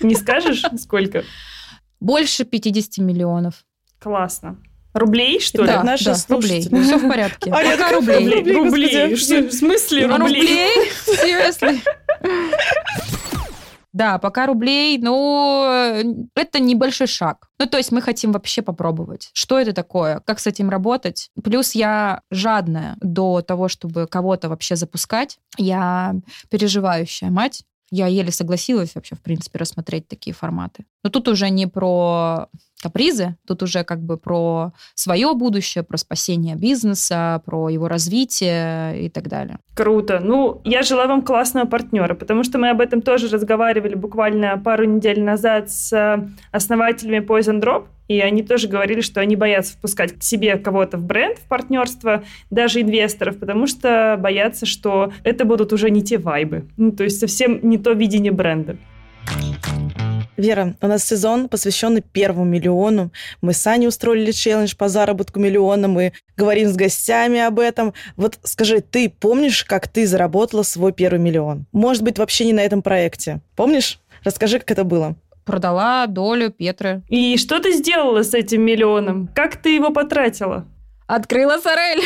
Не 0.00 0.14
скажешь, 0.14 0.64
сколько? 0.78 1.24
Больше 2.00 2.44
50 2.44 2.98
миллионов. 3.04 3.64
Классно. 3.98 4.58
Рублей, 4.94 5.40
что 5.40 5.62
ли? 5.62 5.68
Да, 5.68 5.78
Да, 5.78 5.82
наши 5.84 6.04
да, 6.04 6.14
слушатели. 6.14 6.64
рублей. 6.64 6.82
Все 6.84 6.98
в 6.98 7.08
порядке. 7.08 7.50
А, 7.50 7.62
я 7.62 7.70
Пока 7.72 7.84
такая, 7.88 7.94
рублей. 8.00 8.36
рублей, 8.38 8.56
Рублей. 8.56 9.16
Что, 9.16 9.40
в 9.42 9.52
смысле 9.52 10.06
А 10.06 10.18
рублей? 10.18 10.40
рублей? 10.40 10.90
Seriously? 11.06 11.80
Да, 13.92 14.16
пока 14.18 14.46
рублей, 14.46 14.96
но 14.96 15.94
это 16.34 16.58
небольшой 16.60 17.06
шаг. 17.06 17.48
Ну, 17.58 17.66
то 17.66 17.76
есть 17.76 17.92
мы 17.92 18.00
хотим 18.00 18.32
вообще 18.32 18.62
попробовать, 18.62 19.28
что 19.34 19.58
это 19.58 19.74
такое, 19.74 20.20
как 20.20 20.40
с 20.40 20.46
этим 20.46 20.70
работать. 20.70 21.28
Плюс 21.44 21.74
я 21.74 22.22
жадная 22.30 22.96
до 23.02 23.42
того, 23.42 23.68
чтобы 23.68 24.06
кого-то 24.06 24.48
вообще 24.48 24.76
запускать. 24.76 25.38
Я 25.58 26.14
переживающая 26.48 27.28
мать. 27.28 27.64
Я 27.94 28.06
еле 28.06 28.32
согласилась 28.32 28.94
вообще, 28.94 29.14
в 29.14 29.20
принципе, 29.20 29.58
рассмотреть 29.58 30.08
такие 30.08 30.32
форматы. 30.32 30.86
Но 31.04 31.10
тут 31.10 31.28
уже 31.28 31.50
не 31.50 31.66
про 31.66 32.48
капризы, 32.82 33.36
тут 33.46 33.62
уже 33.62 33.84
как 33.84 34.00
бы 34.00 34.16
про 34.16 34.72
свое 34.94 35.32
будущее, 35.34 35.84
про 35.84 35.96
спасение 35.96 36.56
бизнеса, 36.56 37.40
про 37.46 37.68
его 37.68 37.88
развитие 37.88 39.06
и 39.06 39.08
так 39.08 39.28
далее. 39.28 39.58
Круто. 39.74 40.20
Ну, 40.22 40.60
я 40.64 40.82
желаю 40.82 41.08
вам 41.08 41.22
классного 41.22 41.66
партнера, 41.66 42.14
потому 42.14 42.44
что 42.44 42.58
мы 42.58 42.70
об 42.70 42.80
этом 42.80 43.00
тоже 43.00 43.28
разговаривали 43.28 43.94
буквально 43.94 44.58
пару 44.58 44.84
недель 44.84 45.22
назад 45.22 45.70
с 45.70 45.92
э, 45.92 46.28
основателями 46.50 47.24
Poison 47.24 47.60
Drop, 47.60 47.86
и 48.08 48.20
они 48.20 48.42
тоже 48.42 48.68
говорили, 48.68 49.00
что 49.00 49.20
они 49.20 49.36
боятся 49.36 49.74
впускать 49.74 50.18
к 50.18 50.22
себе 50.22 50.56
кого-то 50.56 50.98
в 50.98 51.04
бренд, 51.04 51.38
в 51.38 51.48
партнерство, 51.48 52.24
даже 52.50 52.82
инвесторов, 52.82 53.38
потому 53.38 53.66
что 53.66 54.18
боятся, 54.20 54.66
что 54.66 55.12
это 55.24 55.44
будут 55.44 55.72
уже 55.72 55.90
не 55.90 56.02
те 56.02 56.18
вайбы. 56.18 56.66
Ну, 56.76 56.92
то 56.92 57.04
есть 57.04 57.20
совсем 57.20 57.60
не 57.62 57.78
то 57.78 57.92
видение 57.92 58.32
бренда. 58.32 58.76
Вера, 60.36 60.74
у 60.80 60.86
нас 60.86 61.04
сезон, 61.04 61.48
посвященный 61.48 62.00
первому 62.00 62.44
миллиону. 62.44 63.10
Мы 63.42 63.52
с 63.52 63.66
Аней 63.66 63.86
устроили 63.86 64.32
челлендж 64.32 64.74
по 64.74 64.88
заработку 64.88 65.38
миллиона, 65.38 65.88
мы 65.88 66.12
говорим 66.38 66.68
с 66.68 66.76
гостями 66.76 67.38
об 67.38 67.58
этом. 67.58 67.92
Вот 68.16 68.38
скажи, 68.42 68.80
ты 68.80 69.10
помнишь, 69.10 69.62
как 69.64 69.88
ты 69.88 70.06
заработала 70.06 70.62
свой 70.62 70.92
первый 70.92 71.18
миллион? 71.18 71.66
Может 71.72 72.02
быть, 72.02 72.18
вообще 72.18 72.46
не 72.46 72.54
на 72.54 72.60
этом 72.60 72.80
проекте. 72.80 73.40
Помнишь? 73.56 74.00
Расскажи, 74.24 74.58
как 74.58 74.70
это 74.70 74.84
было. 74.84 75.16
Продала 75.44 76.06
долю 76.06 76.50
Петры. 76.50 77.02
И 77.08 77.36
что 77.36 77.58
ты 77.58 77.72
сделала 77.72 78.22
с 78.22 78.32
этим 78.32 78.62
миллионом? 78.62 79.28
Как 79.34 79.56
ты 79.56 79.74
его 79.74 79.90
потратила? 79.90 80.66
Открыла 81.06 81.58
Сорель. 81.58 82.02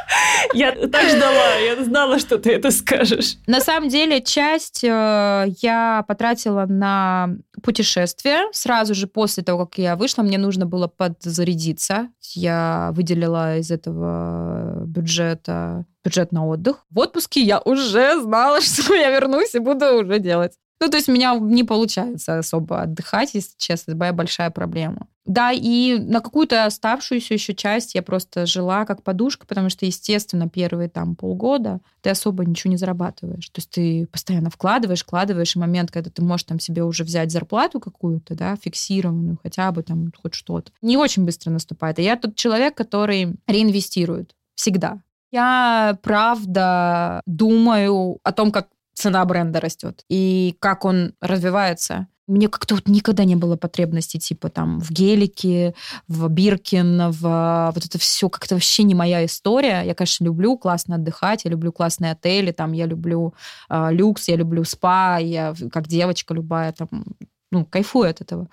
Я 0.54 0.72
так 0.72 1.08
ждала, 1.08 1.56
я 1.56 1.84
знала, 1.84 2.18
что 2.18 2.38
ты 2.38 2.52
это 2.52 2.70
скажешь. 2.70 3.36
На 3.46 3.60
самом 3.60 3.88
деле, 3.88 4.22
часть 4.22 4.82
э, 4.82 5.46
я 5.60 6.04
потратила 6.08 6.64
на 6.66 7.30
путешествие. 7.62 8.46
Сразу 8.52 8.94
же 8.94 9.06
после 9.06 9.42
того, 9.42 9.66
как 9.66 9.78
я 9.78 9.96
вышла, 9.96 10.22
мне 10.22 10.38
нужно 10.38 10.64
было 10.64 10.86
подзарядиться. 10.86 12.08
Я 12.34 12.90
выделила 12.94 13.58
из 13.58 13.70
этого 13.70 14.84
бюджета 14.86 15.84
бюджет 16.04 16.32
на 16.32 16.46
отдых. 16.46 16.86
В 16.90 16.98
отпуске 17.00 17.42
я 17.42 17.60
уже 17.60 18.20
знала, 18.20 18.60
что 18.62 18.94
я 18.94 19.10
вернусь 19.10 19.54
и 19.54 19.58
буду 19.58 20.00
уже 20.00 20.18
делать. 20.18 20.54
Ну, 20.80 20.88
то 20.88 20.96
есть 20.96 21.08
у 21.08 21.12
меня 21.12 21.34
не 21.34 21.64
получается 21.64 22.38
особо 22.38 22.82
отдыхать, 22.82 23.34
если 23.34 23.52
честно, 23.58 23.92
это 23.92 23.98
моя 23.98 24.12
большая 24.12 24.50
проблема. 24.50 25.08
Да, 25.24 25.50
и 25.52 25.98
на 25.98 26.20
какую-то 26.20 26.64
оставшуюся 26.64 27.34
еще 27.34 27.54
часть 27.54 27.94
я 27.94 28.02
просто 28.02 28.46
жила 28.46 28.86
как 28.86 29.02
подушка, 29.02 29.46
потому 29.46 29.68
что, 29.68 29.84
естественно, 29.84 30.48
первые 30.48 30.88
там 30.88 31.16
полгода 31.16 31.80
ты 32.00 32.08
особо 32.10 32.46
ничего 32.46 32.70
не 32.70 32.78
зарабатываешь. 32.78 33.48
То 33.50 33.58
есть 33.58 33.70
ты 33.70 34.06
постоянно 34.06 34.48
вкладываешь, 34.48 35.02
вкладываешь, 35.02 35.54
и 35.54 35.58
момент, 35.58 35.90
когда 35.90 36.10
ты 36.10 36.22
можешь 36.22 36.44
там 36.44 36.60
себе 36.60 36.82
уже 36.82 37.04
взять 37.04 37.30
зарплату 37.30 37.78
какую-то, 37.78 38.34
да, 38.34 38.56
фиксированную, 38.56 39.38
хотя 39.42 39.70
бы 39.70 39.82
там 39.82 40.12
хоть 40.16 40.34
что-то, 40.34 40.72
не 40.80 40.96
очень 40.96 41.26
быстро 41.26 41.50
наступает. 41.50 41.98
И 41.98 42.04
я 42.04 42.16
тот 42.16 42.34
человек, 42.36 42.74
который 42.74 43.34
реинвестирует 43.46 44.34
всегда. 44.54 45.02
Я, 45.30 45.98
правда, 46.02 47.20
думаю 47.26 48.18
о 48.22 48.32
том, 48.32 48.50
как 48.50 48.68
цена 48.98 49.24
бренда 49.24 49.60
растет 49.60 50.04
и 50.08 50.56
как 50.58 50.84
он 50.84 51.14
развивается. 51.20 52.08
Мне 52.26 52.48
как-то 52.48 52.74
вот 52.74 52.88
никогда 52.88 53.24
не 53.24 53.36
было 53.36 53.56
потребности 53.56 54.18
типа 54.18 54.50
там 54.50 54.80
в 54.80 54.90
гелике, 54.90 55.74
в 56.08 56.28
Биркин, 56.28 57.10
в 57.12 57.72
вот 57.74 57.84
это 57.84 57.98
все 57.98 58.28
как-то 58.28 58.56
вообще 58.56 58.82
не 58.82 58.94
моя 58.94 59.24
история. 59.24 59.82
Я, 59.82 59.94
конечно, 59.94 60.24
люблю 60.24 60.58
классно 60.58 60.96
отдыхать, 60.96 61.44
я 61.44 61.50
люблю 61.50 61.72
классные 61.72 62.12
отели, 62.12 62.50
там 62.50 62.72
я 62.72 62.84
люблю 62.84 63.34
э, 63.70 63.88
люкс, 63.92 64.28
я 64.28 64.36
люблю 64.36 64.64
спа, 64.64 65.18
я 65.18 65.54
как 65.72 65.88
девочка 65.88 66.34
любая 66.34 66.72
там, 66.72 67.04
ну, 67.50 67.64
кайфую 67.64 68.10
от 68.10 68.20
этого. 68.20 68.48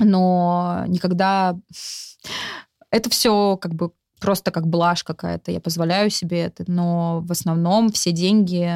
Но 0.00 0.84
никогда 0.88 1.56
это 2.90 3.08
все 3.10 3.56
как 3.58 3.74
бы 3.74 3.92
просто 4.22 4.50
как 4.50 4.66
блажь 4.66 5.02
какая-то, 5.02 5.50
я 5.50 5.60
позволяю 5.60 6.08
себе 6.08 6.42
это, 6.44 6.64
но 6.66 7.20
в 7.20 7.32
основном 7.32 7.90
все 7.90 8.12
деньги 8.12 8.70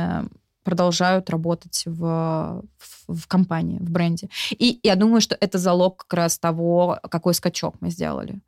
продолжают 0.64 1.30
работать 1.30 1.84
в, 1.86 2.62
в, 2.78 3.14
в 3.14 3.26
компании, 3.28 3.78
в 3.78 3.88
бренде. 3.88 4.28
И 4.50 4.80
я 4.82 4.96
думаю, 4.96 5.20
что 5.20 5.36
это 5.40 5.58
залог 5.58 5.98
как 5.98 6.14
раз 6.14 6.38
того, 6.38 6.98
какой 7.08 7.34
скачок 7.34 7.76
мы 7.80 7.90
сделали. 7.90 8.40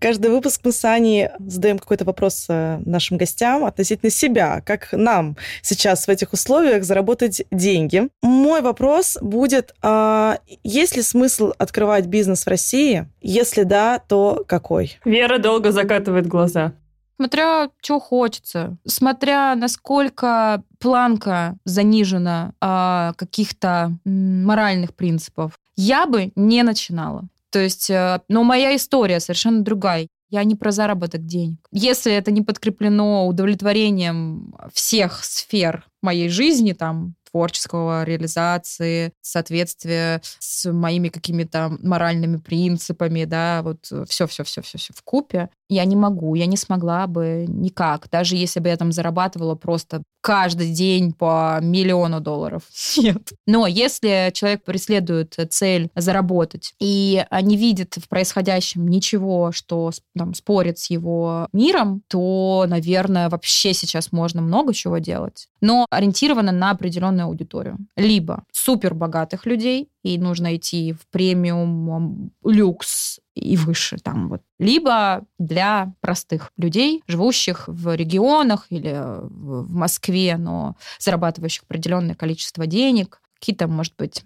Каждый 0.00 0.30
выпуск 0.30 0.60
мы 0.64 0.72
с 0.72 0.84
Аней 0.84 1.28
задаем 1.38 1.78
какой-то 1.78 2.04
вопрос 2.04 2.46
э, 2.48 2.80
нашим 2.84 3.16
гостям 3.16 3.64
относительно 3.64 4.10
себя, 4.10 4.62
как 4.64 4.92
нам 4.92 5.36
сейчас 5.62 6.06
в 6.06 6.10
этих 6.10 6.32
условиях 6.32 6.84
заработать 6.84 7.42
деньги. 7.50 8.08
Мой 8.22 8.60
вопрос 8.60 9.18
будет, 9.20 9.74
а 9.82 10.38
есть 10.62 10.96
ли 10.96 11.02
смысл 11.02 11.52
открывать 11.58 12.06
бизнес 12.06 12.44
в 12.44 12.48
России? 12.48 13.08
Если 13.20 13.64
да, 13.64 13.98
то 13.98 14.44
какой? 14.46 14.98
Вера 15.04 15.38
долго 15.38 15.72
закатывает 15.72 16.26
глаза. 16.26 16.72
Смотря, 17.16 17.70
что 17.82 17.98
хочется, 17.98 18.76
смотря 18.86 19.56
насколько 19.56 20.62
планка 20.78 21.56
занижена 21.64 22.52
а, 22.60 23.12
каких-то 23.16 23.92
моральных 24.04 24.94
принципов, 24.94 25.54
я 25.74 26.06
бы 26.06 26.30
не 26.36 26.62
начинала. 26.62 27.24
То 27.50 27.58
есть, 27.58 27.90
э, 27.90 28.20
но 28.28 28.44
моя 28.44 28.74
история 28.76 29.20
совершенно 29.20 29.62
другая. 29.62 30.08
Я 30.30 30.44
не 30.44 30.54
про 30.54 30.70
заработок 30.72 31.24
денег. 31.24 31.58
Если 31.72 32.12
это 32.12 32.30
не 32.30 32.42
подкреплено 32.42 33.26
удовлетворением 33.26 34.54
всех 34.74 35.24
сфер 35.24 35.86
моей 36.02 36.28
жизни, 36.28 36.74
там, 36.74 37.14
творческого 37.30 38.04
реализации, 38.04 39.12
соответствия 39.20 40.22
с 40.38 40.70
моими 40.70 41.08
какими-то 41.08 41.76
моральными 41.82 42.38
принципами, 42.38 43.24
да, 43.24 43.62
вот 43.62 43.90
все-все-все-все 44.08 44.78
в 44.94 45.02
купе. 45.02 45.50
Я 45.68 45.84
не 45.84 45.96
могу, 45.96 46.34
я 46.34 46.46
не 46.46 46.56
смогла 46.56 47.06
бы 47.06 47.44
никак, 47.48 48.08
даже 48.10 48.36
если 48.36 48.60
бы 48.60 48.68
я 48.68 48.76
там 48.76 48.92
зарабатывала 48.92 49.54
просто 49.54 50.02
каждый 50.28 50.72
день 50.72 51.14
по 51.14 51.58
миллиону 51.62 52.20
долларов. 52.20 52.62
Нет. 52.98 53.32
Но 53.46 53.66
если 53.66 54.30
человек 54.34 54.62
преследует 54.62 55.34
цель 55.48 55.88
заработать 55.96 56.74
и 56.78 57.24
не 57.40 57.56
видит 57.56 57.96
в 57.96 58.06
происходящем 58.10 58.86
ничего, 58.86 59.52
что 59.52 59.90
там, 60.14 60.34
спорит 60.34 60.78
с 60.78 60.90
его 60.90 61.48
миром, 61.54 62.02
то, 62.08 62.66
наверное, 62.68 63.30
вообще 63.30 63.72
сейчас 63.72 64.12
можно 64.12 64.42
много 64.42 64.74
чего 64.74 64.98
делать. 64.98 65.48
Но 65.62 65.86
ориентировано 65.88 66.52
на 66.52 66.72
определенную 66.72 67.24
аудиторию. 67.24 67.78
Либо 67.96 68.44
супер 68.52 68.92
богатых 68.92 69.46
людей, 69.46 69.88
и 70.02 70.18
нужно 70.18 70.56
идти 70.56 70.92
в 70.92 71.06
премиум, 71.10 72.32
люкс 72.44 73.20
и 73.34 73.56
выше 73.56 73.98
там 73.98 74.28
вот. 74.28 74.42
Либо 74.58 75.24
для 75.38 75.94
простых 76.00 76.52
людей, 76.56 77.02
живущих 77.06 77.64
в 77.68 77.94
регионах 77.94 78.66
или 78.70 78.96
в 78.98 79.70
Москве, 79.70 80.36
но 80.36 80.76
зарабатывающих 80.98 81.64
определенное 81.64 82.14
количество 82.14 82.66
денег, 82.66 83.20
какие-то, 83.38 83.68
может 83.68 83.94
быть, 83.96 84.22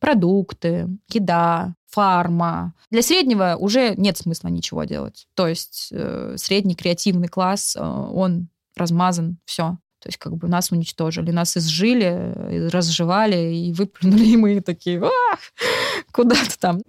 продукты, 0.00 0.88
еда, 1.08 1.74
фарма. 1.86 2.74
Для 2.90 3.02
среднего 3.02 3.56
уже 3.58 3.94
нет 3.96 4.18
смысла 4.18 4.48
ничего 4.48 4.84
делать. 4.84 5.26
То 5.34 5.46
есть 5.46 5.88
э, 5.92 6.34
средний 6.36 6.74
креативный 6.74 7.28
класс, 7.28 7.76
э, 7.76 7.80
он 7.80 8.48
размазан, 8.76 9.38
все. 9.44 9.78
То 10.00 10.08
есть 10.08 10.18
как 10.18 10.36
бы 10.36 10.48
нас 10.48 10.70
уничтожили, 10.70 11.30
нас 11.30 11.56
изжили, 11.56 12.68
разжевали 12.70 13.54
и 13.54 13.72
выплюнули, 13.72 14.24
и 14.24 14.36
мы 14.36 14.60
такие, 14.60 15.02
ах, 15.02 15.40
куда 16.12 16.36
ты 16.36 16.56
там. 16.58 16.80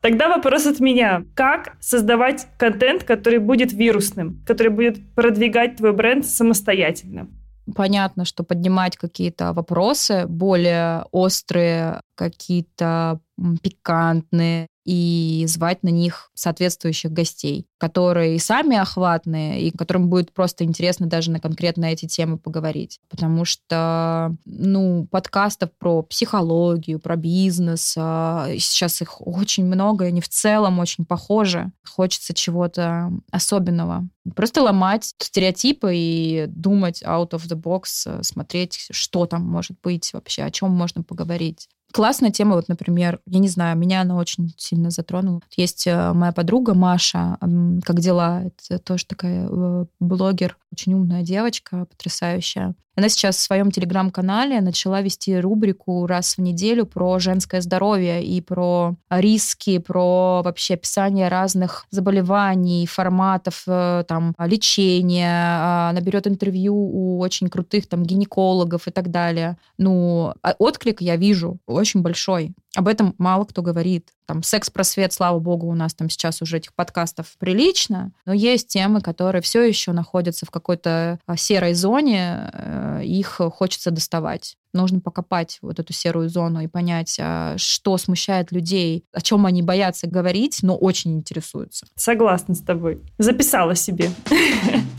Тогда 0.00 0.28
вопрос 0.28 0.66
от 0.66 0.78
меня. 0.80 1.24
Как 1.34 1.76
создавать 1.80 2.46
контент, 2.56 3.04
который 3.04 3.40
будет 3.40 3.72
вирусным, 3.72 4.42
который 4.46 4.68
будет 4.68 5.14
продвигать 5.14 5.76
твой 5.76 5.92
бренд 5.92 6.24
самостоятельно? 6.24 7.28
Понятно, 7.74 8.24
что 8.24 8.44
поднимать 8.44 8.96
какие-то 8.96 9.52
вопросы 9.52 10.26
более 10.26 11.04
острые, 11.10 12.00
какие-то 12.18 13.20
пикантные, 13.62 14.66
и 14.88 15.44
звать 15.46 15.82
на 15.82 15.90
них 15.90 16.30
соответствующих 16.32 17.12
гостей, 17.12 17.66
которые 17.76 18.40
сами 18.40 18.78
охватные, 18.78 19.60
и 19.60 19.70
которым 19.70 20.08
будет 20.08 20.32
просто 20.32 20.64
интересно 20.64 21.06
даже 21.06 21.30
на 21.30 21.40
конкретно 21.40 21.84
эти 21.84 22.06
темы 22.06 22.38
поговорить. 22.38 22.98
Потому 23.10 23.44
что, 23.44 24.34
ну, 24.46 25.06
подкастов 25.10 25.72
про 25.78 26.00
психологию, 26.00 27.00
про 27.00 27.16
бизнес, 27.16 27.96
а, 27.98 28.48
сейчас 28.58 29.02
их 29.02 29.20
очень 29.20 29.66
много, 29.66 30.06
и 30.06 30.08
они 30.08 30.22
в 30.22 30.28
целом 30.30 30.78
очень 30.78 31.04
похожи. 31.04 31.70
Хочется 31.86 32.32
чего-то 32.32 33.12
особенного. 33.30 34.08
Просто 34.34 34.62
ломать 34.62 35.12
стереотипы 35.18 35.92
и 35.94 36.46
думать 36.48 37.02
out 37.02 37.32
of 37.32 37.42
the 37.46 37.60
box, 37.60 38.22
смотреть, 38.22 38.88
что 38.90 39.26
там 39.26 39.42
может 39.42 39.78
быть 39.82 40.14
вообще, 40.14 40.44
о 40.44 40.50
чем 40.50 40.70
можно 40.70 41.02
поговорить. 41.02 41.68
Классная 41.92 42.30
тема, 42.30 42.56
вот, 42.56 42.68
например, 42.68 43.20
я 43.26 43.38
не 43.38 43.48
знаю, 43.48 43.76
меня 43.76 44.02
она 44.02 44.16
очень 44.16 44.52
сильно 44.58 44.90
затронула. 44.90 45.40
Есть 45.56 45.86
э, 45.86 46.12
моя 46.12 46.32
подруга 46.32 46.74
Маша, 46.74 47.38
как 47.84 48.00
дела? 48.00 48.44
Это 48.44 48.78
тоже 48.78 49.06
такая 49.06 49.48
э, 49.50 49.86
блогер, 49.98 50.58
очень 50.70 50.94
умная 50.94 51.22
девочка, 51.22 51.86
потрясающая. 51.86 52.74
Она 52.98 53.08
сейчас 53.08 53.36
в 53.36 53.40
своем 53.42 53.70
телеграм-канале 53.70 54.60
начала 54.60 55.00
вести 55.02 55.38
рубрику 55.38 56.04
раз 56.08 56.36
в 56.36 56.40
неделю 56.40 56.84
про 56.84 57.20
женское 57.20 57.60
здоровье 57.60 58.24
и 58.24 58.40
про 58.40 58.96
риски, 59.08 59.78
про 59.78 60.42
вообще 60.42 60.74
описание 60.74 61.28
разных 61.28 61.86
заболеваний, 61.90 62.88
форматов 62.88 63.62
э, 63.68 64.02
там, 64.08 64.34
лечения. 64.36 65.30
А, 65.30 65.90
она 65.90 66.00
берет 66.00 66.26
интервью 66.26 66.74
у 66.74 67.20
очень 67.20 67.48
крутых 67.48 67.86
там 67.86 68.02
гинекологов 68.02 68.88
и 68.88 68.90
так 68.90 69.12
далее. 69.12 69.58
Ну, 69.78 70.34
а 70.42 70.56
отклик 70.58 71.00
я 71.00 71.14
вижу 71.14 71.58
очень 71.66 72.02
большой. 72.02 72.52
Об 72.74 72.88
этом 72.88 73.14
мало 73.16 73.44
кто 73.44 73.62
говорит. 73.62 74.08
Там 74.28 74.42
секс-просвет, 74.42 75.14
слава 75.14 75.38
богу, 75.38 75.68
у 75.68 75.74
нас 75.74 75.94
там 75.94 76.10
сейчас 76.10 76.42
уже 76.42 76.58
этих 76.58 76.74
подкастов 76.74 77.34
прилично, 77.38 78.12
но 78.26 78.34
есть 78.34 78.68
темы, 78.68 79.00
которые 79.00 79.40
все 79.40 79.62
еще 79.62 79.92
находятся 79.92 80.44
в 80.44 80.50
какой-то 80.50 81.18
а, 81.26 81.36
серой 81.38 81.72
зоне, 81.72 82.50
э, 82.52 83.00
их 83.04 83.40
хочется 83.54 83.90
доставать. 83.90 84.58
Нужно 84.74 85.00
покопать 85.00 85.58
вот 85.62 85.78
эту 85.78 85.94
серую 85.94 86.28
зону 86.28 86.60
и 86.60 86.66
понять, 86.66 87.16
а, 87.18 87.54
что 87.56 87.96
смущает 87.96 88.52
людей, 88.52 89.06
о 89.14 89.22
чем 89.22 89.46
они 89.46 89.62
боятся 89.62 90.06
говорить, 90.06 90.58
но 90.60 90.76
очень 90.76 91.16
интересуются. 91.16 91.86
Согласна 91.96 92.54
с 92.54 92.60
тобой. 92.60 93.00
Записала 93.16 93.74
себе. 93.74 94.10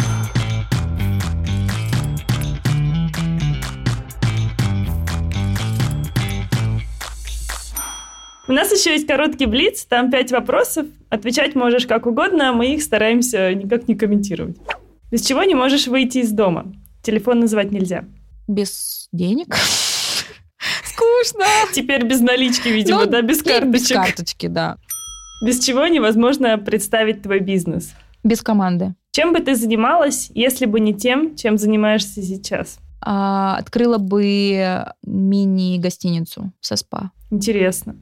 У 8.50 8.52
нас 8.52 8.72
еще 8.72 8.94
есть 8.94 9.06
короткий 9.06 9.46
блиц, 9.46 9.86
там 9.86 10.10
пять 10.10 10.32
вопросов. 10.32 10.88
Отвечать 11.10 11.54
можешь 11.54 11.86
как 11.86 12.08
угодно, 12.08 12.50
а 12.50 12.52
мы 12.52 12.74
их 12.74 12.82
стараемся 12.82 13.54
никак 13.54 13.88
не 13.88 13.94
комментировать. 13.94 14.58
Без 15.12 15.24
чего 15.24 15.44
не 15.44 15.54
можешь 15.54 15.86
выйти 15.86 16.18
из 16.18 16.32
дома? 16.32 16.74
Телефон 17.04 17.42
называть 17.42 17.72
нельзя. 17.72 18.06
Без 18.48 19.08
денег? 19.12 19.56
Скучно. 20.84 21.46
Теперь 21.74 22.04
без 22.08 22.22
налички, 22.22 22.70
видимо, 22.70 23.06
ну, 23.06 23.12
да, 23.12 23.22
без 23.22 23.44
карточек. 23.44 23.72
Без 23.72 23.88
карточки, 23.88 24.48
да. 24.48 24.78
Без 25.46 25.64
чего 25.64 25.86
невозможно 25.86 26.58
представить 26.58 27.22
твой 27.22 27.42
бизнес? 27.42 27.94
Без 28.24 28.42
команды. 28.42 28.96
Чем 29.12 29.32
бы 29.32 29.42
ты 29.42 29.54
занималась, 29.54 30.32
если 30.34 30.66
бы 30.66 30.80
не 30.80 30.96
тем, 30.96 31.36
чем 31.36 31.60
занимаешься 31.60 32.24
сейчас? 32.24 32.80
А, 33.00 33.58
открыла 33.58 34.00
бы 34.00 34.88
мини-гостиницу 35.04 36.52
со 36.62 36.76
спа. 36.76 37.12
Интересно. 37.30 37.96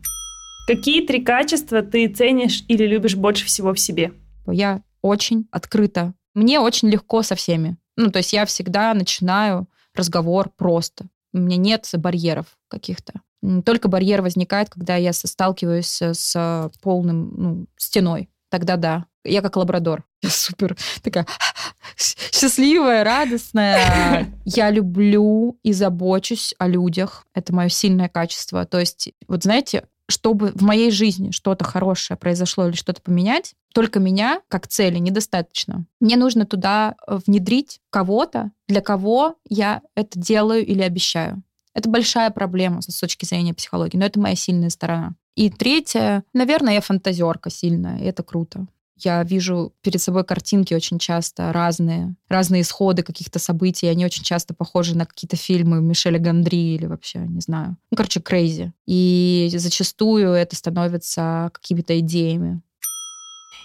Какие 0.68 1.07
три 1.07 1.24
качества 1.24 1.82
ты 1.82 2.09
ценишь 2.09 2.65
или 2.68 2.86
любишь 2.86 3.15
больше 3.15 3.45
всего 3.45 3.74
в 3.74 3.80
себе? 3.80 4.11
Я 4.45 4.82
очень 5.01 5.47
открыта. 5.49 6.13
Мне 6.34 6.59
очень 6.59 6.89
легко 6.89 7.24
со 7.24 7.36
всеми. 7.36 7.78
Ну, 7.95 8.11
то 8.11 8.18
есть 8.18 8.34
я 8.34 8.45
всегда 8.45 8.93
начинаю 8.93 9.70
разговор 9.95 10.51
просто. 10.57 11.07
У 11.32 11.38
меня 11.38 11.55
нет 11.55 11.89
барьеров 11.93 12.47
каких-то. 12.68 13.22
Только 13.63 13.88
барьер 13.88 14.22
возникает, 14.22 14.70
когда 14.70 14.97
я 14.97 15.13
сталкиваюсь 15.13 16.01
с 16.01 16.70
полным 16.82 17.34
ну, 17.38 17.65
стеной. 17.78 18.30
Тогда 18.49 18.76
да. 18.76 19.05
Я 19.24 19.41
как 19.41 19.55
лабрадор. 19.55 20.03
Я 20.22 20.30
супер 20.30 20.76
такая 21.01 21.28
счастливая, 21.95 23.05
радостная. 23.05 24.28
Я 24.43 24.70
люблю 24.70 25.59
и 25.63 25.72
забочусь 25.72 26.53
о 26.59 26.68
людях. 26.68 27.26
Это 27.34 27.55
мое 27.55 27.70
сильное 27.70 28.09
качество. 28.09 28.65
То 28.65 28.80
есть, 28.80 29.13
вот 29.28 29.43
знаете, 29.43 29.84
чтобы 30.09 30.51
в 30.53 30.61
моей 30.61 30.91
жизни 30.91 31.31
что-то 31.31 31.65
хорошее 31.65 32.17
произошло 32.17 32.67
или 32.67 32.75
что-то 32.75 33.01
поменять, 33.01 33.53
только 33.73 33.99
меня 33.99 34.41
как 34.47 34.67
цели 34.67 34.97
недостаточно. 34.97 35.85
Мне 35.99 36.15
нужно 36.17 36.45
туда 36.45 36.95
э, 37.07 37.19
внедрить 37.25 37.79
кого-то, 37.89 38.51
для 38.67 38.81
кого 38.81 39.35
я 39.49 39.81
это 39.95 40.19
делаю 40.19 40.65
или 40.65 40.81
обещаю. 40.81 41.43
Это 41.73 41.89
большая 41.89 42.31
проблема 42.31 42.81
с 42.81 42.99
точки 42.99 43.25
зрения 43.25 43.53
психологии, 43.53 43.97
но 43.97 44.05
это 44.05 44.19
моя 44.19 44.35
сильная 44.35 44.69
сторона. 44.69 45.13
И 45.35 45.51
третье, 45.51 46.23
наверное, 46.33 46.73
я 46.73 46.81
фантазерка 46.81 47.51
сильная, 47.51 47.99
и 47.99 48.05
это 48.05 48.23
круто. 48.23 48.65
Я 48.99 49.23
вижу 49.23 49.73
перед 49.81 50.01
собой 50.01 50.23
картинки 50.23 50.73
очень 50.73 50.97
часто 50.97 51.53
разные, 51.53 52.15
разные 52.29 52.63
исходы 52.63 53.03
каких-то 53.03 53.37
событий. 53.39 53.87
Они 53.87 54.05
очень 54.05 54.23
часто 54.23 54.53
похожи 54.53 54.97
на 54.97 55.05
какие-то 55.05 55.35
фильмы 55.35 55.81
Мишеля 55.81 56.19
Гандри 56.19 56.75
или 56.75 56.85
вообще, 56.87 57.19
не 57.19 57.41
знаю. 57.41 57.77
Ну, 57.91 57.97
короче, 57.97 58.19
крейзи. 58.19 58.73
И 58.87 59.49
зачастую 59.53 60.31
это 60.31 60.55
становится 60.55 61.51
какими-то 61.53 61.99
идеями. 61.99 62.61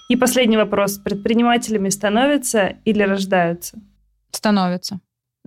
И 0.09 0.15
последний 0.15 0.57
вопрос. 0.57 0.97
Предпринимателями 0.97 1.89
становятся 1.89 2.77
или 2.85 3.01
рождаются? 3.01 3.79
Становятся. 4.31 4.99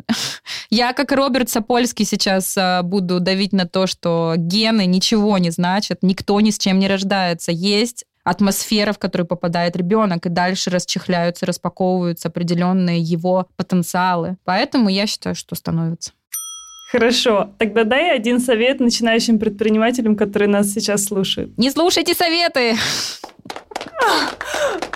Я, 0.71 0.93
как 0.93 1.13
Роберт 1.13 1.49
Сапольский, 1.49 2.05
сейчас 2.05 2.57
а, 2.59 2.83
буду 2.83 3.21
давить 3.21 3.53
на 3.53 3.67
то, 3.67 3.87
что 3.87 4.35
гены 4.37 4.87
ничего 4.87 5.39
не 5.39 5.51
значат, 5.51 6.03
никто 6.03 6.41
ни 6.41 6.51
с 6.51 6.59
чем 6.59 6.79
не 6.79 6.89
рождается. 6.89 7.53
Есть 7.53 8.05
атмосфера, 8.27 8.93
в 8.93 8.99
которую 8.99 9.27
попадает 9.27 9.77
ребенок, 9.77 10.27
и 10.27 10.29
дальше 10.29 10.69
расчехляются, 10.71 11.47
распаковываются 11.47 12.29
определенные 12.29 12.99
его 12.99 13.47
потенциалы. 13.57 14.37
Поэтому 14.45 14.89
я 14.89 15.07
считаю, 15.07 15.37
что 15.37 15.55
становится. 15.55 16.13
Хорошо, 16.91 17.51
тогда 17.59 17.85
дай 17.85 18.15
один 18.15 18.41
совет 18.41 18.81
начинающим 18.81 19.39
предпринимателям, 19.39 20.17
которые 20.17 20.49
нас 20.49 20.73
сейчас 20.73 21.05
слушают. 21.05 21.57
Не 21.57 21.71
слушайте 21.71 22.15
советы! 22.15 22.75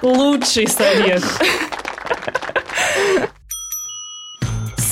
Лучший 0.02 0.66
совет. 0.66 1.22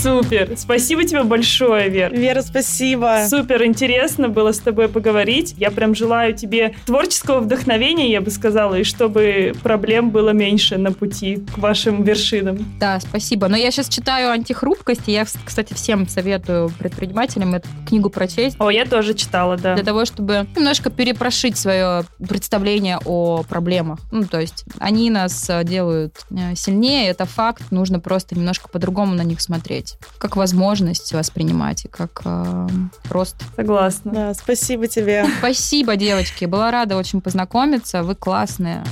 Супер. 0.01 0.53
Спасибо 0.57 1.05
тебе 1.05 1.25
большое, 1.25 1.89
Вер. 1.89 2.15
Вера, 2.15 2.43
спасибо. 2.43 3.25
Супер 3.29 3.65
интересно 3.65 4.29
было 4.29 4.53
с 4.53 4.61
тобой 4.61 4.89
поговорить. 4.89 5.55
Я 5.59 5.73
прям 5.73 5.97
желаю 5.97 6.35
тебе 6.35 6.77
творческого 6.87 7.41
вдохновения, 7.41 8.09
я 8.09 8.21
бы 8.21 8.31
сказала, 8.31 8.77
и 8.77 8.85
чтобы 8.85 9.55
проблем 9.61 10.11
было 10.11 10.31
меньше 10.31 10.79
на 10.79 10.93
пути 10.93 11.45
к 11.53 11.59
вашим 11.59 12.05
вершинам. 12.05 12.59
Да, 12.79 13.01
спасибо. 13.01 13.49
Но 13.49 13.57
я 13.57 13.73
сейчас 13.73 13.89
читаю 13.89 14.31
«Антихрупкость», 14.31 15.09
и 15.09 15.13
я, 15.13 15.27
кстати, 15.45 15.75
всем 15.75 16.07
советую 16.07 16.71
предпринимателям 16.79 17.57
эту 17.57 17.69
книгу 17.89 18.09
прочесть. 18.09 18.57
О, 18.61 18.71
я 18.71 18.85
тоже 18.85 19.15
читала, 19.15 19.57
да. 19.57 19.75
Для 19.75 19.85
того, 19.85 20.05
чтобы 20.05 20.47
немножко 20.55 20.91
перепрошить 20.91 21.59
свое 21.59 22.05
представление 22.29 23.01
о 23.05 23.43
проблемах. 23.43 23.99
Ну, 24.13 24.25
то 24.25 24.41
есть 24.41 24.65
они 24.79 25.11
нас 25.11 25.51
э, 25.51 25.65
делают 25.65 26.15
э, 26.31 26.55
сильнее, 26.55 27.09
это 27.09 27.25
факт, 27.25 27.65
нужно 27.73 27.99
просто 27.99 28.37
немножко 28.37 28.69
по-другому 28.69 29.15
на 29.15 29.23
них 29.23 29.41
смотреть 29.41 29.88
как 30.19 30.37
возможность 30.37 31.13
воспринимать 31.13 31.85
и 31.85 31.89
как 31.89 32.23
э, 32.25 32.69
просто. 33.09 33.45
Согласна. 33.57 34.13
Да, 34.13 34.35
спасибо 34.35 34.89
тебе. 34.89 35.27
Спасибо, 35.39 35.97
девочки. 35.97 36.45
Была 36.45 36.71
рада 36.71 36.97
очень 36.97 37.21
познакомиться. 37.21 38.03
Вы 38.03 38.15
классные. 38.15 38.85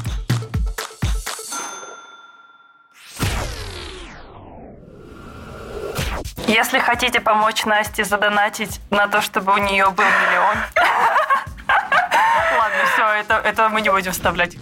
Если 6.46 6.78
хотите 6.78 7.20
помочь 7.20 7.64
Насте 7.64 8.04
задонатить 8.04 8.80
на 8.90 9.08
то, 9.08 9.20
чтобы 9.20 9.52
у 9.52 9.58
нее 9.58 9.90
был 9.90 10.04
миллион. 10.04 10.56
Ладно, 12.58 12.78
все, 12.94 13.08
это, 13.20 13.34
это 13.44 13.68
мы 13.68 13.80
не 13.80 13.90
будем 13.90 14.12
вставлять. 14.12 14.56